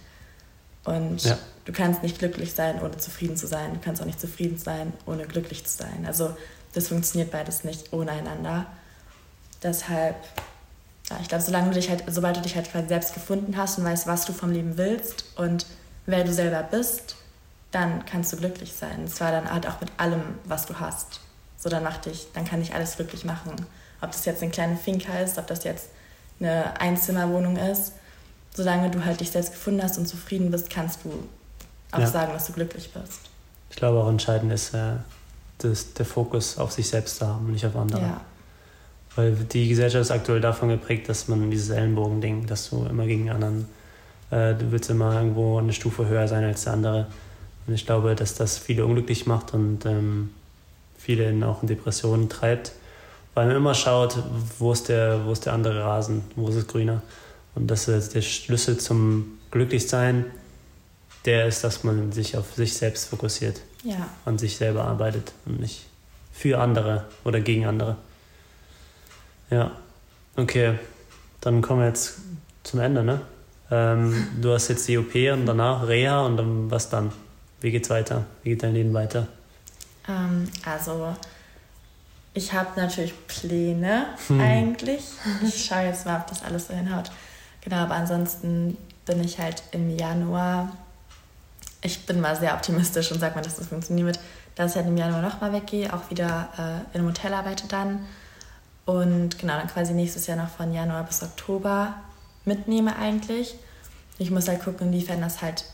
Und 0.84 1.22
ja. 1.22 1.38
du 1.64 1.72
kannst 1.72 2.02
nicht 2.02 2.18
glücklich 2.18 2.54
sein, 2.54 2.82
ohne 2.82 2.96
zufrieden 2.96 3.36
zu 3.36 3.46
sein. 3.46 3.74
Du 3.74 3.78
kannst 3.78 4.02
auch 4.02 4.06
nicht 4.06 4.20
zufrieden 4.20 4.58
sein, 4.58 4.92
ohne 5.06 5.26
glücklich 5.26 5.64
zu 5.64 5.78
sein. 5.78 6.04
Also 6.06 6.34
das 6.72 6.88
funktioniert 6.88 7.30
beides 7.30 7.62
nicht 7.62 7.92
ohne 7.92 8.10
einander. 8.10 8.66
Deshalb, 9.62 10.16
ja, 11.08 11.18
ich 11.20 11.28
glaube, 11.28 11.44
solange 11.44 11.68
du 11.68 11.74
dich 11.74 11.88
halt, 11.88 12.02
sobald 12.08 12.36
du 12.36 12.40
dich 12.40 12.56
halt 12.56 12.68
quasi 12.68 12.88
selbst 12.88 13.14
gefunden 13.14 13.56
hast 13.56 13.78
und 13.78 13.84
weißt, 13.84 14.08
was 14.08 14.24
du 14.24 14.32
vom 14.32 14.50
Leben 14.50 14.76
willst 14.76 15.26
und 15.36 15.66
wer 16.06 16.24
du 16.24 16.32
selber 16.32 16.64
bist, 16.64 17.14
dann 17.72 18.04
kannst 18.06 18.32
du 18.32 18.36
glücklich 18.36 18.72
sein. 18.72 19.00
Und 19.00 19.10
zwar 19.10 19.32
dann 19.32 19.50
halt 19.50 19.66
auch 19.66 19.80
mit 19.80 19.90
allem, 19.96 20.22
was 20.44 20.66
du 20.66 20.78
hast. 20.78 21.20
So, 21.56 21.68
dann 21.68 21.82
mach 21.82 21.96
dich, 21.98 22.28
dann 22.34 22.44
kann 22.44 22.62
ich 22.62 22.74
alles 22.74 22.96
glücklich 22.96 23.24
machen. 23.24 23.52
Ob 24.00 24.12
das 24.12 24.24
jetzt 24.24 24.42
eine 24.42 24.50
kleine 24.50 24.76
Finca 24.76 25.18
ist, 25.18 25.38
ob 25.38 25.46
das 25.46 25.64
jetzt 25.64 25.88
eine 26.38 26.78
Einzimmerwohnung 26.80 27.56
ist. 27.56 27.92
Solange 28.54 28.90
du 28.90 29.04
halt 29.04 29.20
dich 29.20 29.30
selbst 29.30 29.52
gefunden 29.52 29.82
hast 29.82 29.96
und 29.96 30.06
zufrieden 30.06 30.50
bist, 30.50 30.68
kannst 30.68 31.00
du 31.04 31.10
auch 31.92 32.00
ja. 32.00 32.06
sagen, 32.06 32.32
dass 32.32 32.46
du 32.46 32.52
glücklich 32.52 32.92
bist. 32.92 33.20
Ich 33.70 33.76
glaube 33.76 33.98
auch 34.02 34.08
entscheidend 34.08 34.52
ist, 34.52 34.74
äh, 34.74 34.96
das, 35.58 35.94
der 35.94 36.04
Fokus 36.04 36.58
auf 36.58 36.72
sich 36.72 36.88
selbst 36.88 37.16
zu 37.16 37.26
haben 37.26 37.46
und 37.46 37.52
nicht 37.52 37.64
auf 37.64 37.76
andere. 37.76 38.02
Ja. 38.02 38.20
Weil 39.14 39.32
die 39.32 39.68
Gesellschaft 39.68 40.02
ist 40.02 40.10
aktuell 40.10 40.40
davon 40.40 40.68
geprägt, 40.68 41.08
dass 41.08 41.28
man 41.28 41.50
dieses 41.50 41.70
Ellenbogen-Ding, 41.70 42.46
dass 42.46 42.70
du 42.70 42.84
immer 42.86 43.06
gegen 43.06 43.30
anderen, 43.30 43.68
äh, 44.30 44.54
du 44.54 44.70
willst 44.72 44.90
immer 44.90 45.14
irgendwo 45.14 45.58
eine 45.58 45.72
Stufe 45.72 46.06
höher 46.06 46.28
sein 46.28 46.44
als 46.44 46.64
der 46.64 46.74
andere. 46.74 47.06
Und 47.66 47.74
ich 47.74 47.86
glaube, 47.86 48.14
dass 48.14 48.34
das 48.34 48.58
viele 48.58 48.84
unglücklich 48.84 49.26
macht 49.26 49.54
und 49.54 49.86
ähm, 49.86 50.30
viele 50.98 51.28
in, 51.28 51.42
auch 51.44 51.62
in 51.62 51.68
Depressionen 51.68 52.28
treibt, 52.28 52.72
weil 53.34 53.46
man 53.46 53.56
immer 53.56 53.74
schaut, 53.74 54.18
wo 54.58 54.72
ist, 54.72 54.88
der, 54.88 55.24
wo 55.24 55.32
ist 55.32 55.46
der 55.46 55.52
andere 55.52 55.82
Rasen, 55.82 56.22
wo 56.36 56.48
ist 56.48 56.56
es 56.56 56.66
grüner. 56.66 57.02
Und 57.54 57.70
das 57.70 57.88
ist 57.88 58.14
der 58.14 58.22
Schlüssel 58.22 58.78
zum 58.78 59.38
Glücklichsein, 59.50 60.26
der 61.24 61.46
ist, 61.46 61.62
dass 61.62 61.84
man 61.84 62.12
sich 62.12 62.36
auf 62.36 62.54
sich 62.54 62.74
selbst 62.74 63.06
fokussiert. 63.06 63.60
Ja. 63.84 64.08
An 64.24 64.38
sich 64.38 64.56
selber 64.56 64.84
arbeitet 64.84 65.32
und 65.44 65.60
nicht 65.60 65.86
für 66.32 66.58
andere 66.58 67.04
oder 67.24 67.40
gegen 67.40 67.66
andere. 67.66 67.96
Ja, 69.50 69.72
okay. 70.36 70.78
Dann 71.40 71.60
kommen 71.60 71.80
wir 71.80 71.88
jetzt 71.88 72.18
zum 72.62 72.80
Ende, 72.80 73.02
ne? 73.02 73.20
Ähm, 73.70 74.28
du 74.40 74.52
hast 74.52 74.68
jetzt 74.68 74.86
die 74.86 74.98
OP 74.98 75.14
und 75.14 75.46
danach 75.46 75.86
Reha 75.86 76.24
und 76.24 76.36
dann 76.36 76.70
was 76.70 76.88
dann? 76.88 77.12
Wie 77.62 77.70
geht's 77.70 77.88
weiter? 77.90 78.26
Wie 78.42 78.50
geht 78.50 78.62
dein 78.62 78.74
Leben 78.74 78.92
weiter? 78.92 79.28
Ähm, 80.08 80.48
also, 80.64 81.16
ich 82.34 82.52
habe 82.52 82.78
natürlich 82.78 83.14
Pläne 83.26 84.06
hm. 84.26 84.40
eigentlich. 84.40 85.04
Ich 85.42 85.64
schaue 85.64 85.84
jetzt 85.84 86.04
mal, 86.04 86.20
ob 86.20 86.26
das 86.26 86.42
alles 86.42 86.66
so 86.66 86.74
hinhaut. 86.74 87.10
Genau, 87.62 87.76
aber 87.76 87.94
ansonsten 87.94 88.76
bin 89.06 89.22
ich 89.22 89.38
halt 89.38 89.62
im 89.72 89.96
Januar 89.96 90.72
ich 91.82 92.06
bin 92.06 92.20
mal 92.20 92.36
sehr 92.36 92.54
optimistisch 92.54 93.10
und 93.12 93.20
sage 93.20 93.34
mal, 93.34 93.42
dass 93.42 93.56
das 93.56 93.66
funktionieren 93.66 94.06
wird, 94.06 94.20
dass 94.54 94.72
ich 94.72 94.76
halt 94.76 94.86
im 94.86 94.96
Januar 94.96 95.20
nochmal 95.20 95.52
weggehe, 95.52 95.92
auch 95.92 96.08
wieder 96.10 96.48
äh, 96.56 96.94
in 96.94 97.00
einem 97.00 97.08
Hotel 97.08 97.34
arbeite 97.34 97.66
dann. 97.66 98.06
Und 98.86 99.38
genau, 99.38 99.54
dann 99.58 99.68
quasi 99.68 99.92
nächstes 99.92 100.26
Jahr 100.26 100.36
noch 100.36 100.48
von 100.48 100.72
Januar 100.72 101.04
bis 101.04 101.22
Oktober 101.22 101.94
mitnehme 102.44 102.96
eigentlich. 102.96 103.54
Ich 104.18 104.30
muss 104.30 104.48
halt 104.48 104.62
gucken, 104.62 104.88
inwiefern 104.88 105.20
das 105.20 105.42
halt 105.42 105.64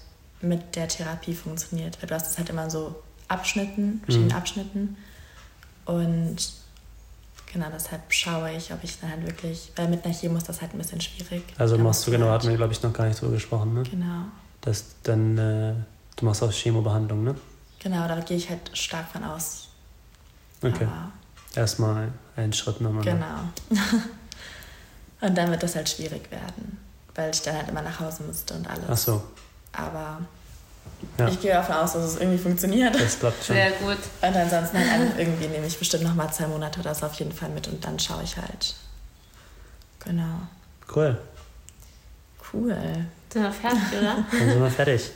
mit 0.41 0.77
der 0.77 0.89
Therapie 0.89 1.35
funktioniert. 1.35 2.01
Weil 2.01 2.09
du 2.09 2.15
hast 2.15 2.31
es 2.31 2.39
halt 2.39 2.51
immer 2.51 2.71
so 2.71 2.97
Abschnitten, 3.29 4.01
verschiedene 4.05 4.33
mhm. 4.33 4.39
Abschnitten. 4.39 4.97
Und 5.85 6.37
genau, 7.53 7.67
deshalb 7.73 8.13
schaue 8.13 8.53
ich, 8.53 8.73
ob 8.73 8.83
ich 8.85 8.99
dann 9.01 9.11
halt 9.11 9.27
wirklich, 9.27 9.73
weil 9.77 9.89
mit 9.89 10.05
einer 10.05 10.15
Chemo 10.15 10.39
ist 10.39 10.49
das 10.49 10.61
halt 10.61 10.75
ein 10.75 10.79
bisschen 10.79 11.01
schwierig. 11.01 11.43
Also 11.59 11.79
machst 11.79 12.07
du 12.07 12.11
genau, 12.11 12.29
hatten 12.31 12.49
wir 12.49 12.57
glaube 12.57 12.73
ich 12.73 12.83
noch 12.83 12.93
gar 12.93 13.07
nicht 13.07 13.21
drüber 13.21 13.33
gesprochen, 13.33 13.75
ne? 13.75 13.83
Genau. 13.85 14.25
Dass 14.61 14.85
dann 15.03 15.39
äh 15.39 15.75
Du 16.19 16.25
machst 16.25 16.43
auch 16.43 16.53
Chemobehandlung, 16.53 17.23
ne? 17.23 17.37
Genau, 17.79 18.09
da 18.09 18.19
gehe 18.19 18.37
ich 18.37 18.51
halt 18.51 18.77
stark 18.77 19.09
von 19.09 19.23
aus. 19.23 19.69
Okay. 20.61 20.85
Aber 20.85 21.13
Erstmal 21.55 22.13
einen 22.35 22.53
Schritt 22.53 22.81
nochmal. 22.81 23.05
Ne? 23.05 23.13
Genau. 23.13 23.81
und 25.21 25.39
dann 25.39 25.51
wird 25.51 25.63
das 25.63 25.77
halt 25.77 25.89
schwierig 25.89 26.29
werden, 26.31 26.79
weil 27.15 27.31
ich 27.31 27.41
dann 27.43 27.57
halt 27.57 27.69
immer 27.69 27.83
nach 27.83 28.01
Hause 28.01 28.25
müsste 28.25 28.55
und 28.55 28.69
alles. 28.69 28.85
Ach 28.89 28.97
so. 28.97 29.23
Aber 29.73 30.21
ja. 31.19 31.29
ich 31.29 31.41
gehe 31.41 31.53
davon 31.53 31.77
aus, 31.77 31.93
dass 31.93 32.05
es 32.05 32.17
irgendwie 32.17 32.39
funktioniert. 32.39 32.95
Das 32.95 33.19
klappt 33.19 33.45
schon. 33.45 33.57
Sehr 33.57 33.71
gut. 33.73 33.99
Und 34.23 34.37
ansonsten 34.37 34.79
halt 34.79 35.19
irgendwie 35.19 35.47
nehme 35.47 35.67
ich 35.67 35.79
bestimmt 35.79 36.05
nochmal 36.05 36.33
zwei 36.33 36.47
Monate 36.47 36.81
oder 36.81 36.95
so 36.95 37.07
auf 37.07 37.15
jeden 37.15 37.33
Fall 37.33 37.51
mit 37.51 37.69
und 37.69 37.85
dann 37.85 37.99
schaue 37.99 38.23
ich 38.23 38.37
halt. 38.37 38.75
Genau. 40.05 40.41
Cool. 40.95 41.19
Cool. 42.53 42.77
Sind 43.31 43.43
wir 43.43 43.53
fertig, 43.53 43.83
oder? 43.99 44.25
Dann 44.39 44.51
sind 44.51 44.61
wir 44.63 44.71
fertig. 44.71 45.11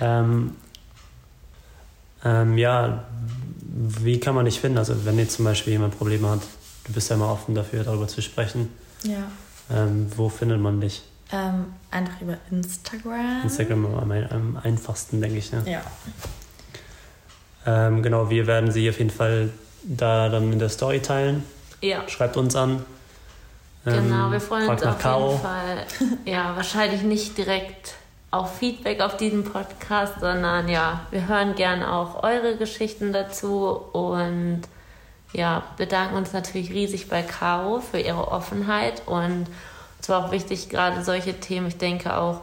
ähm, 0.00 0.56
ähm, 2.24 2.56
ja, 2.56 3.04
wie 3.60 4.18
kann 4.18 4.34
man 4.34 4.46
dich 4.46 4.58
finden? 4.58 4.78
Also 4.78 5.04
wenn 5.04 5.18
jetzt 5.18 5.36
zum 5.36 5.44
Beispiel 5.44 5.74
jemand 5.74 5.98
Probleme 5.98 6.30
hat, 6.30 6.40
du 6.84 6.92
bist 6.92 7.10
ja 7.10 7.16
immer 7.16 7.30
offen 7.30 7.54
dafür, 7.54 7.84
darüber 7.84 8.08
zu 8.08 8.22
sprechen. 8.22 8.72
Ja. 9.02 9.30
Ähm, 9.70 10.10
wo 10.16 10.30
findet 10.30 10.60
man 10.60 10.80
dich? 10.80 11.02
Ähm, 11.30 11.74
einfach 11.90 12.20
über 12.20 12.38
Instagram. 12.50 13.42
Instagram 13.42 13.84
am, 13.94 14.10
am 14.10 14.58
einfachsten, 14.62 15.20
denke 15.20 15.38
ich. 15.38 15.52
Ne? 15.52 15.62
Ja. 15.66 15.82
Ähm, 17.66 18.02
genau, 18.02 18.30
wir 18.30 18.46
werden 18.46 18.70
sie 18.70 18.88
auf 18.88 18.98
jeden 18.98 19.10
Fall 19.10 19.50
da 19.82 20.28
dann 20.28 20.52
in 20.52 20.58
der 20.58 20.70
Story 20.70 21.00
teilen. 21.00 21.44
Ja. 21.82 22.08
Schreibt 22.08 22.36
uns 22.36 22.56
an. 22.56 22.84
Genau, 23.84 24.26
ähm, 24.26 24.32
wir 24.32 24.40
freuen 24.40 24.68
uns 24.68 24.82
auf 24.82 24.98
Caro. 24.98 25.30
jeden 25.30 25.42
Fall. 25.42 25.86
Ja, 26.24 26.56
wahrscheinlich 26.56 27.02
nicht 27.02 27.36
direkt 27.38 27.94
auf 28.30 28.58
Feedback 28.58 29.00
auf 29.00 29.16
diesem 29.16 29.44
Podcast, 29.44 30.20
sondern 30.20 30.68
ja, 30.68 31.06
wir 31.10 31.28
hören 31.28 31.54
gern 31.54 31.82
auch 31.82 32.22
eure 32.22 32.56
Geschichten 32.56 33.12
dazu 33.12 33.68
und 33.92 34.62
ja, 35.32 35.62
bedanken 35.76 36.16
uns 36.16 36.32
natürlich 36.32 36.70
riesig 36.70 37.08
bei 37.08 37.22
Caro 37.22 37.80
für 37.80 38.00
ihre 38.00 38.28
Offenheit 38.28 39.02
und 39.06 39.46
es 40.08 40.10
war 40.10 40.24
auch 40.24 40.32
wichtig, 40.32 40.70
gerade 40.70 41.04
solche 41.04 41.34
Themen, 41.34 41.68
ich 41.68 41.76
denke 41.76 42.16
auch 42.16 42.40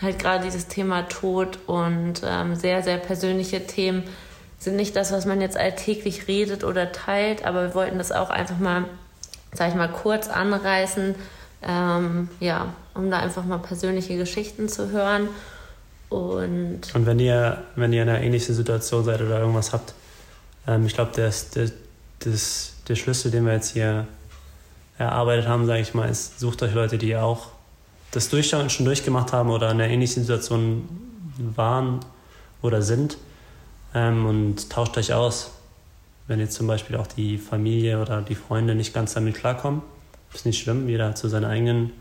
halt 0.00 0.20
gerade 0.20 0.44
dieses 0.44 0.68
Thema 0.68 1.08
Tod 1.08 1.58
und 1.66 2.22
ähm, 2.24 2.54
sehr, 2.54 2.84
sehr 2.84 2.98
persönliche 2.98 3.66
Themen 3.66 4.04
sind 4.60 4.76
nicht 4.76 4.94
das, 4.94 5.10
was 5.10 5.26
man 5.26 5.40
jetzt 5.40 5.56
alltäglich 5.56 6.28
redet 6.28 6.62
oder 6.62 6.92
teilt, 6.92 7.44
aber 7.44 7.64
wir 7.64 7.74
wollten 7.74 7.98
das 7.98 8.12
auch 8.12 8.30
einfach 8.30 8.58
mal 8.58 8.84
sag 9.52 9.70
ich 9.70 9.74
mal, 9.74 9.88
kurz 9.88 10.28
anreißen, 10.28 11.16
ähm, 11.62 12.28
ja, 12.38 12.72
um 12.94 13.10
da 13.10 13.18
einfach 13.18 13.44
mal 13.44 13.58
persönliche 13.58 14.16
Geschichten 14.16 14.68
zu 14.68 14.90
hören. 14.90 15.28
Und, 16.08 16.94
und 16.94 17.06
wenn 17.06 17.18
ihr, 17.18 17.64
wenn 17.76 17.92
ihr 17.92 18.04
in 18.04 18.08
einer 18.08 18.20
ähnlichen 18.20 18.54
Situation 18.54 19.04
seid 19.04 19.20
oder 19.20 19.40
irgendwas 19.40 19.72
habt, 19.72 19.94
ähm, 20.66 20.86
ich 20.86 20.94
glaube, 20.94 21.10
der, 21.16 21.32
der, 21.54 21.70
der 22.88 22.94
Schlüssel, 22.94 23.30
den 23.30 23.46
wir 23.46 23.54
jetzt 23.54 23.72
hier 23.72 24.06
erarbeitet 25.00 25.48
haben, 25.48 25.66
sage 25.66 25.80
ich 25.80 25.94
mal, 25.94 26.08
ist, 26.08 26.38
sucht 26.38 26.62
euch 26.62 26.74
Leute, 26.74 26.98
die 26.98 27.16
auch 27.16 27.48
das 28.10 28.28
Durchschauen 28.28 28.70
schon 28.70 28.86
durchgemacht 28.86 29.32
haben 29.32 29.50
oder 29.50 29.70
in 29.70 29.80
einer 29.80 29.88
ähnlichen 29.90 30.22
Situation 30.22 30.88
waren 31.54 32.00
oder 32.62 32.82
sind 32.82 33.16
ähm, 33.94 34.26
und 34.26 34.70
tauscht 34.70 34.96
euch 34.98 35.12
aus 35.12 35.52
wenn 36.30 36.38
jetzt 36.38 36.54
zum 36.54 36.68
Beispiel 36.68 36.94
auch 36.94 37.08
die 37.08 37.38
Familie 37.38 38.00
oder 38.00 38.22
die 38.22 38.36
Freunde 38.36 38.76
nicht 38.76 38.94
ganz 38.94 39.14
damit 39.14 39.34
klarkommen, 39.34 39.82
ist 40.32 40.46
nicht 40.46 40.62
schlimm, 40.62 40.88
jeder 40.88 41.08
hat 41.08 41.18
so 41.18 41.28
seine 41.28 41.48
eigenen 41.48 41.92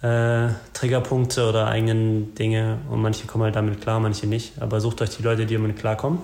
äh, 0.00 0.48
Triggerpunkte 0.72 1.46
oder 1.46 1.66
eigenen 1.66 2.34
Dinge 2.34 2.78
und 2.88 3.02
manche 3.02 3.26
kommen 3.26 3.44
halt 3.44 3.54
damit 3.54 3.82
klar, 3.82 4.00
manche 4.00 4.26
nicht. 4.26 4.54
Aber 4.62 4.80
sucht 4.80 5.02
euch 5.02 5.10
die 5.10 5.22
Leute, 5.22 5.44
die 5.44 5.52
damit 5.52 5.78
klarkommen. 5.78 6.20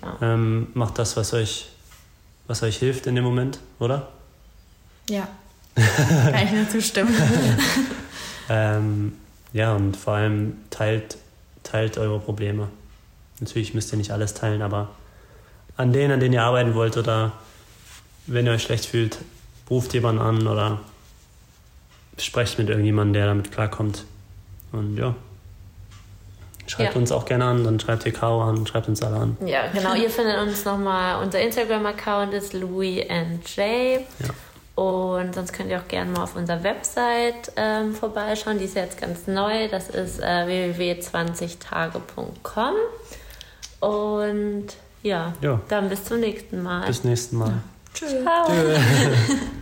Ja. 0.00 0.34
Ähm, 0.34 0.68
macht 0.74 0.96
das, 0.96 1.16
was 1.16 1.34
euch, 1.34 1.66
was 2.46 2.62
euch 2.62 2.76
hilft 2.76 3.08
in 3.08 3.16
dem 3.16 3.24
Moment, 3.24 3.58
oder? 3.80 4.10
Ja. 5.10 5.28
Kann 5.74 6.44
ich 6.44 6.52
nur 6.52 6.68
zustimmen. 6.68 7.14
ähm, 8.48 9.12
ja, 9.52 9.74
und 9.74 9.96
vor 9.96 10.14
allem 10.14 10.56
teilt, 10.70 11.18
teilt 11.62 11.98
eure 11.98 12.20
Probleme. 12.20 12.68
Natürlich 13.40 13.74
müsst 13.74 13.92
ihr 13.92 13.98
nicht 13.98 14.12
alles 14.12 14.34
teilen, 14.34 14.62
aber 14.62 14.90
an 15.76 15.92
denen, 15.92 16.12
an 16.12 16.20
denen 16.20 16.34
ihr 16.34 16.42
arbeiten 16.42 16.74
wollt 16.74 16.96
oder 16.96 17.32
wenn 18.26 18.46
ihr 18.46 18.52
euch 18.52 18.62
schlecht 18.62 18.86
fühlt, 18.86 19.18
ruft 19.68 19.92
jemanden 19.94 20.20
an 20.20 20.46
oder 20.46 20.80
sprecht 22.18 22.58
mit 22.58 22.68
irgendjemandem, 22.68 23.14
der 23.14 23.26
damit 23.26 23.50
klarkommt. 23.50 24.04
Und 24.72 24.96
ja. 24.96 25.14
Schreibt 26.66 26.94
ja. 26.94 27.00
uns 27.00 27.10
auch 27.10 27.24
gerne 27.24 27.46
an, 27.46 27.64
dann 27.64 27.80
schreibt 27.80 28.06
ihr 28.06 28.12
Caro 28.12 28.44
an, 28.44 28.64
schreibt 28.64 28.86
uns 28.86 29.02
alle 29.02 29.16
an. 29.16 29.36
Ja, 29.44 29.66
genau. 29.72 29.94
ihr 29.94 30.08
findet 30.08 30.38
uns 30.38 30.64
nochmal, 30.64 31.20
unser 31.20 31.40
Instagram-Account 31.40 32.32
ist 32.32 32.52
Louis 32.52 33.04
and 33.08 33.40
Jay. 33.56 34.06
Ja. 34.20 34.28
Und 34.80 35.34
sonst 35.34 35.52
könnt 35.52 35.68
ihr 35.68 35.78
auch 35.78 35.88
gerne 35.88 36.10
mal 36.10 36.22
auf 36.22 36.36
unserer 36.36 36.62
Website 36.62 37.52
ähm, 37.56 37.94
vorbeischauen. 37.94 38.58
Die 38.58 38.64
ist 38.64 38.76
jetzt 38.76 38.98
ganz 38.98 39.26
neu. 39.26 39.68
Das 39.68 39.90
ist 39.90 40.20
äh, 40.20 40.46
www.20tage.com. 40.46 42.74
Und 43.80 44.68
ja, 45.02 45.34
ja. 45.42 45.60
Dann 45.68 45.90
bis 45.90 46.04
zum 46.04 46.20
nächsten 46.20 46.62
Mal. 46.62 46.86
Bis 46.86 47.04
nächsten 47.04 47.36
Mal. 47.36 47.50
Ja. 47.50 47.62
Tschüss. 47.92 48.14
Ciao. 48.22 48.48